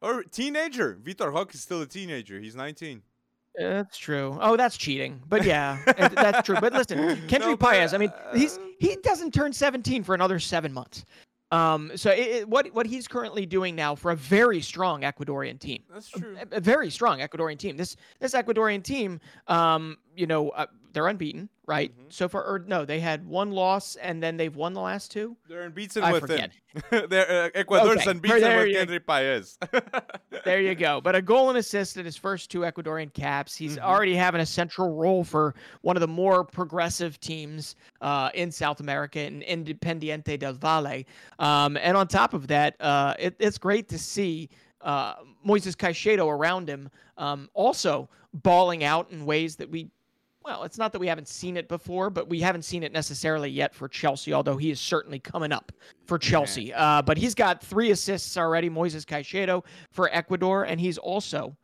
or 0.01 0.21
teenager. 0.23 0.99
Vitor 1.03 1.33
Roque 1.33 1.55
is 1.55 1.61
still 1.61 1.81
a 1.81 1.87
teenager. 1.87 2.39
He's 2.39 2.55
19. 2.55 3.01
That's 3.57 3.97
true. 3.97 4.37
Oh, 4.39 4.55
that's 4.55 4.77
cheating. 4.77 5.23
But 5.27 5.43
yeah, 5.43 5.79
that's 6.13 6.45
true. 6.45 6.57
But 6.61 6.73
listen, 6.73 6.99
Kendry 7.27 7.39
No, 7.39 7.57
Paez. 7.57 7.93
I 7.93 7.97
mean, 7.97 8.11
he's 8.35 8.57
uh, 8.57 8.61
he 8.79 8.97
doesn't 8.97 9.33
turn 9.33 9.51
17 9.51 10.03
for 10.03 10.13
another 10.13 10.39
seven 10.39 10.73
months. 10.73 11.05
Um, 11.55 11.91
so 11.95 12.11
it, 12.11 12.19
it- 12.19 12.49
what 12.49 12.67
what 12.73 12.85
he's 12.85 13.07
currently 13.07 13.45
doing 13.45 13.75
now 13.75 13.95
for 13.95 14.11
a 14.11 14.15
very 14.15 14.61
strong 14.61 15.01
Ecuadorian 15.01 15.57
team, 15.59 15.83
That's 15.93 16.09
true. 16.09 16.35
a, 16.51 16.57
a 16.57 16.59
very 16.59 16.89
strong 16.89 17.19
Ecuadorian 17.19 17.57
team. 17.57 17.77
This 17.77 17.95
this 18.19 18.33
Ecuadorian 18.33 18.83
team, 18.83 19.19
um, 19.47 19.97
you 20.15 20.27
know, 20.27 20.49
uh, 20.49 20.65
they're 20.95 21.07
unbeaten, 21.07 21.49
right? 21.67 21.91
Mhm. 21.95 22.11
So 22.11 22.27
far, 22.29 22.41
or 22.43 22.59
no, 22.59 22.85
they 22.85 23.01
had 23.01 23.27
one 23.27 23.51
loss 23.51 23.97
and 23.97 24.23
then 24.23 24.37
they've 24.37 24.55
won 24.55 24.73
the 24.73 24.79
last 24.79 25.11
two. 25.11 25.35
They're 25.49 25.63
unbeaten 25.63 26.03
I 26.03 26.13
with 26.13 26.21
forget. 26.21 26.51
They're 27.09 27.45
uh, 27.45 27.49
Ecuador's 27.53 27.97
Okay, 28.01 28.11
unbeaten 28.11 28.39
there 28.41 28.59
with 28.59 28.69
you- 28.69 28.77
Henry 28.79 28.99
Paez. 28.99 29.59
There 30.45 30.61
you 30.61 30.75
go. 30.75 31.01
But 31.01 31.15
a 31.15 31.21
goal 31.21 31.49
and 31.49 31.57
assist 31.57 31.97
in 31.97 32.05
his 32.05 32.15
first 32.15 32.49
two 32.51 32.59
Ecuadorian 32.61 33.11
caps. 33.13 33.55
He's 33.55 33.77
Mhm. 33.77 33.81
already 33.83 34.15
having 34.15 34.41
a 34.41 34.45
central 34.45 34.93
role 34.95 35.23
for 35.23 35.53
one 35.81 35.95
of 35.97 36.01
the 36.01 36.07
more 36.07 36.43
progressive 36.43 37.19
teams 37.19 37.75
uh, 38.01 38.29
in 38.33 38.51
South 38.51 38.79
America, 38.79 39.19
in 39.21 39.41
Independiente 39.41 40.37
del 40.39 40.53
Valle. 40.53 41.03
Um, 41.39 41.77
and 41.77 41.97
on 41.97 42.07
top 42.07 42.33
of 42.33 42.47
that, 42.47 42.75
uh, 42.79 43.15
it, 43.19 43.35
it's 43.39 43.57
great 43.57 43.89
to 43.89 43.97
see 43.97 44.49
uh, 44.81 45.15
Moises 45.45 45.75
Caicedo 45.75 46.27
around 46.29 46.69
him 46.69 46.89
um, 47.17 47.49
also 47.53 48.07
balling 48.33 48.83
out 48.83 49.09
in 49.11 49.25
ways 49.25 49.55
that 49.55 49.69
we. 49.69 49.89
Well, 50.45 50.63
it's 50.63 50.77
not 50.77 50.91
that 50.91 50.99
we 50.99 51.07
haven't 51.07 51.27
seen 51.27 51.57
it 51.57 51.67
before, 51.67 52.11
but 52.11 52.29
we 52.29 52.39
haven't 52.39 52.61
seen 52.61 52.83
it 52.83 52.91
necessarily 52.91 53.49
yet 53.49 53.73
for 53.73 53.87
Chelsea, 53.87 54.31
although 54.31 54.57
he 54.57 54.69
is 54.69 54.79
certainly 54.79 55.17
coming 55.17 55.51
up 55.51 55.71
for 56.05 56.19
Chelsea. 56.19 56.71
Uh, 56.71 57.01
but 57.01 57.17
he's 57.17 57.33
got 57.33 57.63
three 57.63 57.89
assists 57.89 58.37
already, 58.37 58.69
Moises 58.69 59.05
Caicedo 59.05 59.65
for 59.89 60.07
Ecuador, 60.13 60.63
and 60.63 60.79
he's 60.79 60.99
also, 60.99 61.57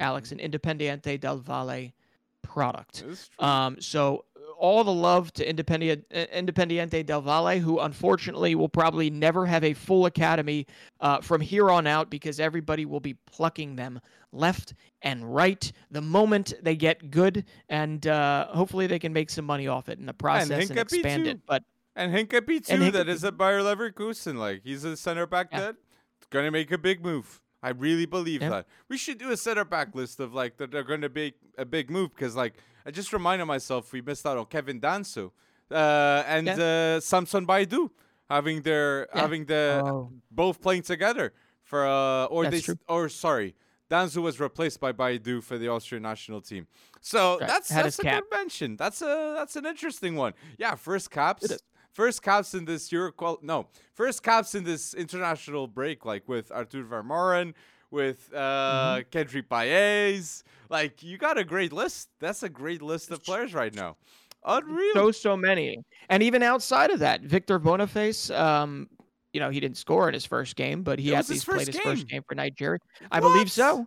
Alex, 0.00 0.32
an 0.32 0.38
Independiente 0.38 1.20
del 1.20 1.36
Valle 1.36 1.92
product. 2.40 3.04
Um, 3.38 3.76
so 3.80 4.24
all 4.62 4.84
the 4.84 4.92
love 4.92 5.32
to 5.32 5.44
Independiente, 5.44 6.04
Independiente 6.32 7.04
del 7.04 7.20
Valle, 7.20 7.58
who 7.58 7.80
unfortunately 7.80 8.54
will 8.54 8.68
probably 8.68 9.10
never 9.10 9.44
have 9.44 9.64
a 9.64 9.74
full 9.74 10.06
academy 10.06 10.68
uh, 11.00 11.20
from 11.20 11.40
here 11.40 11.68
on 11.68 11.84
out 11.88 12.08
because 12.08 12.38
everybody 12.38 12.86
will 12.86 13.00
be 13.00 13.14
plucking 13.26 13.74
them 13.74 14.00
left 14.30 14.74
and 15.02 15.34
right 15.34 15.72
the 15.90 16.00
moment 16.00 16.54
they 16.62 16.76
get 16.76 17.10
good, 17.10 17.44
and 17.68 18.06
uh, 18.06 18.46
hopefully 18.50 18.86
they 18.86 19.00
can 19.00 19.12
make 19.12 19.30
some 19.30 19.44
money 19.44 19.66
off 19.66 19.88
it 19.88 19.98
in 19.98 20.06
the 20.06 20.14
process 20.14 20.70
and, 20.70 20.78
Hincapie 20.78 20.98
expand 20.98 21.26
it. 21.26 21.40
But 21.44 21.64
And 21.96 22.14
Hincapie 22.14 22.64
too, 22.64 22.74
And 22.74 22.94
that 22.94 23.08
is 23.08 23.22
Bayer 23.22 23.62
Leverkusen. 23.62 24.36
Like 24.36 24.60
he's 24.62 24.84
a 24.84 24.96
center 24.96 25.26
back 25.26 25.48
Yeah. 25.50 25.60
that 25.60 25.76
gonna 26.30 26.52
make 26.52 26.70
a 26.70 26.78
big 26.78 27.04
move. 27.04 27.40
I 27.62 27.70
really 27.70 28.06
believe 28.06 28.42
Yeah. 28.42 28.50
that. 28.50 28.66
We 28.88 28.96
should 28.98 29.18
do 29.18 29.30
a 29.30 29.36
center 29.36 29.64
back 29.64 29.94
list 29.94 30.18
of 30.20 30.34
like 30.34 30.56
that 30.58 30.70
they're 30.70 30.82
gonna 30.82 31.08
be 31.08 31.34
a 31.56 31.64
big 31.64 31.90
move 31.90 32.10
because 32.10 32.34
like 32.36 32.54
I 32.84 32.90
just 32.90 33.12
reminded 33.12 33.44
myself 33.46 33.92
we 33.92 34.00
missed 34.02 34.26
out 34.26 34.36
on 34.38 34.46
Kevin 34.46 34.80
Danso 34.80 35.30
uh, 35.70 36.24
and 36.26 36.46
Yeah. 36.48 36.96
uh, 36.96 37.00
Samson 37.00 37.46
Baidoo 37.46 37.90
having 38.28 38.62
their 38.62 39.08
Yeah. 39.14 39.20
having 39.20 39.44
the 39.46 39.82
Oh. 39.84 40.10
both 40.30 40.60
playing 40.60 40.82
together 40.82 41.32
for 41.62 41.86
uh, 41.86 42.24
or 42.26 42.44
That's 42.44 42.56
they 42.56 42.60
true. 42.62 42.78
or 42.88 43.08
sorry. 43.08 43.54
Danso 43.90 44.22
was 44.22 44.40
replaced 44.40 44.80
by 44.80 44.90
Baidu 44.92 45.42
for 45.42 45.58
the 45.58 45.68
Austrian 45.68 46.02
national 46.02 46.40
team. 46.40 46.66
So 47.02 47.38
Right. 47.38 47.46
that's 47.48 47.68
Had 47.70 47.84
that's 47.84 47.98
a 47.98 48.02
cap. 48.02 48.24
good 48.24 48.38
mention. 48.38 48.76
That's 48.76 49.02
a 49.02 49.34
that's 49.38 49.54
an 49.56 49.66
interesting 49.66 50.16
one. 50.16 50.32
Yeah, 50.58 50.74
first 50.76 51.10
caps. 51.10 51.42
First 51.92 52.22
caps 52.22 52.54
in 52.54 52.64
this 52.64 52.90
Euro 52.92 53.12
qual- 53.12 53.38
no, 53.42 53.66
first 53.94 54.22
caps 54.22 54.54
in 54.54 54.64
this 54.64 54.94
international 54.94 55.66
break, 55.66 56.04
like 56.04 56.26
with 56.28 56.50
Arthur 56.50 56.82
Vermeeren, 56.84 57.54
with 57.90 58.30
uh 58.34 59.02
Mm-hmm. 59.12 59.40
Paez. 59.48 60.44
Like 60.70 61.02
you 61.02 61.18
got 61.18 61.36
a 61.38 61.44
great 61.44 61.72
list. 61.72 62.08
That's 62.18 62.42
a 62.42 62.48
great 62.48 62.80
list 62.82 63.10
of 63.10 63.22
players 63.22 63.52
right 63.54 63.74
now. 63.74 63.96
Unreal. 64.44 64.92
so 64.94 65.10
so 65.12 65.36
many 65.36 65.78
and 66.08 66.20
even 66.20 66.42
outside 66.42 66.90
of 66.90 66.98
that 66.98 67.20
victor 67.20 67.60
boniface 67.60 68.28
um 68.30 68.88
you 69.32 69.38
know 69.38 69.50
he 69.50 69.60
didn't 69.60 69.76
score 69.76 70.08
in 70.08 70.14
his 70.14 70.26
first 70.26 70.56
game 70.56 70.82
but 70.82 70.98
he 70.98 71.12
It 71.12 71.14
at 71.14 71.28
least 71.28 71.46
played 71.46 71.58
first 71.58 71.66
his 71.68 71.78
first 71.78 72.08
game. 72.08 72.16
game 72.16 72.22
for 72.28 72.34
nigeria 72.34 72.80
i 73.12 73.20
believe 73.20 73.42
What? 73.42 73.50
so 73.50 73.86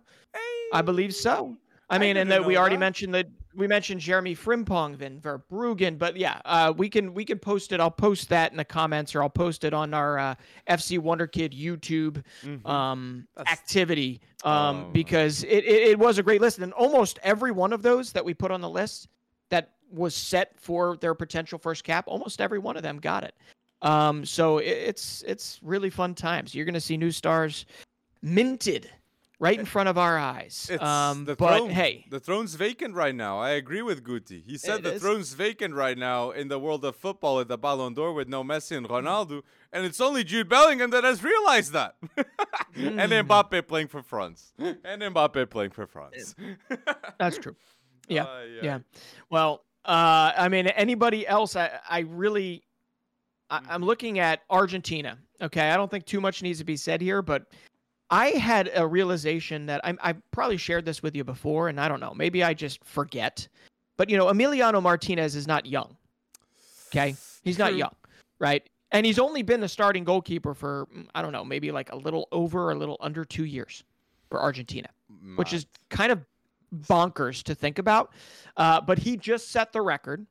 i 0.72 0.82
believe 0.82 1.14
so 1.14 1.58
i 1.90 1.98
I 1.98 2.00
mean 2.00 2.16
and 2.16 2.32
that 2.32 2.46
we 2.46 2.56
already 2.56 2.78
that. 2.78 2.80
mentioned 2.80 3.14
that 3.16 3.26
we 3.56 3.68
mentioned 3.68 4.02
jeremy 4.02 4.36
frimpong 4.36 4.96
van 4.96 5.20
verbruggen 5.20 5.98
but 5.98 6.18
yeah 6.18 6.40
uh 6.46 6.74
we 6.76 6.90
can 6.90 7.14
we 7.14 7.24
can 7.26 7.40
post 7.40 7.72
it 7.72 7.80
i'll 7.80 7.90
post 7.92 8.30
that 8.30 8.52
in 8.52 8.58
the 8.58 8.66
comments 8.66 9.16
or 9.16 9.22
i'll 9.24 9.30
post 9.30 9.64
it 9.64 9.74
on 9.74 9.94
our 9.94 10.18
uh, 10.20 10.36
fc 10.70 11.00
wonder 11.00 11.28
kid 11.28 11.52
youtube 11.54 12.24
Mhm. 12.44 12.66
um, 12.68 13.28
activity 13.48 14.20
um, 14.44 14.86
Oh. 14.88 14.90
because 14.92 15.44
it, 15.44 15.64
it, 15.66 15.90
it 15.92 16.00
was 16.00 16.18
a 16.20 16.24
great 16.24 16.40
list. 16.42 16.60
And 16.60 16.72
almost 16.74 17.18
every 17.24 17.52
one 17.52 17.74
of 17.74 17.82
those 17.82 18.12
that 18.12 18.24
we 18.24 18.34
put 18.36 18.52
on 18.52 18.62
the 18.62 18.70
list 18.70 19.08
that 19.50 19.72
was 19.92 20.14
set 20.14 20.52
for 20.60 20.98
their 20.98 21.16
potential 21.16 21.58
first 21.58 21.84
cap, 21.84 22.06
almost 22.08 22.40
every 22.42 22.60
one 22.60 22.78
of 22.78 22.84
them 22.84 23.00
got 23.00 23.24
it. 23.24 23.34
Um, 23.82 24.24
so 24.26 24.60
it, 24.60 24.68
it's 24.68 25.24
it's 25.26 25.60
really 25.64 25.90
fun 25.90 26.14
times. 26.14 26.54
You're 26.54 26.66
going 26.66 26.74
to 26.76 26.82
see 26.82 26.96
new 26.98 27.12
stars 27.12 27.66
minted 28.22 28.90
right 29.40 29.60
in 29.60 29.66
front 29.66 29.90
of 29.90 29.98
our 29.98 30.18
eyes. 30.18 30.68
It's 30.72 30.82
Um, 30.84 31.26
the 31.26 31.36
but 31.36 31.58
throne. 31.58 31.70
hey, 31.70 32.06
the 32.10 32.20
throne's 32.20 32.56
vacant 32.56 32.96
right 32.96 33.14
now. 33.16 33.40
I 33.40 33.52
agree 33.52 33.82
with 33.82 34.04
Guti. 34.04 34.42
He 34.44 34.58
said 34.58 34.84
the 34.84 34.94
is. 34.94 35.02
throne's 35.02 35.34
vacant 35.34 35.74
right 35.76 35.98
now 35.98 36.32
in 36.32 36.48
the 36.48 36.60
world 36.60 36.86
of 36.86 36.96
football 36.96 37.40
at 37.40 37.48
the 37.48 37.58
Ballon 37.58 37.94
d'Or 37.94 38.14
with 38.14 38.28
no 38.28 38.44
Messi 38.44 38.78
and 38.78 38.88
Ronaldo, 38.88 39.42
and 39.74 39.86
it's 39.86 40.00
only 40.00 40.24
Jude 40.24 40.48
Bellingham 40.50 40.90
that 40.92 41.04
has 41.04 41.24
realized 41.24 41.74
that. 41.74 41.96
and 42.76 43.00
Mm. 43.12 43.28
Mbappe 43.28 43.68
playing 43.68 43.88
for 43.88 44.02
France. 44.04 44.54
And 44.60 45.02
Mbappe 45.02 45.50
playing 45.50 45.72
for 45.72 45.88
France. 45.88 46.36
that's 47.20 47.38
true. 47.38 47.56
Yeah, 48.08 48.24
Uh, 48.26 48.42
yeah. 48.62 48.80
Well, 49.32 49.66
uh, 49.84 50.32
I 50.38 50.48
mean, 50.48 50.68
anybody 50.68 51.26
else? 51.28 51.56
I, 51.56 51.72
I 51.90 52.00
really, 52.02 52.64
I, 53.50 53.62
I'm 53.68 53.84
looking 53.84 54.20
at 54.20 54.42
Argentina. 54.50 55.18
Okay, 55.42 55.72
I 55.72 55.76
don't 55.76 55.90
think 55.90 56.06
too 56.06 56.22
much 56.22 56.44
needs 56.44 56.60
to 56.60 56.66
be 56.66 56.78
said 56.78 57.02
here, 57.02 57.24
but 57.24 57.48
I 58.10 58.28
had 58.28 58.72
a 58.76 58.86
realization 58.86 59.66
that 59.68 59.82
I, 59.84 59.96
I 60.02 60.14
probably 60.32 60.58
shared 60.58 60.86
this 60.86 61.02
with 61.02 61.16
you 61.16 61.24
before, 61.24 61.70
and 61.70 61.80
I 61.80 61.88
don't 61.88 62.00
know, 62.00 62.14
maybe 62.14 62.44
I 62.44 62.54
just 62.54 62.84
forget. 62.84 63.48
But 63.98 64.10
you 64.10 64.18
know, 64.18 64.28
Emiliano 64.28 64.82
Martinez 64.82 65.36
is 65.36 65.48
not 65.48 65.66
young. 65.66 65.98
Okay, 66.90 67.16
he's 67.44 67.58
not 67.58 67.76
young, 67.76 67.96
right? 68.40 68.68
And 68.92 69.06
he's 69.06 69.20
only 69.20 69.42
been 69.42 69.60
the 69.60 69.68
starting 69.68 70.04
goalkeeper 70.04 70.54
for 70.54 70.88
I 71.14 71.22
don't 71.22 71.32
know, 71.32 71.44
maybe 71.44 71.72
like 71.72 71.92
a 71.92 71.96
little 71.96 72.28
over, 72.32 72.72
a 72.72 72.76
little 72.76 72.98
under 73.00 73.26
two 73.26 73.46
years 73.46 73.84
for 74.30 74.42
Argentina 74.42 74.90
which 75.36 75.54
is 75.54 75.66
kind 75.90 76.12
of 76.12 76.26
bonkers 76.74 77.44
to 77.44 77.56
think 77.56 77.80
about. 77.80 78.12
Uh, 78.58 78.82
but 78.82 78.98
he 79.00 79.18
just 79.18 79.52
set 79.52 79.72
the 79.72 79.82
record. 79.82 80.26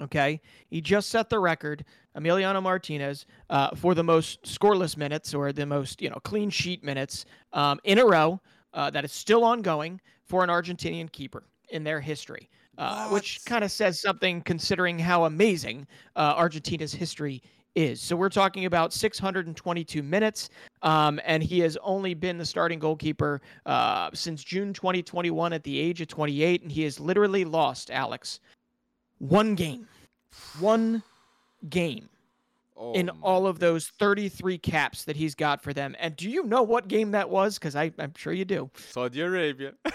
Okay, 0.00 0.40
he 0.68 0.80
just 0.80 1.08
set 1.10 1.30
the 1.30 1.38
record, 1.38 1.84
Emiliano 2.16 2.60
Martinez, 2.60 3.26
uh, 3.50 3.74
for 3.76 3.94
the 3.94 4.02
most 4.02 4.42
scoreless 4.42 4.96
minutes 4.96 5.32
or 5.32 5.52
the 5.52 5.64
most 5.64 6.02
you 6.02 6.10
know 6.10 6.18
clean 6.24 6.50
sheet 6.50 6.82
minutes 6.82 7.26
um, 7.52 7.78
in 7.84 7.98
a 7.98 8.04
row. 8.04 8.40
Uh, 8.72 8.90
that 8.90 9.04
is 9.04 9.12
still 9.12 9.44
ongoing 9.44 10.00
for 10.24 10.42
an 10.42 10.50
Argentinian 10.50 11.10
keeper 11.12 11.44
in 11.68 11.84
their 11.84 12.00
history, 12.00 12.50
uh, 12.76 13.08
which 13.08 13.40
kind 13.46 13.62
of 13.62 13.70
says 13.70 14.00
something 14.00 14.40
considering 14.42 14.98
how 14.98 15.26
amazing 15.26 15.86
uh, 16.16 16.34
Argentina's 16.36 16.92
history 16.92 17.40
is. 17.74 18.00
So 18.00 18.16
we're 18.16 18.28
talking 18.28 18.66
about 18.66 18.92
622 18.92 20.02
minutes, 20.02 20.50
um, 20.82 21.20
and 21.24 21.42
he 21.42 21.60
has 21.60 21.76
only 21.82 22.14
been 22.14 22.38
the 22.38 22.46
starting 22.46 22.78
goalkeeper 22.78 23.40
uh, 23.66 24.10
since 24.12 24.42
June 24.42 24.72
2021 24.72 25.52
at 25.52 25.62
the 25.62 25.78
age 25.78 26.00
of 26.00 26.08
28, 26.08 26.62
and 26.62 26.72
he 26.72 26.82
has 26.82 27.00
literally 27.00 27.44
lost 27.44 27.90
Alex 27.90 28.40
one 29.18 29.54
game, 29.54 29.86
one 30.58 31.02
game 31.68 32.08
Oh 32.76 32.92
in 32.92 33.08
all 33.22 33.46
of 33.46 33.60
those 33.60 33.86
33 34.00 34.58
caps 34.58 35.04
that 35.04 35.14
he's 35.16 35.34
got 35.36 35.62
for 35.62 35.72
them. 35.72 35.94
And 36.00 36.16
do 36.16 36.28
you 36.28 36.42
know 36.44 36.62
what 36.62 36.88
game 36.88 37.12
that 37.12 37.30
was? 37.30 37.56
Because 37.58 37.76
I'm 37.76 37.94
sure 38.16 38.32
you 38.32 38.44
do. 38.44 38.70
Saudi 38.76 39.20
Arabia. 39.20 39.72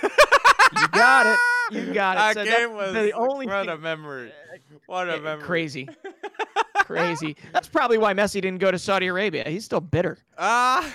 You 0.72 0.88
got 0.90 1.26
it. 1.26 1.40
You 1.76 1.94
got 1.94 2.16
it. 2.32 2.36
That 2.36 2.46
So 2.48 2.58
game 2.58 2.76
was 2.76 2.94
the 2.94 3.12
only 3.14 3.48
what 3.48 3.66
thing- 3.66 3.70
a 3.74 3.78
memory. 3.80 4.32
What 4.86 5.10
a 5.10 5.16
Eh, 5.16 5.20
memory. 5.20 5.44
crazy. 5.44 5.90
Crazy. 6.96 7.36
That's 7.54 7.68
probably 7.68 7.98
why 7.98 8.14
Messi 8.14 8.42
didn't 8.42 8.58
go 8.60 8.72
to 8.72 8.80
Saudi 8.80 9.08
Arabia. 9.08 9.44
He's 9.48 9.66
still 9.66 9.80
bitter. 9.82 10.18
Ah, 10.38 10.92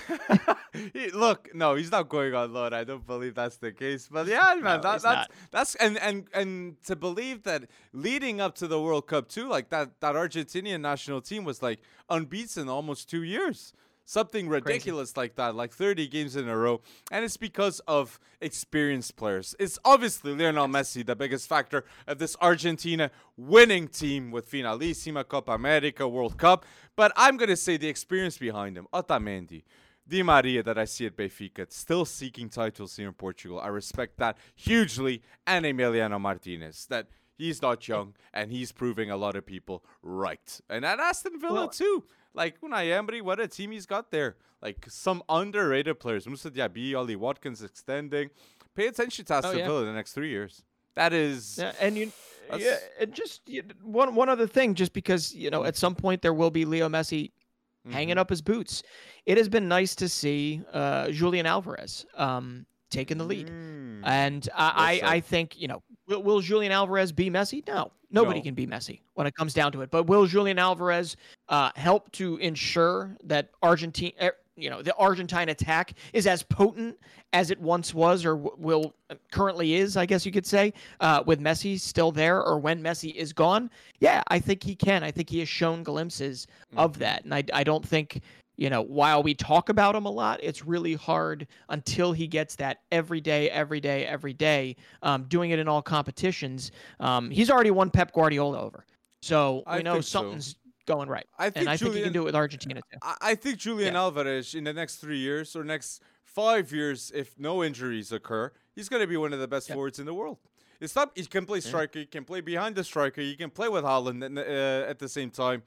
he- 0.93 1.11
look, 1.11 1.49
no, 1.53 1.75
he's 1.75 1.91
not 1.91 2.09
going 2.09 2.33
on 2.33 2.51
loan. 2.53 2.73
I 2.73 2.83
don't 2.83 3.05
believe 3.05 3.35
that's 3.35 3.57
the 3.57 3.71
case. 3.71 4.07
But 4.11 4.27
yeah, 4.27 4.55
man, 4.55 4.63
No, 4.63 4.71
that, 4.73 4.81
that's 4.81 5.03
not. 5.03 5.31
that's 5.51 5.75
and 5.75 5.97
and 5.99 6.25
and 6.33 6.75
to 6.85 6.95
believe 6.95 7.43
that 7.43 7.63
leading 7.93 8.41
up 8.41 8.55
to 8.55 8.67
the 8.67 8.81
World 8.81 9.07
Cup 9.07 9.29
too, 9.29 9.47
like 9.47 9.69
that 9.69 9.99
that 10.01 10.15
Argentinian 10.15 10.81
national 10.81 11.21
team 11.21 11.43
was 11.45 11.61
like 11.63 11.79
unbeaten 12.09 12.67
almost 12.69 13.09
two 13.09 13.23
years. 13.23 13.73
Something 14.07 14.47
ridiculous 14.47 15.17
like 15.17 15.35
that, 15.35 15.55
like 15.55 15.73
30 15.73 16.07
games 16.07 16.35
in 16.35 16.47
a 16.47 16.55
row. 16.55 16.81
And 17.11 17.25
it's 17.25 17.37
because 17.37 17.79
of 17.87 18.19
experienced 18.39 19.15
players. 19.15 19.55
It's 19.59 19.79
obviously 19.83 20.35
Lionel 20.35 20.67
Messi, 20.67 21.03
the 21.03 21.15
biggest 21.15 21.49
factor 21.49 21.85
of 22.05 22.19
this 22.19 22.37
Argentina 22.39 23.09
winning 23.35 23.87
team 23.87 24.29
with 24.29 24.49
Finalissima, 24.49 25.27
Copa 25.27 25.53
America, 25.53 26.07
World 26.07 26.37
Cup. 26.37 26.65
But 26.95 27.13
I'm 27.15 27.35
going 27.37 27.49
to 27.49 27.57
say 27.57 27.77
the 27.77 27.87
experience 27.87 28.37
behind 28.37 28.77
him. 28.77 28.87
Otamendi, 28.93 29.63
Di 30.07 30.21
Maria 30.21 30.61
that 30.61 30.77
I 30.77 30.85
see 30.85 31.07
at 31.07 31.17
Benfica, 31.17 31.71
still 31.71 32.05
seeking 32.05 32.47
titles 32.47 32.95
here 32.95 33.07
in 33.07 33.13
Portugal. 33.13 33.59
I 33.59 33.69
respect 33.69 34.17
that 34.17 34.37
hugely. 34.55 35.23
And 35.47 35.65
Emiliano 35.65 36.21
Martinez, 36.21 36.85
that 36.91 37.07
he's 37.37 37.61
not 37.61 37.87
young 37.87 38.15
and 38.33 38.51
he's 38.51 38.71
proving 38.71 39.09
a 39.09 39.17
lot 39.17 39.35
of 39.35 39.45
people 39.45 39.83
right. 40.01 40.59
And 40.69 40.85
at 40.85 40.99
Aston 40.99 41.39
Villa 41.39 41.53
Well- 41.53 41.69
too. 41.69 42.03
Like 42.33 42.59
Unai 42.59 42.91
Emery, 42.91 43.21
what 43.21 43.39
a 43.39 43.47
team 43.47 43.71
he's 43.71 43.85
got 43.85 44.11
there. 44.11 44.35
Like 44.61 44.87
some 44.89 45.23
underrated 45.29 46.01
players. 46.01 46.27
Moussa 46.27 46.51
Diaby, 46.51 46.93
Ollie 46.93 47.15
Watkins 47.15 47.63
extending. 47.63 48.29
Pay 48.75 48.87
attention 48.87 49.23
to 49.23 49.35
Aston 49.35 49.55
Oh, 49.55 49.57
yeah. 49.57 49.65
Villa 49.65 49.85
the 49.85 49.93
next 49.93 50.11
three 50.11 50.29
years. 50.29 50.63
That 50.95 51.13
is 51.13 51.57
Yeah, 51.57 51.71
and 51.79 51.97
you 51.97 52.11
yeah, 52.57 52.77
and 52.99 53.13
just 53.13 53.49
one 53.81 54.15
one 54.15 54.29
other 54.29 54.47
thing, 54.47 54.75
just 54.75 54.93
because 54.93 55.33
you 55.33 55.49
know 55.49 55.63
at 55.63 55.75
some 55.75 55.95
point 55.95 56.21
there 56.21 56.33
will 56.33 56.51
be 56.51 56.65
Leo 56.65 56.89
Messi 56.89 57.31
mm-hmm. 57.31 57.91
hanging 57.91 58.17
up 58.17 58.29
his 58.29 58.41
boots. 58.41 58.83
It 59.25 59.37
has 59.37 59.49
been 59.49 59.67
nice 59.67 59.95
to 59.95 60.09
see 60.09 60.61
uh, 60.73 61.09
Julian 61.09 61.45
Alvarez 61.45 62.05
um, 62.15 62.65
taking 62.89 63.17
the 63.17 63.23
lead, 63.23 63.47
mm. 63.47 64.01
and 64.03 64.47
I, 64.55 65.01
I, 65.03 65.15
I 65.15 65.19
think 65.19 65.59
you 65.59 65.67
know 65.67 65.81
will, 66.07 66.23
will 66.23 66.39
Julian 66.41 66.71
Alvarez 66.71 67.11
be 67.11 67.29
Messi? 67.29 67.65
No, 67.67 67.91
nobody 68.11 68.39
no. 68.39 68.43
can 68.43 68.53
be 68.53 68.67
Messi 68.67 69.01
when 69.13 69.27
it 69.27 69.35
comes 69.35 69.53
down 69.53 69.71
to 69.73 69.81
it. 69.81 69.91
But 69.91 70.03
will 70.03 70.25
Julian 70.25 70.59
Alvarez 70.59 71.15
uh, 71.49 71.71
help 71.75 72.11
to 72.13 72.37
ensure 72.37 73.15
that 73.23 73.49
Argentina? 73.61 74.13
Er, 74.21 74.35
you 74.57 74.69
know 74.69 74.81
the 74.81 74.95
Argentine 74.95 75.49
attack 75.49 75.93
is 76.13 76.27
as 76.27 76.43
potent 76.43 76.97
as 77.33 77.51
it 77.51 77.59
once 77.59 77.93
was 77.93 78.25
or 78.25 78.35
w- 78.35 78.55
will 78.57 78.95
uh, 79.09 79.15
currently 79.31 79.75
is, 79.75 79.97
I 79.97 80.05
guess 80.05 80.25
you 80.25 80.31
could 80.31 80.45
say, 80.45 80.73
uh, 81.01 81.23
with 81.25 81.41
Messi 81.41 81.79
still 81.79 82.11
there 82.11 82.41
or 82.41 82.57
when 82.59 82.81
Messi 82.81 83.13
is 83.13 83.33
gone. 83.33 83.69
Yeah, 83.99 84.23
I 84.29 84.39
think 84.39 84.63
he 84.63 84.75
can. 84.75 85.03
I 85.03 85.11
think 85.11 85.29
he 85.29 85.39
has 85.39 85.49
shown 85.49 85.83
glimpses 85.83 86.47
mm-hmm. 86.69 86.79
of 86.79 86.97
that, 86.99 87.25
and 87.25 87.33
I 87.33 87.43
I 87.53 87.63
don't 87.63 87.85
think 87.85 88.21
you 88.57 88.69
know 88.69 88.81
while 88.81 89.23
we 89.23 89.33
talk 89.33 89.69
about 89.69 89.95
him 89.95 90.05
a 90.05 90.11
lot, 90.11 90.39
it's 90.43 90.65
really 90.65 90.93
hard 90.93 91.47
until 91.69 92.11
he 92.11 92.27
gets 92.27 92.55
that 92.55 92.81
every 92.91 93.21
day, 93.21 93.49
every 93.49 93.79
day, 93.79 94.05
every 94.05 94.33
day, 94.33 94.75
um, 95.01 95.23
doing 95.23 95.51
it 95.51 95.59
in 95.59 95.67
all 95.67 95.81
competitions. 95.81 96.71
Um, 96.99 97.29
he's 97.29 97.49
already 97.49 97.71
won 97.71 97.89
Pep 97.89 98.13
Guardiola 98.13 98.61
over, 98.61 98.85
so 99.21 99.63
we 99.67 99.73
I 99.73 99.81
know 99.81 100.01
something's. 100.01 100.47
So 100.47 100.55
going 100.85 101.09
right. 101.09 101.25
I 101.39 101.49
think 101.49 101.61
and 101.61 101.69
I 101.69 101.77
Julian, 101.77 101.93
think 101.93 101.97
he 101.97 102.03
can 102.03 102.13
do 102.13 102.21
it 102.21 102.25
with 102.25 102.35
Argentina 102.35 102.79
too. 102.79 102.99
I 103.19 103.33
think 103.33 103.57
Julian 103.57 103.93
yeah. 103.93 104.01
Alvarez 104.01 104.53
in 104.53 104.65
the 104.65 104.73
next 104.73 104.97
three 104.97 105.17
years 105.17 105.55
or 105.55 105.63
next 105.63 106.01
five 106.23 106.71
years, 106.71 107.11
if 107.15 107.33
no 107.39 107.63
injuries 107.63 108.11
occur, 108.11 108.51
he's 108.75 108.89
going 108.89 109.01
to 109.01 109.07
be 109.07 109.17
one 109.17 109.33
of 109.33 109.39
the 109.39 109.47
best 109.47 109.69
yep. 109.69 109.75
forwards 109.75 109.99
in 109.99 110.05
the 110.05 110.13
world. 110.13 110.37
It's 110.79 110.95
not 110.95 111.11
he 111.15 111.25
can 111.25 111.45
play 111.45 111.59
striker, 111.59 111.99
he 111.99 112.05
can 112.05 112.23
play 112.23 112.41
behind 112.41 112.75
the 112.75 112.83
striker, 112.83 113.21
he 113.21 113.35
can 113.35 113.49
play 113.49 113.69
with 113.69 113.83
Haaland 113.83 114.37
uh, 114.37 114.89
at 114.89 114.99
the 114.99 115.09
same 115.09 115.29
time. 115.29 115.63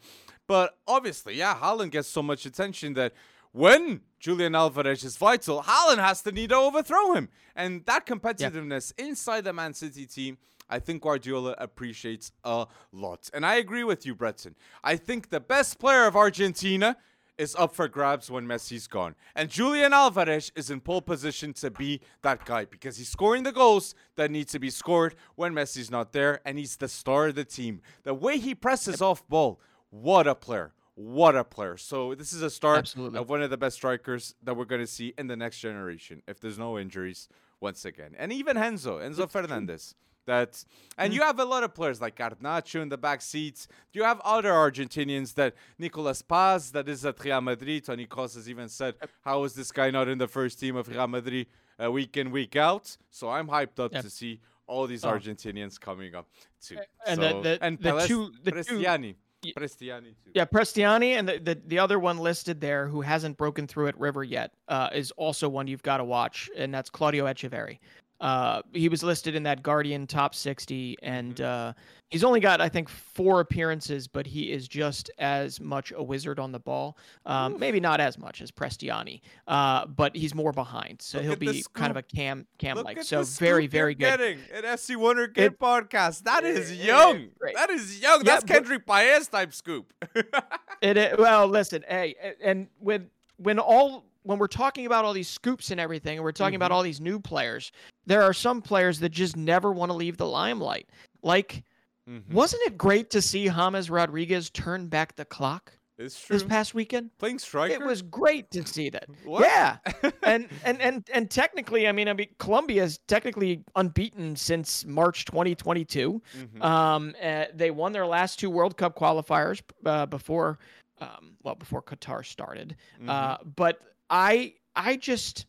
But 0.47 0.77
obviously, 0.87 1.35
yeah, 1.35 1.55
Haaland 1.55 1.91
gets 1.91 2.09
so 2.09 2.23
much 2.23 2.47
attention 2.47 2.95
that 2.95 3.13
when 3.53 4.03
Julian 4.19 4.55
Alvarez 4.55 5.05
is 5.05 5.17
vital, 5.17 5.63
Haaland 5.63 5.99
has 5.99 6.23
to 6.23 6.33
need 6.33 6.51
to 6.51 6.57
overthrow 6.57 7.13
him. 7.13 7.29
And 7.57 7.85
that 7.87 8.07
competitiveness 8.07 8.93
yep. 8.97 9.09
inside 9.09 9.45
the 9.45 9.53
Man 9.53 9.75
City 9.75 10.07
team 10.07 10.39
I 10.69 10.79
think 10.79 11.03
Guardiola 11.03 11.55
appreciates 11.59 12.33
a 12.45 12.67
lot. 12.93 13.31
And 13.33 13.47
I 13.47 13.57
agree 13.57 13.85
with 13.85 14.05
you, 14.05 14.15
Preston. 14.15 14.55
I 14.85 14.97
think 14.97 15.31
the 15.31 15.41
best 15.41 15.79
player 15.79 16.07
of 16.07 16.17
Argentina 16.17 16.97
is 17.39 17.55
up 17.57 17.75
for 17.75 17.89
grabs 17.89 18.31
when 18.31 18.47
Messi's 18.47 18.87
gone. 18.87 19.15
And 19.35 19.49
Julian 19.49 19.93
Alvarez 19.93 20.53
is 20.57 20.71
in 20.71 20.81
pole 20.81 21.01
position 21.01 21.53
to 21.55 21.71
be 21.71 22.01
that 22.23 22.45
guy 22.45 22.65
because 22.65 22.99
he's 22.99 23.09
scoring 23.09 23.45
the 23.45 23.53
goals 23.53 23.95
that 24.17 24.31
need 24.31 24.49
to 24.49 24.59
be 24.59 24.71
scored 24.71 25.15
when 25.37 25.55
Messi's 25.55 25.91
not 25.91 26.13
there, 26.13 26.41
and 26.45 26.59
he's 26.59 26.77
the 26.77 26.89
star 26.89 27.29
of 27.29 27.37
the 27.37 27.45
team. 27.45 27.81
The 28.03 28.13
way 28.13 28.39
he 28.39 28.55
presses 28.55 29.01
off 29.01 29.27
ball, 29.29 29.61
what 29.91 30.27
a 30.27 30.35
player. 30.35 30.73
What 30.99 31.37
a 31.37 31.45
player. 31.45 31.77
So 31.77 32.17
this 32.17 32.33
is 32.33 32.43
a 32.43 32.51
start 32.51 32.79
Absolutely. 32.79 33.21
of 33.21 33.31
one 33.31 33.41
of 33.41 33.51
the 33.51 33.57
best 33.57 33.77
strikers 33.77 34.35
that 34.43 34.57
we're 34.57 34.65
going 34.65 34.81
to 34.81 34.87
see 34.87 35.15
in 35.17 35.29
the 35.29 35.37
next 35.37 35.61
generation 35.61 36.23
if 36.27 36.41
there's 36.41 36.59
no 36.59 36.77
injuries 36.77 37.29
once 37.61 37.85
again. 37.85 38.17
And 38.19 38.33
even 38.33 38.57
Enzo, 38.57 38.99
Enzo 38.99 39.21
it's 39.21 39.33
Fernandez. 39.33 39.95
True. 39.95 40.35
That 40.35 40.65
and 40.99 41.13
mm. 41.13 41.17
you 41.17 41.23
have 41.23 41.39
a 41.39 41.45
lot 41.45 41.63
of 41.63 41.73
players 41.73 42.01
like 42.01 42.17
Garnacho 42.17 42.83
in 42.83 42.89
the 42.89 42.99
back 42.99 43.23
seats. 43.23 43.69
You 43.93 44.03
have 44.03 44.21
other 44.25 44.51
Argentinians 44.51 45.35
that 45.35 45.55
Nicolas 45.79 46.21
Paz 46.21 46.73
that 46.73 46.89
is 46.89 47.07
at 47.07 47.23
Real 47.25 47.41
Madrid. 47.43 47.85
Tony 47.85 48.05
Kroos 48.05 48.35
has 48.35 48.51
even 48.51 48.69
said, 48.69 48.97
"How 49.23 49.45
is 49.45 49.55
this 49.55 49.71
guy 49.71 49.93
not 49.93 50.09
in 50.09 50.19
the 50.19 50.29
first 50.29 50.59
team 50.59 50.75
of 50.75 50.89
Real 50.89 51.07
Madrid 51.07 51.47
uh, 51.83 51.93
week 51.93 52.17
in 52.17 52.33
week 52.33 52.57
out?" 52.57 52.97
So 53.09 53.31
I'm 53.31 53.47
hyped 53.47 53.79
up 53.79 53.93
to 53.93 54.11
see 54.11 54.41
all 54.67 54.87
these 54.87 55.05
oh. 55.05 55.13
Argentinians 55.13 55.81
coming 55.81 56.15
up 56.15 56.29
too. 56.61 56.77
And 57.07 57.21
so, 57.21 57.29
the, 57.29 57.41
the, 57.41 57.65
and 57.65 57.79
the 57.79 58.01
two 58.01 58.33
the 58.43 58.53
Prestiani. 58.53 59.13
Two, 59.13 59.19
Prestiani 59.45 60.15
too. 60.25 60.31
Yeah, 60.35 60.45
Prestiani 60.45 61.19
and 61.19 61.29
the, 61.29 61.39
the, 61.39 61.61
the 61.67 61.79
other 61.79 61.99
one 61.99 62.19
listed 62.19 62.61
there 62.61 62.87
who 62.87 63.01
hasn't 63.01 63.37
broken 63.37 63.67
through 63.67 63.89
at 63.89 63.99
River 63.99 64.25
yet 64.25 64.53
uh, 64.69 64.91
is 64.93 65.11
also 65.13 65.49
one 65.49 65.67
you've 65.67 65.83
got 65.83 65.99
to 65.99 66.05
watch, 66.05 66.51
and 66.57 66.73
that's 66.73 66.91
Claudio 66.91 67.27
Echeverri. 67.27 67.79
Uh, 68.21 68.63
he 68.73 68.89
was 68.89 69.03
listed 69.03 69.35
in 69.35 69.45
that 69.45 69.63
Guardian 69.63 70.07
top 70.07 70.35
60, 70.35 70.97
and 71.03 71.37
mm-hmm. 71.37 71.69
uh, 71.69 71.73
he's 72.09 72.25
only 72.25 72.41
got, 72.41 72.61
I 72.61 72.69
think, 72.69 72.89
four 72.89 73.41
appearances, 73.41 74.09
but 74.09 74.27
he 74.27 74.51
is 74.51 74.67
just 74.67 75.11
as 75.19 75.61
much 75.61 75.93
a 75.95 76.03
wizard 76.03 76.39
on 76.39 76.51
the 76.51 76.59
ball. 76.59 76.99
Um, 77.27 77.59
maybe 77.59 77.79
not 77.79 78.01
as 78.01 78.19
much 78.19 78.41
as 78.41 78.51
Prestiani, 78.51 79.21
uh, 79.47 79.87
but 79.87 80.17
he's 80.17 80.35
more 80.35 80.53
behind, 80.53 81.01
so 81.01 81.19
Look 81.19 81.27
he'll 81.27 81.53
be 81.53 81.65
kind 81.75 81.91
of 81.91 81.97
a 81.97 82.03
cam 82.03 82.47
cam 82.59 82.77
like. 82.83 83.03
So 83.03 83.23
very, 83.23 83.67
very 83.67 83.95
good. 83.95 84.19
Getting 84.19 84.39
an 84.53 84.65
FC 84.65 84.97
Wonder 84.97 85.31
it, 85.37 85.59
podcast. 85.59 86.25
That 86.25 86.45
is 86.45 86.75
young. 86.75 87.29
That 87.55 87.71
is 87.71 88.01
young. 88.01 88.25
That's 88.25 88.45
yeah, 88.49 88.59
Kendry 88.59 88.85
Paez 88.85 89.29
type 89.29 89.55
scoop. 89.55 89.93
it, 90.83 91.19
well, 91.19 91.47
listen, 91.47 91.85
hey, 91.89 92.17
and 92.43 92.69
when 92.81 93.11
when 93.37 93.59
all 93.59 94.08
when 94.23 94.39
we're 94.39 94.47
talking 94.47 94.87
about 94.87 95.05
all 95.05 95.13
these 95.13 95.29
scoops 95.29 95.71
and 95.71 95.81
everything, 95.81 96.19
and 96.19 96.25
we're 96.25 96.33
talking 96.33 96.55
mm-hmm. 96.55 96.63
about 96.63 96.73
all 96.73 96.83
these 96.83 97.01
new 97.01 97.19
players, 97.19 97.73
there 98.07 98.23
are 98.23 98.33
some 98.33 98.61
players 98.61 99.01
that 99.01 99.11
just 99.11 99.37
never 99.37 99.73
want 99.73 99.91
to 99.91 99.97
leave 99.97 100.17
the 100.17 100.27
limelight. 100.27 100.89
Like, 101.23 101.65
mm-hmm. 102.09 102.33
wasn't 102.33 102.63
it 102.67 102.77
great 102.77 103.11
to 103.11 103.23
see 103.23 103.49
James 103.49 103.91
Rodriguez 103.91 104.51
turn 104.51 104.89
back 104.89 105.17
the 105.17 105.25
clock? 105.25 105.73
It's 105.99 106.25
true. 106.25 106.35
This 106.35 106.45
past 106.45 106.75
weekend, 106.75 107.11
playing 107.19 107.41
striker, 107.41 107.75
it 107.75 107.85
was 107.85 108.03
great 108.03 108.53
to 108.53 108.65
see 108.65 108.89
that. 108.91 109.07
What? 109.25 109.43
Yeah, 109.43 109.79
and 110.23 110.49
and 110.65 110.81
and 110.81 111.09
and 111.13 111.29
technically, 111.29 111.89
I 111.89 111.93
mean, 111.93 112.09
I 112.09 112.13
mean, 112.13 112.29
Colombia 112.39 112.85
is 112.85 112.99
technically 113.09 113.65
unbeaten 113.75 114.37
since 114.37 114.85
March 114.87 115.25
2022. 115.25 116.23
Mm-hmm. 116.39 116.63
Um, 116.63 117.15
uh, 117.21 117.47
they 117.53 117.73
won 117.73 117.93
their 117.93 118.07
last 118.07 118.39
two 118.39 118.49
World 118.49 118.77
Cup 118.77 118.97
qualifiers 118.97 119.61
uh, 119.85 120.07
before, 120.07 120.61
um, 121.01 121.37
well, 121.43 121.57
before 121.57 121.83
Qatar 121.83 122.25
started. 122.25 122.77
Mm-hmm. 123.01 123.11
Uh, 123.11 123.39
but 123.57 123.81
I 124.11 124.55
I 124.77 124.97
just 124.97 125.47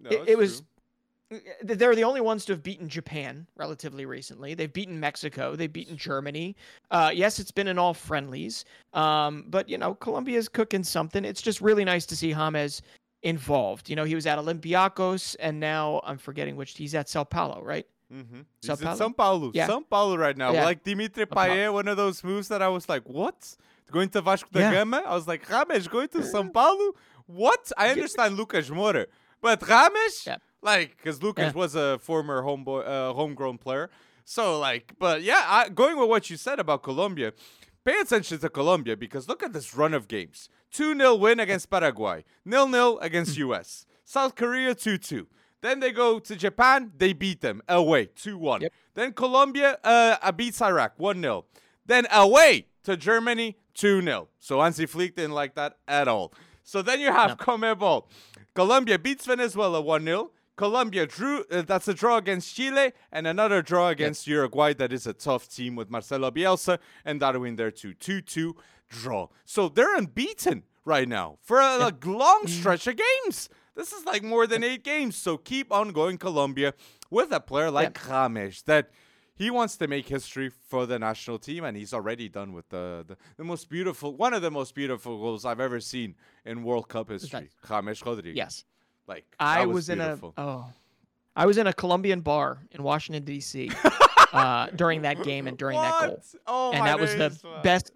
no, 0.00 0.10
it, 0.10 0.30
it 0.30 0.38
was 0.38 0.62
they're 1.62 1.94
the 1.94 2.04
only 2.04 2.20
ones 2.20 2.44
to 2.44 2.52
have 2.52 2.62
beaten 2.62 2.88
Japan 2.88 3.46
relatively 3.56 4.04
recently. 4.04 4.54
They've 4.54 4.72
beaten 4.72 5.00
Mexico. 5.00 5.56
They've 5.56 5.72
beaten 5.72 5.96
Germany. 5.96 6.56
Uh, 6.90 7.10
yes, 7.14 7.38
it's 7.38 7.50
been 7.50 7.68
in 7.68 7.78
all 7.78 7.94
friendlies. 7.94 8.64
Um, 8.92 9.46
but 9.48 9.68
you 9.68 9.78
know, 9.78 9.94
Colombia's 9.94 10.48
cooking 10.48 10.84
something. 10.84 11.24
It's 11.24 11.42
just 11.42 11.60
really 11.60 11.84
nice 11.84 12.06
to 12.06 12.16
see 12.16 12.32
James 12.32 12.82
involved. 13.22 13.88
You 13.88 13.96
know, 13.96 14.04
he 14.04 14.14
was 14.14 14.26
at 14.26 14.38
Olympiacos, 14.38 15.36
and 15.40 15.58
now 15.58 16.00
I'm 16.04 16.18
forgetting 16.18 16.56
which 16.56 16.76
he's 16.76 16.94
at 16.94 17.08
Sao 17.08 17.24
Paulo, 17.24 17.62
right? 17.62 17.86
Mm-hmm. 18.12 18.40
Sao 18.62 18.76
Paulo? 18.76 18.96
São 18.96 19.16
Paulo. 19.16 19.50
Yeah. 19.54 19.68
São 19.68 19.88
Paulo 19.88 20.16
right 20.16 20.36
now. 20.36 20.52
Yeah. 20.52 20.64
Like 20.64 20.82
Dimitri 20.82 21.26
Payet, 21.26 21.72
one 21.72 21.88
of 21.88 21.96
those 21.96 22.22
moves 22.22 22.48
that 22.48 22.60
I 22.60 22.68
was 22.68 22.88
like, 22.88 23.08
what? 23.08 23.56
Going 23.90 24.08
to 24.10 24.20
Vasco 24.20 24.48
da 24.52 24.60
yeah. 24.60 24.72
Gama? 24.72 25.02
I 25.06 25.14
was 25.14 25.28
like, 25.28 25.46
James 25.48 25.88
going 25.88 26.08
to 26.08 26.18
São 26.18 26.52
Paulo? 26.52 26.94
What? 27.34 27.72
I 27.76 27.90
understand 27.90 28.36
Lucas 28.36 28.68
Moura, 28.70 29.06
but 29.40 29.66
Rames, 29.66 30.24
yeah. 30.26 30.36
like, 30.60 30.96
because 30.96 31.22
Lucas 31.22 31.52
yeah. 31.54 31.58
was 31.58 31.74
a 31.74 31.98
former 31.98 32.42
homeboy, 32.42 32.86
uh, 32.86 33.12
homegrown 33.14 33.58
player. 33.58 33.90
So, 34.24 34.58
like, 34.60 34.94
but 34.98 35.22
yeah, 35.22 35.44
I, 35.46 35.68
going 35.68 35.98
with 35.98 36.08
what 36.08 36.30
you 36.30 36.36
said 36.36 36.58
about 36.60 36.82
Colombia, 36.82 37.32
pay 37.84 37.98
attention 37.98 38.38
to 38.38 38.48
Colombia 38.48 38.96
because 38.96 39.28
look 39.28 39.42
at 39.42 39.52
this 39.52 39.74
run 39.74 39.94
of 39.94 40.08
games 40.08 40.48
2 40.72 40.96
0 40.96 41.14
win 41.16 41.40
against 41.40 41.70
Paraguay, 41.70 42.24
0 42.48 42.70
0 42.70 42.98
against 42.98 43.36
US, 43.48 43.86
South 44.04 44.34
Korea 44.34 44.74
2 44.74 44.98
2. 44.98 45.26
Then 45.60 45.78
they 45.78 45.92
go 45.92 46.18
to 46.18 46.34
Japan, 46.34 46.92
they 46.96 47.12
beat 47.12 47.40
them 47.40 47.62
away 47.68 48.06
2 48.06 48.36
1. 48.36 48.62
Yep. 48.62 48.72
Then 48.94 49.12
Colombia 49.12 49.78
uh, 49.84 50.32
beats 50.32 50.60
Iraq 50.60 50.94
1 50.98 51.20
0. 51.20 51.44
Then 51.86 52.06
away 52.12 52.66
to 52.84 52.96
Germany 52.96 53.56
2 53.74 54.02
0. 54.02 54.28
So 54.38 54.60
Hansi 54.60 54.86
Flick 54.86 55.16
didn't 55.16 55.32
like 55.32 55.54
that 55.54 55.78
at 55.88 56.08
all. 56.08 56.32
So 56.62 56.82
then 56.82 57.00
you 57.00 57.12
have 57.12 57.30
no. 57.30 57.36
CONMEBOL. 57.36 58.06
Colombia 58.54 58.98
beats 58.98 59.26
Venezuela 59.26 59.80
1 59.80 60.04
0. 60.04 60.30
Colombia 60.56 61.06
drew, 61.06 61.44
uh, 61.50 61.62
that's 61.62 61.88
a 61.88 61.94
draw 61.94 62.18
against 62.18 62.54
Chile, 62.54 62.92
and 63.10 63.26
another 63.26 63.62
draw 63.62 63.88
against 63.88 64.26
yep. 64.26 64.34
Uruguay. 64.34 64.74
That 64.74 64.92
is 64.92 65.06
a 65.06 65.12
tough 65.12 65.48
team 65.48 65.76
with 65.76 65.90
Marcelo 65.90 66.30
Bielsa 66.30 66.78
and 67.04 67.20
Darwin 67.20 67.56
there 67.56 67.70
too. 67.70 67.94
2 67.94 68.20
2 68.20 68.56
draw. 68.88 69.28
So 69.44 69.68
they're 69.68 69.96
unbeaten 69.96 70.64
right 70.84 71.08
now 71.08 71.38
for 71.40 71.58
a, 71.58 71.78
yep. 71.78 72.04
a 72.04 72.08
long 72.08 72.42
mm-hmm. 72.44 72.60
stretch 72.60 72.86
of 72.86 72.96
games. 72.96 73.48
This 73.74 73.92
is 73.92 74.04
like 74.04 74.22
more 74.22 74.46
than 74.46 74.62
eight 74.62 74.84
games. 74.84 75.16
So 75.16 75.38
keep 75.38 75.72
on 75.72 75.90
going, 75.92 76.18
Colombia, 76.18 76.74
with 77.10 77.32
a 77.32 77.40
player 77.40 77.70
like 77.70 77.98
yep. 78.06 78.34
James 78.34 78.62
that 78.64 78.90
he 79.42 79.50
wants 79.50 79.76
to 79.76 79.88
make 79.88 80.08
history 80.08 80.48
for 80.48 80.86
the 80.86 80.98
national 80.98 81.38
team, 81.38 81.64
and 81.64 81.76
he's 81.76 81.92
already 81.92 82.28
done 82.28 82.52
with 82.52 82.68
the, 82.68 83.04
the, 83.08 83.16
the 83.36 83.44
most 83.44 83.68
beautiful, 83.68 84.14
one 84.14 84.32
of 84.34 84.40
the 84.40 84.50
most 84.50 84.72
beautiful 84.72 85.18
goals 85.18 85.44
I've 85.44 85.58
ever 85.58 85.80
seen 85.80 86.14
in 86.44 86.62
World 86.62 86.88
Cup 86.88 87.10
history. 87.10 87.48
James 87.66 88.06
Rodriguez. 88.06 88.36
Yes. 88.36 88.64
Like 89.08 89.24
I 89.40 89.66
was, 89.66 89.74
was 89.74 89.88
in 89.88 90.00
a 90.00 90.18
oh, 90.38 90.66
I 91.34 91.46
was 91.46 91.58
in 91.58 91.66
a 91.66 91.72
Colombian 91.72 92.20
bar 92.20 92.60
in 92.70 92.84
Washington 92.84 93.24
D.C. 93.24 93.72
uh, 94.32 94.68
during 94.76 95.02
that 95.02 95.24
game 95.24 95.48
and 95.48 95.58
during 95.58 95.76
what? 95.76 96.00
that 96.00 96.08
goal, 96.08 96.22
oh, 96.46 96.72
and 96.72 96.86
that 96.86 97.00
was 97.00 97.16
the 97.16 97.36
best. 97.64 97.90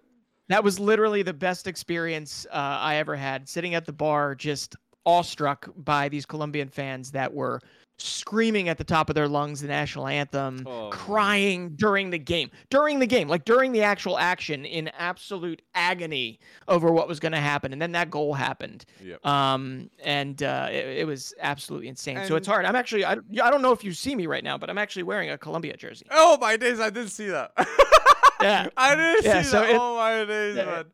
That 0.49 0.65
was 0.65 0.81
literally 0.81 1.23
the 1.23 1.33
best 1.33 1.65
experience 1.65 2.45
uh, 2.51 2.55
I 2.55 2.95
ever 2.95 3.15
had. 3.15 3.47
Sitting 3.47 3.73
at 3.73 3.85
the 3.85 3.93
bar, 3.93 4.35
just 4.35 4.75
awestruck 5.05 5.69
by 5.77 6.09
these 6.09 6.25
Colombian 6.25 6.67
fans 6.67 7.11
that 7.11 7.33
were 7.33 7.61
screaming 7.99 8.69
at 8.69 8.77
the 8.77 8.83
top 8.83 9.09
of 9.09 9.15
their 9.15 9.27
lungs 9.27 9.61
the 9.61 9.67
national 9.67 10.07
anthem, 10.07 10.63
Oh. 10.65 10.89
crying 10.91 11.69
during 11.75 12.09
the 12.09 12.17
game, 12.19 12.51
during 12.69 12.99
the 12.99 13.07
game, 13.07 13.27
like 13.27 13.43
during 13.45 13.71
the 13.71 13.81
actual 13.81 14.17
action, 14.17 14.65
in 14.65 14.87
absolute 14.89 15.61
agony 15.75 16.39
over 16.67 16.91
what 16.91 17.07
was 17.07 17.19
going 17.19 17.31
to 17.31 17.39
happen, 17.39 17.73
and 17.73 17.81
then 17.81 17.91
that 17.93 18.09
goal 18.09 18.33
happened. 18.33 18.85
Yep. 19.03 19.25
Um, 19.25 19.89
and 20.03 20.41
uh, 20.43 20.67
it, 20.71 20.99
it 20.99 21.07
was 21.07 21.33
absolutely 21.39 21.87
insane. 21.87 22.19
so 22.27 22.35
it's 22.35 22.47
hard. 22.47 22.65
I'm 22.65 22.75
actually, 22.75 23.03
I, 23.05 23.13
I 23.13 23.49
don't 23.51 23.61
know 23.61 23.71
if 23.71 23.83
you 23.83 23.91
see 23.93 24.15
me 24.15 24.27
right 24.27 24.43
now, 24.43 24.57
but 24.57 24.69
I'm 24.69 24.77
actually 24.77 25.03
wearing 25.03 25.29
a 25.31 25.37
Columbia 25.37 25.75
jersey. 25.77 26.05
Oh 26.11 26.37
my 26.39 26.55
days! 26.57 26.79
I 26.79 26.89
didn't 26.89 27.09
see 27.09 27.27
that. 27.29 27.51
Yeah. 28.41 28.67
I 28.77 28.95
didn't 28.95 29.25
Yeah, 29.25 29.41
see 29.41 29.49
so 29.49 29.59
that. 29.61 29.69
it- 29.69 29.77
oh 29.79 29.95
my 29.95 30.25
days, 30.25 30.55
yeah, 30.55 30.65
man. 30.65 30.85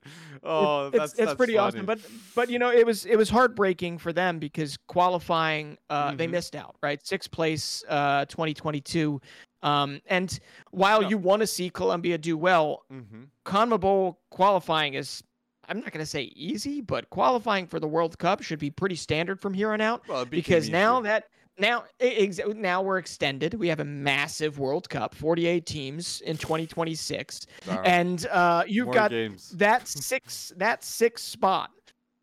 Oh, 0.44 0.88
it's 0.88 0.98
that's 0.98 1.12
it's 1.14 1.20
that's 1.20 1.34
pretty 1.36 1.58
awesome. 1.58 1.86
But 1.86 2.00
but 2.36 2.50
you 2.50 2.60
know 2.60 2.70
it 2.72 2.86
was 2.86 3.06
it 3.06 3.16
was 3.16 3.30
heartbreaking 3.30 3.98
for 3.98 4.12
them 4.14 4.39
because 4.39 4.78
qualifying 4.88 5.78
uh, 5.89 6.14
they 6.16 6.28
Mhm. 6.28 6.32
missed 6.32 6.56
out 6.56 6.76
right 6.84 7.06
sixth 7.06 7.32
place 7.32 7.84
uh 7.88 8.26
2022. 8.26 9.22
Um, 9.62 10.02
and 10.08 10.38
while 10.72 11.02
you 11.04 11.18
want 11.18 11.39
to 11.41 11.48
see 11.48 11.70
Colombia 11.70 12.18
do 12.18 12.38
well, 12.38 12.84
Mhm. 12.91 13.28
CONMEBOL 13.46 14.18
qualifying 14.30 14.96
is 14.96 15.24
I'm 15.70 15.80
not 15.80 15.94
going 15.94 16.04
to 16.04 16.10
say 16.10 16.24
easy, 16.36 16.82
but 16.82 17.10
qualifying 17.10 17.68
for 17.68 17.80
the 17.80 17.88
World 17.88 18.18
Cup 18.20 18.44
should 18.44 18.60
be 18.60 18.70
pretty 18.70 18.96
standard 18.96 19.39
from 19.39 19.54
here 19.54 19.72
on 19.72 19.80
out 19.80 20.06
Well, 20.10 20.26
because 20.26 20.66
became 20.66 20.74
now 20.74 21.00
that 21.02 21.30
now 21.58 21.86
ex- 21.99 22.39
now 22.56 22.82
we're 22.82 22.97
extended. 22.97 23.54
We 23.54 23.68
have 23.68 23.80
a 23.80 23.86
massive 23.86 24.60
World 24.60 24.89
Cup, 24.89 25.14
48 25.16 25.66
teams 25.66 26.22
in 26.22 26.38
2026, 26.38 27.45
Darn. 27.66 27.86
and 27.86 28.26
uh, 28.28 28.64
you've 28.68 28.86
More 28.88 28.93
got 28.93 29.12
games. 29.12 29.49
that 29.51 29.88
six 29.88 30.51
that 30.58 30.84
sixth 30.84 31.26
spot 31.26 31.70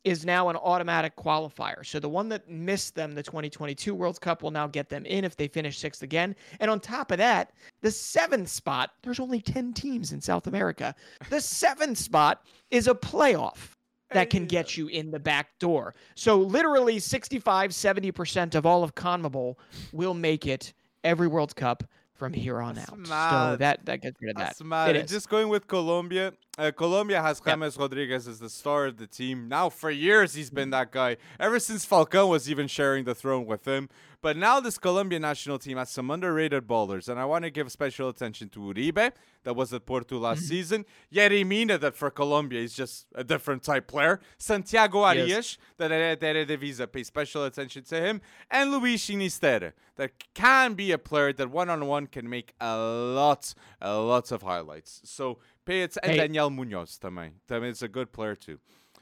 is 0.05 0.25
now 0.25 0.49
an 0.49 0.57
automatic 0.57 1.15
qualifier. 1.15 1.85
So 1.85 2.01
the 2.01 2.09
one 2.09 2.29
that 2.31 2.49
missed 2.49 2.95
them 2.95 3.15
the 3.15 3.23
2022 3.23 3.95
World 3.95 4.19
Cup 4.21 4.43
will 4.43 4.51
now 4.51 4.67
get 4.67 4.89
them 4.89 5.05
in 5.05 5.25
if 5.25 5.37
they 5.37 5.47
finish 5.47 5.79
sixth 5.79 6.03
again. 6.03 6.35
And 6.59 6.71
on 6.71 6.81
top 6.81 7.11
of 7.11 7.19
that, 7.19 7.53
the 7.83 7.91
seventh 7.91 8.49
spot, 8.49 8.93
there's 9.03 9.21
only 9.21 9.41
10 9.43 9.75
teams 9.75 10.13
in 10.13 10.21
South 10.23 10.47
America. 10.47 10.95
The 11.29 11.41
seventh 11.41 11.99
spot 11.99 12.47
is 12.71 12.89
a 12.89 12.95
playoff 12.95 13.73
that 14.13 14.31
can 14.31 14.47
get 14.47 14.77
you 14.77 14.89
in 14.89 15.11
the 15.11 15.21
back 15.21 15.59
door. 15.59 15.95
So 16.15 16.39
literally 16.39 16.99
65 16.99 17.71
70% 17.71 18.55
of 18.55 18.67
all 18.67 18.83
of 18.83 18.95
CONMEBOL 18.95 19.57
will 19.93 20.15
make 20.15 20.47
it 20.47 20.73
every 21.05 21.29
World 21.29 21.57
Cup 21.57 21.85
from 22.21 22.35
here 22.35 22.61
on 22.61 22.79
out. 22.79 23.07
So 23.53 23.57
that 23.57 23.87
that 23.87 24.03
gets 24.03 24.21
rid 24.21 24.33
of 24.33 24.37
that. 24.37 24.51
It 24.91 25.09
Just 25.09 25.31
going 25.31 25.49
with 25.49 25.67
Colombia. 25.67 26.35
Uh, 26.59 26.71
Colombia 26.71 27.23
has. 27.23 27.41
James 27.41 27.79
Rodriguez 27.79 28.29
as 28.29 28.39
the 28.39 28.51
star 28.51 28.87
of 28.87 28.99
the 28.99 29.07
team. 29.07 29.49
Now, 29.49 29.71
for 29.71 29.91
years, 29.91 30.35
he's 30.35 30.51
been 30.51 30.69
that 30.71 30.93
guy. 30.93 31.17
Ever 31.41 31.59
since 31.59 31.87
Falcao 31.87 32.29
was 32.29 32.51
even 32.51 32.67
sharing 32.67 33.05
the 33.05 33.15
throne 33.15 33.47
with 33.47 33.67
him. 33.67 33.89
But 34.23 34.37
now 34.37 34.61
this 34.61 34.77
Colombian 34.77 35.23
national 35.23 35.59
team 35.59 35.79
has 35.79 35.89
some 35.91 36.11
underrated 36.11 36.67
ballers. 36.67 37.09
And 37.09 37.19
I 37.19 37.25
want 37.25 37.45
to 37.45 37.51
give 37.51 37.73
special 37.73 38.11
attention 38.11 38.51
to 38.51 38.61
Uribe, 38.61 39.13
that 39.45 39.55
was 39.57 39.73
at 39.73 39.87
Porto 39.87 40.19
last 40.19 40.41
Mm-hmm. 40.41 40.47
season. 40.49 40.85
Yerry 41.11 41.47
Mina, 41.47 41.79
that 41.79 41.95
for 41.97 42.11
Colombia 42.11 42.61
is 42.61 42.75
just 42.75 43.07
a 43.15 43.25
different 43.25 43.63
type 43.63 43.87
player. 43.87 44.21
Santiago. 44.39 45.01
Arias, 45.05 45.57
that 45.79 45.91
at 45.91 46.21
Eredivisie, 46.21 46.91
pay 46.93 47.03
special 47.03 47.45
attention 47.47 47.83
to 47.85 47.99
him. 47.99 48.21
And 48.51 48.71
Luis 48.71 49.07
Sinisterra, 49.07 49.73
that 49.97 50.11
can 50.35 50.75
be 50.75 50.93
a 50.93 50.99
player 50.99 51.33
that 51.33 51.51
one-on-one 51.51 52.07
can 52.09 52.29
make 52.29 52.53
a 52.61 52.77
lot, 52.77 53.55
a 53.81 53.95
lot 53.97 54.31
of 54.33 54.43
highlights. 54.43 55.01
So 55.05 55.39
pay 55.65 55.83
it. 55.83 55.97
And 56.03 56.13
Hey. 56.13 56.19
Daniel 56.19 56.51
Munoz, 56.51 56.99
também. 56.99 57.31
Também 57.49 57.71
is 57.71 57.83
a 57.83 57.89
good 57.89 58.13
player 58.13 58.35
too. 58.35 58.59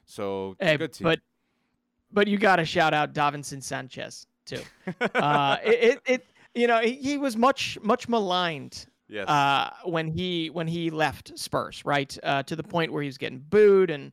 So 0.07 0.55
Hey, 0.61 0.77
good 0.77 0.93
team. 0.93 1.05
but 1.05 1.19
but 2.12 2.29
you 2.29 2.39
got 2.39 2.57
to 2.57 2.64
shout 2.64 2.95
out 2.95 3.12
Davinson 3.12 3.62
Sanchez 3.62 4.27
too. 4.49 4.63
Uh, 5.15 5.59
it, 5.65 5.83
it, 5.83 6.03
it 6.07 6.27
you 6.55 6.67
know 6.67 6.81
he, 6.81 6.95
he 6.95 7.19
was 7.19 7.37
much 7.37 7.79
much 7.83 8.09
maligned 8.09 8.87
yes. 9.09 9.29
uh, 9.29 9.71
when 9.85 10.09
he 10.09 10.51
when 10.51 10.67
he 10.67 10.91
left 10.91 11.39
Spurs, 11.39 11.85
right? 11.85 12.17
Uh, 12.23 12.43
to 12.45 12.57
the 12.57 12.63
point 12.63 12.93
where 12.93 13.03
he 13.03 13.09
was 13.09 13.19
getting 13.19 13.39
booed 13.39 13.91
and 13.91 14.13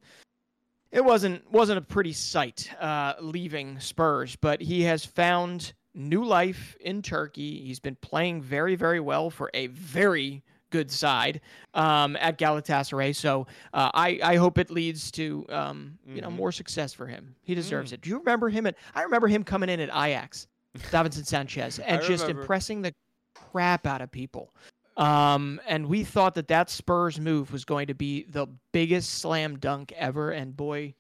it 0.92 1.04
wasn't 1.04 1.50
wasn't 1.52 1.78
a 1.78 1.82
pretty 1.82 2.14
sight 2.14 2.70
uh, 2.80 3.14
leaving 3.20 3.80
Spurs. 3.80 4.36
But 4.36 4.62
he 4.62 4.84
has 4.84 5.06
found 5.06 5.74
new 5.94 6.24
life 6.24 6.76
in 6.80 7.02
Turkey. 7.02 7.62
He's 7.62 7.80
been 7.80 7.96
playing 7.96 8.42
very 8.42 8.76
very 8.76 9.00
well 9.00 9.30
for 9.30 9.50
a 9.54 9.68
very 9.68 10.44
good 10.76 10.92
side 10.92 11.42
um, 11.74 12.16
at 12.18 12.38
Galatasaray. 12.38 13.16
So 13.16 13.48
uh, 13.74 13.90
I 13.94 14.20
I 14.24 14.36
hope 14.36 14.58
it 14.58 14.70
leads 14.70 15.12
to 15.12 15.46
um, 15.50 15.98
you 16.08 16.22
know 16.22 16.30
Mhm. 16.30 16.36
more 16.36 16.52
success 16.52 16.94
for 16.94 17.08
him. 17.08 17.36
He 17.44 17.56
deserves 17.56 17.92
Mm. 17.92 17.94
it. 17.96 18.02
Do 18.02 18.10
you 18.10 18.18
remember 18.20 18.50
him 18.50 18.66
at? 18.68 18.76
I 18.94 19.04
remember 19.04 19.28
him 19.28 19.44
coming 19.44 19.70
in 19.70 19.80
at 19.80 19.90
Ajax, 19.90 20.48
Davinson 20.92 21.26
Sanchez, 21.26 21.80
and 21.80 22.02
just 22.02 22.24
remember. 22.24 22.42
impressing 22.42 22.82
the 22.82 22.92
crap 23.52 23.86
out 23.88 24.02
of 24.02 24.12
people. 24.12 24.54
Um, 24.98 25.60
and 25.68 25.88
we 25.88 26.04
thought 26.04 26.36
that 26.36 26.48
that 26.48 26.70
Spurs 26.70 27.20
move 27.20 27.52
was 27.52 27.66
going 27.66 27.88
to 27.88 27.94
be 27.94 28.24
the 28.30 28.48
biggest 28.72 29.16
slam 29.16 29.58
dunk 29.60 29.92
ever, 29.98 30.32
and 30.32 30.56
boy, 30.56 30.94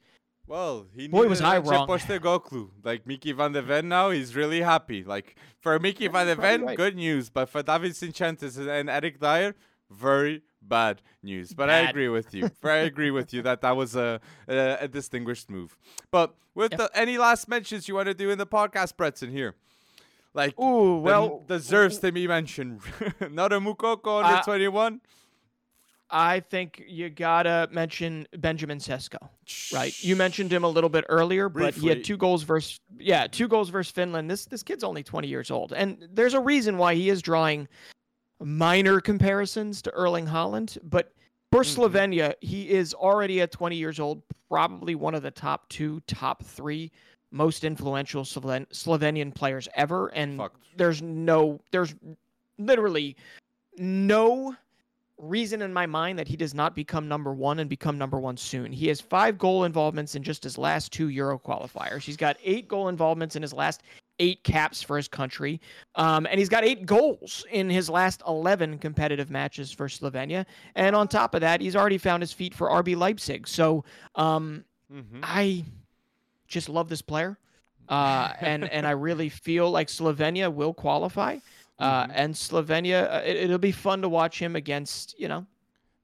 Well, 0.48 0.86
he 0.96 1.08
Boy, 1.08 1.28
was 1.28 1.42
I 1.42 1.54
I 1.54 1.56
a 1.58 1.62
wrong. 1.62 1.88
Postecoglou. 1.88 2.70
Like 2.84 3.08
Micky 3.08 3.32
van 3.32 3.52
de 3.54 3.62
Ven 3.62 3.88
now, 3.90 4.12
he's 4.12 4.36
really 4.36 4.62
happy. 4.62 5.04
Like 5.04 5.36
for 5.60 5.80
Micky 5.80 6.08
van 6.08 6.28
de 6.28 6.36
Ven, 6.36 6.64
right. 6.66 6.78
good 6.78 6.96
news. 6.96 7.30
But 7.30 7.50
for 7.50 7.64
Davinson 7.64 8.16
Sanchez 8.16 8.58
and 8.58 8.90
Eric 8.90 9.20
Dier, 9.20 9.56
very 9.90 10.44
bad 10.62 11.02
news. 11.24 11.54
But 11.54 11.70
I 11.70 11.80
agree 11.90 12.10
with 12.10 12.34
you. 12.34 12.50
I 12.64 12.78
agree 12.78 13.12
with 13.12 13.34
you 13.34 13.42
that 13.42 13.62
that 13.62 13.76
was 13.76 13.96
a 13.96 14.20
a, 14.48 14.78
a 14.82 14.88
distinguished 14.88 15.50
move. 15.50 15.76
But 16.12 16.36
with 16.54 16.72
Yeah. 16.74 16.78
the, 16.78 16.90
any 16.94 17.18
last 17.18 17.48
mentions 17.48 17.88
you 17.88 17.96
want 17.96 18.08
to 18.08 18.14
do 18.14 18.30
in 18.30 18.38
the 18.38 18.48
podcast, 18.48 18.98
Preston 18.98 19.32
here? 19.32 19.56
Like 20.36 20.60
ooh, 20.60 21.00
well, 21.00 21.44
deserves 21.48 21.98
to 22.00 22.12
be 22.12 22.28
mentioned. 22.28 22.82
Not 23.32 23.52
a 23.54 23.60
Moukoko 23.60 24.24
under 24.24 24.38
Uh, 24.40 24.44
21. 24.44 25.02
I 26.18 26.40
think 26.40 26.82
you 26.88 27.10
gotta 27.10 27.68
mention 27.74 28.26
Benjamin 28.38 28.78
Sesko. 28.78 29.18
Right, 29.74 29.94
you 30.02 30.16
mentioned 30.16 30.54
him 30.54 30.64
a 30.64 30.70
little 30.70 30.90
bit 30.90 31.04
earlier, 31.10 31.50
but 31.50 31.74
he 31.74 31.90
had 31.90 32.06
two 32.06 32.16
goals 32.16 32.44
versus 32.44 32.80
yeah, 32.98 33.28
two 33.28 33.50
goals 33.50 33.70
versus 33.70 33.92
Finland. 33.92 34.32
This 34.32 34.46
this 34.46 34.64
kid's 34.64 34.84
only 34.86 35.04
20 35.04 35.28
years 35.28 35.52
old, 35.52 35.74
and 35.74 36.08
there's 36.14 36.34
a 36.34 36.40
reason 36.40 36.78
why 36.78 36.96
he 36.96 37.10
is 37.10 37.22
drawing 37.22 37.68
minor 38.40 39.02
comparisons 39.02 39.82
to 39.82 39.92
Erling 39.92 40.26
Haaland, 40.28 40.78
but 40.84 41.12
for 41.52 41.64
Mhm. 41.64 41.76
Slovenia, 41.76 42.34
he 42.40 42.70
is 42.70 42.94
already 42.94 43.42
at 43.42 43.52
20 43.52 43.76
years 43.76 44.00
old, 44.00 44.22
probably 44.50 44.96
one 44.96 45.16
of 45.16 45.22
the 45.24 45.32
top 45.32 45.68
two, 45.68 46.02
top 46.08 46.44
three 46.44 46.92
most 47.32 47.66
influential 47.66 48.24
Sloven- 48.24 48.68
Slovenian 48.72 49.36
players 49.36 49.68
ever, 49.76 50.08
and 50.14 50.38
there's 50.78 51.02
no, 51.02 51.60
there's 51.72 51.94
literally 52.58 53.18
no 53.78 54.56
reason 55.18 55.62
in 55.62 55.72
my 55.72 55.86
mind 55.86 56.20
that 56.20 56.28
he 56.28 56.36
does 56.36 56.54
not 56.54 56.76
become 56.76 57.08
number 57.08 57.34
one 57.34 57.60
and 57.60 57.70
become 57.70 57.98
number 57.98 58.20
one 58.20 58.36
soon. 58.38 58.72
He 58.72 58.88
has 58.88 59.00
five 59.00 59.38
goal 59.38 59.64
involvements 59.64 60.16
in 60.16 60.24
just 60.24 60.44
his 60.44 60.58
last 60.58 60.92
two 60.92 61.10
Euro 61.10 61.40
qualifiers. 61.40 62.02
He's 62.02 62.18
got 62.18 62.38
eight 62.44 62.68
goal 62.68 62.90
involvements 62.90 63.36
in 63.36 63.42
his 63.42 63.54
last 63.54 63.82
eight 64.20 64.44
caps 64.44 64.82
for 64.82 64.98
his 64.98 65.08
country. 65.08 65.60
Um, 65.96 66.26
and 66.30 66.40
he's 66.40 66.50
got 66.50 66.64
eight 66.64 66.86
goals 66.86 67.46
in 67.52 67.70
his 67.70 67.90
last 67.90 68.22
11 68.28 68.80
competitive 68.80 69.30
matches 69.30 69.72
for 69.72 69.88
Slovenia. 69.88 70.46
And 70.76 70.96
on 70.96 71.08
top 71.08 71.34
of 71.36 71.42
that, 71.42 71.62
he's 71.62 71.76
already 71.76 71.98
found 71.98 72.22
his 72.22 72.32
feet 72.34 72.54
for 72.54 72.70
RB 72.70 72.96
Leipzig. 72.98 73.48
So 73.48 73.84
um, 74.16 74.64
Mhm. 74.94 75.20
I 75.24 75.64
just 76.48 76.70
love 76.70 76.90
this 76.90 77.02
player. 77.02 77.38
Uh, 77.90 78.34
and, 78.40 78.70
and 78.72 78.88
I 78.88 78.92
really 78.92 79.30
feel 79.30 79.70
like 79.70 79.88
Slovenia 79.90 80.52
will 80.54 80.74
qualify. 80.74 81.38
Uh, 81.78 82.06
Mhm. 82.08 82.12
and 82.16 82.34
Slovenia, 82.36 83.12
uh, 83.14 83.22
it, 83.26 83.36
it'll 83.36 83.58
be 83.58 83.72
fun 83.74 84.02
to 84.02 84.08
watch 84.10 84.40
him 84.40 84.56
against, 84.56 85.14
you 85.20 85.28
know, 85.28 85.46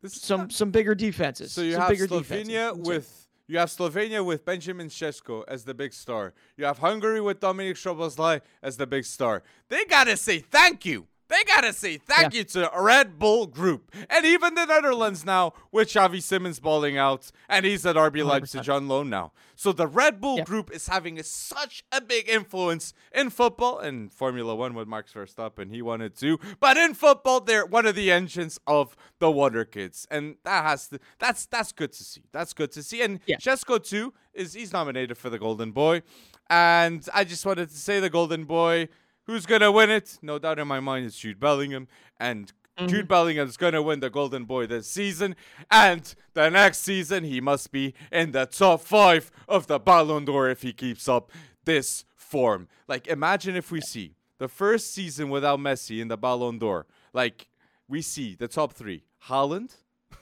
This 0.01 0.15
is 0.15 0.21
some 0.21 0.49
some 0.49 0.71
bigger 0.71 0.95
defenses. 0.95 1.51
So 1.53 1.61
you 1.61 1.73
some 1.73 1.81
have 1.81 1.89
bigger 1.91 2.07
defenses. 2.07 2.47
Slovenia 2.49 2.71
So- 2.75 2.89
with 2.89 3.27
you 3.47 3.57
have 3.59 3.69
Slovenia 3.69 4.25
with 4.25 4.43
Benjamin 4.45 4.87
Šeško 4.89 5.43
as 5.47 5.63
the 5.65 5.73
big 5.73 5.93
star. 5.93 6.33
You 6.57 6.65
have 6.65 6.79
Hungary 6.79 7.21
with 7.21 7.39
Dominik 7.39 7.75
Szoboszlai 7.77 8.41
as 8.63 8.77
the 8.77 8.87
big 8.87 9.05
star. 9.05 9.43
They 9.69 9.85
gotta 9.85 10.17
say 10.17 10.39
thank 10.39 10.85
you. 10.85 11.07
They 11.31 11.43
gotta 11.45 11.71
say 11.71 11.97
thank 11.97 12.33
you 12.33 12.43
to 12.43 12.69
Red 12.77 13.17
Bull 13.17 13.47
Group 13.47 13.89
and 14.09 14.25
even 14.25 14.53
the 14.53 14.65
Netherlands 14.65 15.25
now 15.25 15.53
with 15.71 15.87
Xavi 15.87 16.21
Simons 16.21 16.59
balling 16.59 16.97
out 16.97 17.31
and 17.47 17.65
he's 17.65 17.85
at 17.85 17.95
RB 17.95 18.17
100%. 18.17 18.25
Leipzig 18.25 18.69
on 18.69 18.89
loan 18.89 19.09
now. 19.09 19.31
So 19.55 19.71
the 19.71 19.87
Red 19.87 20.19
Bull 20.19 20.39
Yeah. 20.39 20.43
Group 20.43 20.69
is 20.71 20.87
having 20.87 21.17
a, 21.17 21.23
such 21.23 21.83
a 21.89 22.01
big 22.01 22.27
influence 22.27 22.93
in 23.15 23.29
football 23.29 23.79
and 23.79 24.11
Formula 24.11 24.53
One 24.53 24.73
with 24.73 24.89
Max 24.89 25.13
Verstappen. 25.13 25.71
He 25.71 25.81
wanted 25.81 26.15
to, 26.17 26.37
but 26.59 26.75
in 26.75 26.93
football 26.93 27.39
they're 27.39 27.65
one 27.65 27.85
of 27.85 27.95
the 27.95 28.11
engines 28.11 28.59
of 28.67 28.97
the 29.19 29.31
Wonder 29.31 29.63
Kids, 29.63 30.05
and 30.11 30.35
that 30.43 30.63
has 30.65 30.89
to 30.89 30.99
that's 31.17 31.45
that's 31.45 31.71
good 31.71 31.93
to 31.93 32.03
see. 32.03 32.23
That's 32.33 32.51
good 32.53 32.73
to 32.73 32.83
see. 32.83 33.01
And 33.03 33.21
Yeah. 33.25 33.37
Sesko 33.37 33.81
too 33.81 34.13
is 34.33 34.53
he's 34.53 34.73
nominated 34.73 35.17
for 35.17 35.29
the 35.29 35.39
Golden 35.39 35.71
Boy, 35.71 36.01
and 36.49 37.07
I 37.13 37.23
just 37.23 37.45
wanted 37.45 37.69
to 37.69 37.77
say 37.77 38.01
the 38.01 38.09
Golden 38.09 38.43
Boy. 38.43 38.89
Who's 39.25 39.45
gonna 39.45 39.71
win 39.71 39.89
it? 39.89 40.17
No 40.21 40.39
doubt 40.39 40.59
in 40.59 40.67
my 40.67 40.79
mind, 40.79 41.05
it's 41.05 41.17
Jude 41.17 41.39
Bellingham, 41.39 41.87
and 42.19 42.51
Jude 42.77 42.89
mm-hmm. 42.89 43.07
Bellingham's 43.07 43.57
gonna 43.57 43.81
win 43.81 43.99
the 43.99 44.09
Golden 44.09 44.45
Boy 44.45 44.65
this 44.65 44.87
season, 44.87 45.35
and 45.69 46.13
the 46.33 46.49
next 46.49 46.79
season 46.79 47.23
he 47.23 47.39
must 47.39 47.71
be 47.71 47.93
in 48.11 48.31
the 48.31 48.45
top 48.45 48.81
five 48.81 49.31
of 49.47 49.67
the 49.67 49.79
Ballon 49.79 50.25
d'Or 50.25 50.49
if 50.49 50.61
he 50.63 50.73
keeps 50.73 51.07
up 51.07 51.31
this 51.65 52.05
form. 52.15 52.67
Like, 52.87 53.07
imagine 53.07 53.55
if 53.55 53.71
we 53.71 53.81
see 53.81 54.15
the 54.39 54.47
first 54.47 54.93
season 54.93 55.29
without 55.29 55.59
Messi 55.59 56.01
in 56.01 56.07
the 56.07 56.17
Ballon 56.17 56.57
d'Or. 56.57 56.87
Like 57.13 57.47
we 57.87 58.01
see 58.01 58.35
the 58.35 58.47
top 58.47 58.73
three: 58.73 59.03
Haaland. 59.27 59.75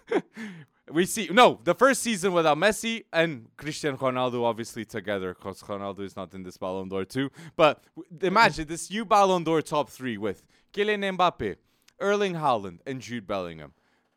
we 0.92 1.06
see 1.06 1.30
no 1.32 1.60
the 1.64 1.76
first 1.76 2.02
season 2.02 2.34
without 2.34 2.58
Messi 2.58 3.04
and 3.14 3.48
Cristiano 3.58 3.98
Ronaldo 3.98 4.44
obviously 4.44 4.86
together 4.86 5.34
because 5.34 5.62
Ronaldo 5.64 6.02
is 6.02 6.16
not 6.16 6.34
in 6.34 6.44
this 6.44 6.58
Ballon 6.58 6.90
d'Or 6.90 7.06
too. 7.06 7.30
But 7.56 7.84
imagine 8.22 8.68
this 8.68 8.90
new 8.90 9.06
Ballon 9.06 9.44
d'Or 9.44 9.62
top 9.62 9.90
three 9.90 10.18
with 10.18 10.44
Kylian 10.74 11.18
Mbappe, 11.18 11.58
Erling 12.00 12.36
Haaland, 12.36 12.80
and 12.86 13.02
Jude 13.02 13.28
Bellingham. 13.28 13.74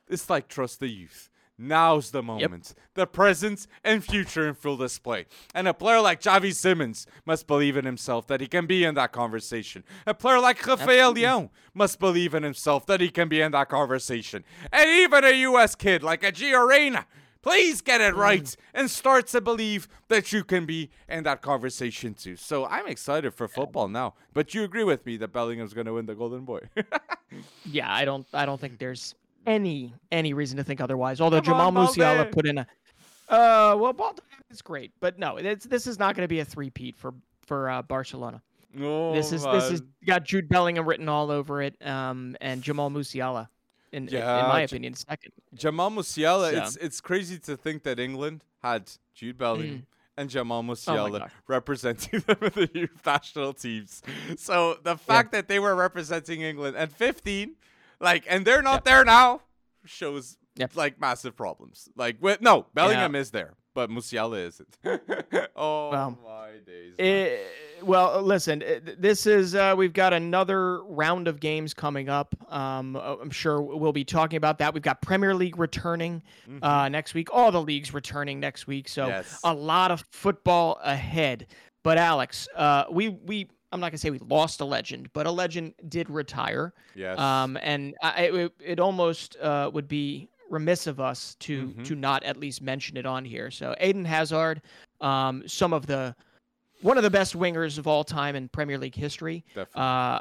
It's 0.08 0.28
like 0.28 0.48
trust 0.48 0.80
the 0.80 0.88
youth. 0.88 1.30
Now's 1.62 2.10
the 2.10 2.22
moment. 2.22 2.74
Yep. 2.76 2.86
The 2.94 3.06
present 3.06 3.66
and 3.84 4.04
future 4.04 4.48
in 4.48 4.54
full 4.54 4.76
display. 4.76 5.26
And 5.54 5.68
a 5.68 5.74
player 5.74 6.00
like 6.00 6.20
Xavi 6.20 6.52
Simons 6.52 7.06
must 7.24 7.46
believe 7.46 7.76
in 7.76 7.84
himself 7.84 8.26
that 8.26 8.40
he 8.40 8.48
can 8.48 8.66
be 8.66 8.84
in 8.84 8.96
that 8.96 9.12
conversation. 9.12 9.84
A 10.04 10.12
player 10.12 10.40
like 10.40 10.66
Rafael 10.66 11.12
Leon 11.12 11.50
must 11.72 12.00
believe 12.00 12.34
in 12.34 12.42
himself 12.42 12.84
that 12.86 13.00
he 13.00 13.10
can 13.10 13.28
be 13.28 13.40
in 13.40 13.52
that 13.52 13.68
conversation. 13.68 14.44
And 14.72 14.88
even 14.88 15.24
a 15.24 15.32
US 15.42 15.76
kid 15.76 16.02
like 16.02 16.24
a 16.24 16.32
Gio 16.32 16.66
Reyna, 16.66 17.06
please 17.42 17.80
get 17.80 18.00
it 18.00 18.14
right 18.16 18.42
mm. 18.42 18.56
and 18.74 18.90
start 18.90 19.28
to 19.28 19.40
believe 19.40 19.88
that 20.08 20.32
you 20.32 20.42
can 20.42 20.66
be 20.66 20.90
in 21.08 21.22
that 21.24 21.42
conversation 21.42 22.14
too. 22.14 22.36
So 22.36 22.66
I'm 22.66 22.88
excited 22.88 23.34
for 23.34 23.46
football 23.46 23.88
now. 23.88 24.14
But 24.32 24.52
you 24.52 24.64
agree 24.64 24.84
with 24.84 25.06
me 25.06 25.16
that 25.18 25.32
Bellingham's 25.32 25.74
going 25.74 25.86
to 25.86 25.92
win 25.92 26.06
the 26.06 26.14
Golden 26.14 26.44
Boy. 26.44 26.60
yeah, 27.64 27.92
I 27.92 28.04
don't 28.04 28.26
I 28.32 28.46
don't 28.46 28.60
think 28.60 28.78
there's 28.78 29.14
any 29.46 29.94
any 30.10 30.32
reason 30.34 30.56
to 30.56 30.64
think 30.64 30.80
otherwise. 30.80 31.20
Although 31.20 31.38
Come 31.38 31.54
Jamal 31.54 31.78
on, 31.78 31.86
Musiala 31.86 32.30
put 32.30 32.46
in 32.46 32.58
a 32.58 32.66
uh 33.28 33.76
well 33.78 33.92
Balde 33.92 34.20
is 34.50 34.62
great, 34.62 34.92
but 35.00 35.18
no, 35.18 35.36
it's 35.36 35.66
this 35.66 35.86
is 35.86 35.98
not 35.98 36.14
going 36.14 36.24
to 36.24 36.28
be 36.28 36.40
a 36.40 36.44
three-peat 36.44 36.96
for 36.96 37.14
for 37.46 37.70
uh, 37.70 37.82
Barcelona. 37.82 38.42
Oh, 38.80 39.14
this 39.14 39.32
is 39.32 39.44
man. 39.44 39.54
this 39.54 39.70
is 39.70 39.82
got 40.06 40.24
Jude 40.24 40.48
Bellingham 40.48 40.86
written 40.86 41.08
all 41.08 41.30
over 41.30 41.62
it, 41.62 41.74
um, 41.86 42.36
and 42.40 42.62
Jamal 42.62 42.90
Musiala, 42.90 43.48
in 43.92 44.08
yeah, 44.08 44.42
in 44.42 44.48
my 44.48 44.62
opinion, 44.62 44.94
second. 44.94 45.32
Jamal 45.54 45.90
Musiala, 45.90 46.52
so. 46.52 46.58
it's 46.58 46.76
it's 46.76 47.00
crazy 47.00 47.38
to 47.40 47.56
think 47.56 47.82
that 47.82 47.98
England 47.98 48.44
had 48.62 48.90
Jude 49.14 49.38
Bellingham. 49.38 49.78
Mm. 49.78 49.86
And 50.14 50.28
Jamal 50.28 50.58
oh 50.58 50.62
Musiala 50.62 51.22
oh 51.22 51.26
representing 51.48 52.20
them 52.26 52.36
in 52.42 52.50
the 52.50 52.70
youth 52.74 53.00
national 53.04 53.54
teams. 53.54 54.02
So 54.36 54.76
the 54.82 54.98
fact 54.98 55.32
yeah. 55.32 55.38
that 55.38 55.48
they 55.48 55.58
were 55.58 55.74
representing 55.74 56.42
England 56.42 56.76
at 56.76 56.92
15 56.92 57.56
like, 58.02 58.24
and 58.28 58.44
they're 58.44 58.62
not 58.62 58.74
yep. 58.74 58.84
there 58.84 59.04
now. 59.04 59.40
Shows 59.86 60.36
yep. 60.56 60.76
like 60.76 61.00
massive 61.00 61.36
problems. 61.36 61.88
Like, 61.96 62.16
with, 62.20 62.40
no, 62.40 62.66
Bellingham 62.74 63.14
yeah. 63.14 63.20
is 63.20 63.30
there, 63.30 63.54
but 63.74 63.90
Musiala 63.90 64.46
isn't. 64.46 64.78
oh 65.56 65.90
well, 65.90 66.18
my 66.22 66.50
days. 66.66 66.94
It, 66.98 67.04
eh, 67.04 67.38
well, 67.82 68.20
listen, 68.22 68.62
eh, 68.62 68.80
this 68.98 69.26
is 69.26 69.54
uh, 69.54 69.74
we've 69.76 69.92
got 69.92 70.12
another 70.12 70.82
round 70.84 71.28
of 71.28 71.40
games 71.40 71.74
coming 71.74 72.08
up. 72.08 72.34
Um, 72.52 72.96
uh, 72.96 73.16
I'm 73.20 73.30
sure 73.30 73.62
we'll 73.62 73.92
be 73.92 74.04
talking 74.04 74.36
about 74.36 74.58
that. 74.58 74.74
We've 74.74 74.82
got 74.82 75.00
Premier 75.00 75.34
League 75.34 75.58
returning 75.58 76.22
mm-hmm. 76.48 76.62
uh, 76.62 76.88
next 76.88 77.14
week. 77.14 77.28
All 77.32 77.50
the 77.50 77.62
leagues 77.62 77.94
returning 77.94 78.40
next 78.40 78.66
week, 78.66 78.88
so 78.88 79.06
yes. 79.06 79.40
a 79.44 79.54
lot 79.54 79.90
of 79.90 80.04
football 80.10 80.78
ahead. 80.82 81.46
But 81.82 81.98
Alex, 81.98 82.48
uh, 82.54 82.84
we 82.90 83.08
we 83.08 83.48
I'm 83.72 83.80
not 83.80 83.90
gonna 83.90 83.98
say 83.98 84.10
we 84.10 84.18
lost 84.18 84.60
a 84.60 84.64
legend, 84.64 85.12
but 85.12 85.26
a 85.26 85.30
legend 85.30 85.74
did 85.88 86.10
retire. 86.10 86.74
Yes. 86.94 87.18
Um, 87.18 87.58
and 87.62 87.94
I, 88.02 88.22
it, 88.24 88.52
it 88.64 88.80
almost 88.80 89.36
uh, 89.40 89.70
would 89.72 89.88
be 89.88 90.28
remiss 90.50 90.86
of 90.86 91.00
us 91.00 91.34
to 91.40 91.68
mm-hmm. 91.68 91.82
to 91.82 91.94
not 91.94 92.22
at 92.24 92.36
least 92.36 92.62
mention 92.62 92.96
it 92.96 93.06
on 93.06 93.24
here. 93.24 93.50
So 93.50 93.74
Eden 93.82 94.04
Hazard, 94.04 94.62
um, 95.00 95.42
some 95.48 95.72
of 95.72 95.86
the 95.86 96.14
one 96.82 96.96
of 96.96 97.02
the 97.02 97.10
best 97.10 97.36
wingers 97.36 97.78
of 97.78 97.86
all 97.86 98.04
time 98.04 98.36
in 98.36 98.48
Premier 98.48 98.78
League 98.78 98.94
history. 98.94 99.44
Definitely. 99.54 99.82
Uh, 99.82 100.20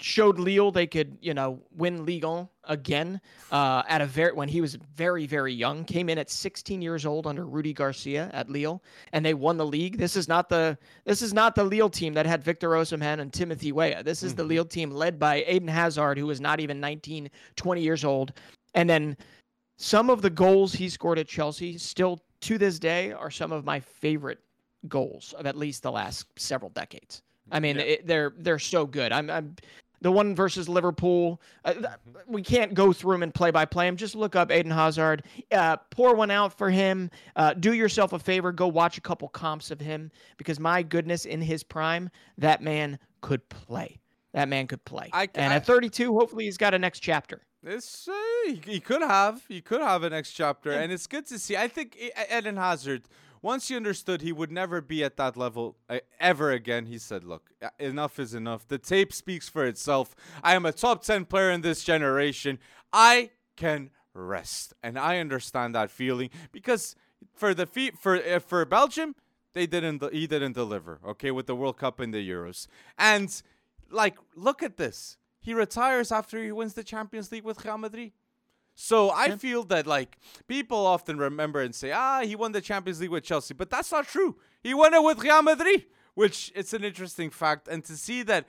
showed 0.00 0.38
Lille 0.38 0.70
they 0.70 0.86
could, 0.86 1.16
you 1.20 1.34
know, 1.34 1.60
win 1.74 2.04
Ligue 2.04 2.48
again 2.64 3.20
uh, 3.52 3.82
at 3.88 4.00
a 4.00 4.06
very 4.06 4.32
when 4.32 4.48
he 4.48 4.60
was 4.60 4.76
very 4.94 5.26
very 5.26 5.52
young. 5.52 5.84
Came 5.84 6.08
in 6.08 6.18
at 6.18 6.30
16 6.30 6.82
years 6.82 7.06
old 7.06 7.26
under 7.26 7.46
Rudy 7.46 7.72
Garcia 7.72 8.30
at 8.32 8.48
Lille, 8.50 8.82
and 9.12 9.24
they 9.24 9.34
won 9.34 9.56
the 9.56 9.66
league. 9.66 9.98
This 9.98 10.16
is 10.16 10.28
not 10.28 10.48
the 10.48 10.76
this 11.04 11.22
is 11.22 11.32
not 11.32 11.54
the 11.54 11.64
Lille 11.64 11.90
team 11.90 12.14
that 12.14 12.26
had 12.26 12.42
Victor 12.42 12.70
Osimhen 12.70 13.20
and 13.20 13.32
Timothy 13.32 13.72
Weah. 13.72 14.02
This 14.02 14.22
is 14.22 14.32
mm-hmm. 14.32 14.38
the 14.38 14.44
Lille 14.44 14.64
team 14.64 14.90
led 14.90 15.18
by 15.18 15.44
Eden 15.48 15.68
Hazard, 15.68 16.18
who 16.18 16.26
was 16.26 16.40
not 16.40 16.60
even 16.60 16.80
19, 16.80 17.30
20 17.56 17.80
years 17.80 18.04
old, 18.04 18.32
and 18.74 18.88
then 18.88 19.16
some 19.78 20.10
of 20.10 20.22
the 20.22 20.30
goals 20.30 20.72
he 20.72 20.88
scored 20.88 21.18
at 21.18 21.28
Chelsea 21.28 21.76
still 21.78 22.20
to 22.40 22.58
this 22.58 22.78
day 22.78 23.12
are 23.12 23.30
some 23.30 23.52
of 23.52 23.64
my 23.64 23.80
favorite 23.80 24.38
goals 24.88 25.34
of 25.38 25.46
at 25.46 25.56
least 25.56 25.82
the 25.82 25.92
last 25.92 26.26
several 26.36 26.70
decades. 26.70 27.22
I 27.50 27.60
mean, 27.60 27.76
yeah. 27.76 27.82
it, 27.82 28.06
they're 28.06 28.32
they're 28.38 28.58
so 28.58 28.86
good. 28.86 29.12
I'm, 29.12 29.30
I'm 29.30 29.56
the 30.00 30.12
one 30.12 30.34
versus 30.34 30.68
Liverpool. 30.68 31.40
Uh, 31.64 31.72
mm-hmm. 31.72 32.32
we 32.32 32.42
can't 32.42 32.74
go 32.74 32.92
through 32.92 33.14
them 33.14 33.22
and 33.22 33.34
play 33.34 33.50
by 33.50 33.64
play 33.64 33.86
them. 33.86 33.96
Just 33.96 34.14
look 34.14 34.36
up 34.36 34.50
Eden 34.50 34.72
Hazard. 34.72 35.24
Uh, 35.50 35.76
pour 35.90 36.14
one 36.14 36.30
out 36.30 36.56
for 36.56 36.70
him. 36.70 37.10
Uh, 37.34 37.54
do 37.54 37.72
yourself 37.72 38.12
a 38.12 38.18
favor. 38.18 38.52
Go 38.52 38.68
watch 38.68 38.98
a 38.98 39.00
couple 39.00 39.28
comps 39.28 39.70
of 39.70 39.80
him 39.80 40.10
because 40.36 40.60
my 40.60 40.82
goodness, 40.82 41.24
in 41.24 41.40
his 41.40 41.62
prime, 41.62 42.10
that 42.38 42.62
man 42.62 42.98
could 43.20 43.48
play. 43.48 43.98
That 44.32 44.48
man 44.48 44.66
could 44.66 44.84
play. 44.84 45.08
I, 45.12 45.28
and 45.34 45.52
I, 45.52 45.56
at 45.56 45.66
32, 45.66 46.12
hopefully 46.12 46.44
he's 46.44 46.58
got 46.58 46.74
a 46.74 46.78
next 46.78 47.00
chapter. 47.00 47.42
It's 47.62 48.06
uh, 48.06 48.12
he, 48.46 48.60
he 48.64 48.80
could 48.80 49.02
have. 49.02 49.42
He 49.48 49.60
could 49.60 49.80
have 49.80 50.02
a 50.02 50.10
next 50.10 50.32
chapter, 50.32 50.70
yeah. 50.70 50.80
and 50.80 50.92
it's 50.92 51.06
good 51.06 51.26
to 51.26 51.38
see. 51.38 51.56
I 51.56 51.66
think 51.66 51.98
Eden 52.32 52.56
Hazard 52.56 53.08
once 53.46 53.68
he 53.68 53.76
understood 53.76 54.22
he 54.22 54.32
would 54.32 54.50
never 54.50 54.80
be 54.80 55.04
at 55.04 55.16
that 55.16 55.36
level 55.36 55.76
uh, 55.88 56.00
ever 56.18 56.50
again, 56.50 56.86
he 56.86 56.98
said, 56.98 57.22
Look, 57.22 57.50
uh, 57.62 57.68
enough 57.78 58.18
is 58.18 58.34
enough. 58.34 58.66
The 58.66 58.76
tape 58.76 59.12
speaks 59.12 59.48
for 59.48 59.64
itself. 59.64 60.16
I 60.42 60.56
am 60.56 60.66
a 60.66 60.72
top 60.72 61.04
10 61.04 61.26
player 61.26 61.52
in 61.52 61.60
this 61.60 61.84
generation. 61.84 62.58
I 62.92 63.30
can 63.54 63.90
rest. 64.14 64.74
And 64.82 64.98
I 64.98 65.20
understand 65.20 65.76
that 65.76 65.92
feeling 65.92 66.30
because 66.50 66.96
for 67.36 67.54
the 67.54 67.66
fe- 67.66 67.92
for 67.92 68.16
uh, 68.16 68.40
for 68.40 68.64
Belgium, 68.64 69.14
they 69.52 69.66
didn't 69.66 70.02
he 70.12 70.26
didn't 70.26 70.54
deliver, 70.54 70.98
okay, 71.06 71.30
with 71.30 71.46
the 71.46 71.54
World 71.54 71.78
Cup 71.78 72.00
and 72.00 72.12
the 72.12 72.28
Euros. 72.28 72.66
And 72.98 73.30
like 73.90 74.16
look 74.34 74.60
at 74.64 74.76
this. 74.76 75.18
He 75.38 75.54
retires 75.54 76.10
after 76.10 76.42
he 76.42 76.50
wins 76.50 76.74
the 76.74 76.82
Champions 76.82 77.30
League 77.30 77.44
with 77.44 77.64
Real 77.64 77.78
Madrid. 77.78 78.10
So 78.76 79.08
I 79.08 79.26
yeah. 79.26 79.36
feel 79.36 79.62
that 79.64 79.86
like 79.86 80.18
people 80.46 80.86
often 80.86 81.16
remember 81.16 81.62
and 81.62 81.74
say, 81.74 81.92
ah, 81.92 82.20
he 82.22 82.36
won 82.36 82.52
the 82.52 82.60
Champions 82.60 83.00
League 83.00 83.10
with 83.10 83.24
Chelsea, 83.24 83.54
but 83.54 83.70
that's 83.70 83.90
not 83.90 84.06
true. 84.06 84.36
He 84.62 84.74
won 84.74 84.92
it 84.92 85.02
with 85.02 85.18
Real 85.18 85.42
Madrid, 85.42 85.86
which 86.14 86.52
it's 86.54 86.74
an 86.74 86.84
interesting 86.84 87.30
fact. 87.30 87.68
And 87.68 87.82
to 87.86 87.96
see 87.96 88.22
that 88.24 88.46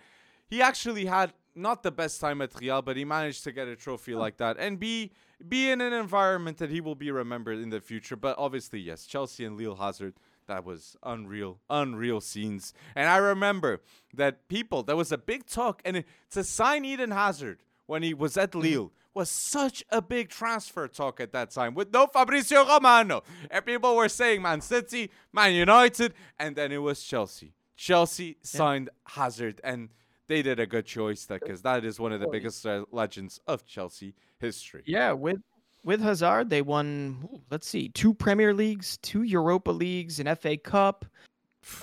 he 0.50 0.62
actually 0.62 1.06
had 1.06 1.34
not 1.56 1.82
the 1.82 1.92
best 1.92 2.20
time 2.20 2.42
at 2.42 2.52
Real, 2.60 2.82
but 2.82 2.98
he 2.98 3.06
managed 3.06 3.46
to 3.46 3.54
get 3.54 3.70
a 3.70 3.76
trophy 3.78 4.16
like 4.16 4.38
that 4.38 4.58
and 4.60 4.78
be 4.78 5.12
be 5.48 5.70
in 5.70 5.80
an 5.80 5.94
environment 5.94 6.58
that 6.58 6.72
he 6.72 6.82
will 6.82 6.96
be 6.96 7.10
remembered 7.10 7.60
in 7.60 7.70
the 7.70 7.80
future. 7.80 8.18
But 8.18 8.36
obviously, 8.38 8.82
yes, 8.82 9.06
Chelsea 9.06 9.46
and 9.46 9.56
Lille 9.58 9.76
Hazard. 9.76 10.16
That 10.48 10.64
was 10.64 10.96
unreal, 11.04 11.60
unreal 11.70 12.22
scenes. 12.22 12.74
And 12.96 13.10
I 13.10 13.18
remember 13.18 13.82
that 14.14 14.48
people, 14.48 14.82
there 14.82 14.96
was 14.96 15.12
a 15.12 15.18
big 15.18 15.46
talk, 15.46 15.82
and 15.84 16.06
to 16.32 16.44
sign 16.44 16.86
Eden 16.86 17.12
Hazard 17.12 17.64
when 17.86 18.02
he 18.02 18.14
was 18.14 18.38
at 18.38 18.52
mm-hmm. 18.52 18.62
Lille 18.62 18.92
was 19.18 19.30
such 19.32 19.84
a 19.90 20.00
big 20.00 20.30
transfer 20.30 20.88
talk 20.88 21.20
at 21.20 21.32
that 21.32 21.50
time 21.50 21.74
with 21.74 21.92
no 21.92 22.06
Fabrizio 22.06 22.64
Romano. 22.66 23.24
And 23.50 23.66
people 23.66 23.96
were 23.96 24.10
saying 24.10 24.44
Man 24.44 24.62
City, 24.62 25.10
Man 25.34 25.54
United, 25.56 26.14
and 26.38 26.56
then 26.56 26.72
it 26.72 26.78
was 26.78 27.02
Chelsea. 27.02 27.54
Chelsea 27.76 28.38
signed 28.44 28.90
yeah. 28.94 29.14
Hazard, 29.16 29.60
and 29.64 29.90
they 30.28 30.44
did 30.44 30.60
a 30.60 30.68
good 30.68 30.86
choice 30.86 31.26
because 31.26 31.64
that 31.64 31.84
is 31.84 32.00
one 32.00 32.12
of 32.12 32.20
the 32.20 32.28
biggest 32.28 32.66
uh, 32.66 32.86
legends 32.92 33.40
of 33.48 33.66
Chelsea 33.66 34.14
history. 34.40 34.84
Yeah, 34.86 35.14
with 35.14 35.42
with 35.84 36.00
Hazard, 36.00 36.52
they 36.52 36.62
won. 36.62 37.42
Let's 37.50 37.68
see, 37.68 37.90
two 37.90 38.14
Premier 38.14 38.54
Leagues, 38.54 38.98
two 38.98 39.24
Europa 39.24 39.72
Leagues, 39.72 40.20
an 40.20 40.34
FA 40.36 40.58
Cup, 40.58 41.06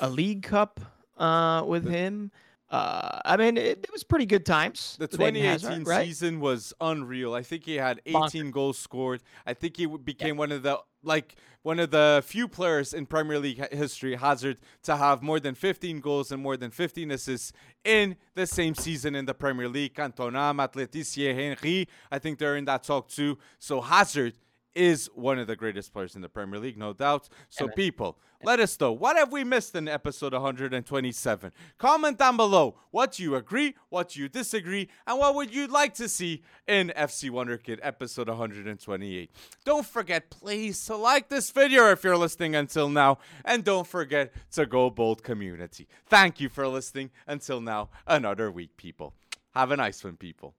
a 0.01 0.09
League 0.21 0.45
Cup 0.45 0.81
uh, 1.19 1.65
with 1.67 1.89
him. 1.89 2.31
Uh, 2.71 3.21
I 3.25 3.37
mean, 3.37 3.57
it, 3.57 3.81
it, 3.85 3.93
was 3.93 4.03
pretty 4.03 4.27
good 4.27 4.45
times. 4.45 4.97
The 4.99 5.07
2018 5.07 5.45
Hazard, 5.45 5.87
right? 5.87 6.07
season 6.07 6.41
was 6.41 6.73
unreal. 6.81 7.35
I 7.35 7.43
think 7.43 7.65
he 7.65 7.77
had 7.77 8.01
18 8.07 8.13
Bonker. 8.13 8.51
goals 8.51 8.79
scored. 8.79 9.23
I 9.47 9.55
think 9.55 9.77
he 9.77 9.87
became 9.87 10.35
yeah. 10.35 10.39
one 10.39 10.53
of 10.53 10.63
the 10.63 10.81
like 11.03 11.37
one 11.63 11.79
of 11.79 11.91
the 11.91 12.23
few 12.27 12.49
players 12.49 12.93
in 12.93 13.07
Premier 13.07 13.39
League 13.39 13.73
history, 13.73 14.17
Hazard, 14.17 14.59
to 14.83 14.97
have 14.97 15.23
more 15.23 15.41
than 15.41 15.55
15 15.55 16.01
goals 16.01 16.33
and 16.33 16.43
more 16.43 16.57
than 16.57 16.71
15 16.71 17.11
assists 17.11 17.53
in 17.85 18.17
the 18.35 18.47
same 18.47 18.75
season 18.75 19.15
in 19.15 19.25
the 19.25 19.35
Premier 19.35 19.69
League. 19.69 19.95
Cantona, 19.95 20.55
Matt 20.55 20.75
Henry, 20.75 21.89
I 22.11 22.19
think 22.19 22.39
they're 22.39 22.57
in 22.57 22.65
that 22.65 22.83
talk 22.83 23.09
too. 23.09 23.39
So 23.59 23.81
Hazard 23.81 24.35
is 24.75 25.09
one 25.15 25.39
of 25.39 25.47
the 25.47 25.57
greatest 25.57 25.93
players 25.93 26.15
in 26.15 26.23
the 26.23 26.29
Premier 26.29 26.59
League, 26.59 26.77
no 26.77 26.93
doubt. 26.93 27.29
So, 27.49 27.69
people, 27.69 28.19
let 28.43 28.61
us 28.61 28.79
know 28.79 28.93
what 28.93 29.17
have 29.17 29.33
we 29.33 29.43
missed 29.43 29.75
in 29.75 29.89
episode 29.89 30.33
127. 30.33 31.53
Comment 31.79 32.19
down 32.19 32.37
below 32.37 32.77
what 32.91 33.19
you 33.19 33.37
agree, 33.37 33.75
what 33.89 34.11
do 34.11 34.21
you 34.21 34.29
disagree, 34.29 34.89
and 35.07 35.19
what 35.19 35.35
would 35.35 35.55
you 35.55 35.67
like 35.67 35.95
to 35.95 36.09
see 36.09 36.43
in 36.69 36.93
FC 36.97 37.31
Wonderkid 37.31 37.79
episode 37.83 38.29
128. 38.29 39.31
Don't 39.65 39.87
forget, 39.87 40.29
please, 40.31 40.85
to 40.87 40.97
like 40.97 41.29
this 41.29 41.51
video 41.51 41.91
if 41.91 42.05
you're 42.05 42.17
listening 42.17 42.55
until 42.55 42.89
now, 42.89 43.19
and 43.45 43.65
don't 43.65 43.87
forget 43.87 44.33
to 44.53 44.67
go 44.67 44.91
bold 44.91 45.23
community. 45.23 45.89
Thank 46.07 46.41
you 46.41 46.49
for 46.49 46.69
listening 46.69 47.11
until 47.27 47.61
now. 47.61 47.89
Another 48.07 48.51
week, 48.51 48.77
people. 48.77 49.15
Have 49.55 49.71
a 49.71 49.77
nice 49.77 50.03
one, 50.05 50.17
people. 50.17 50.55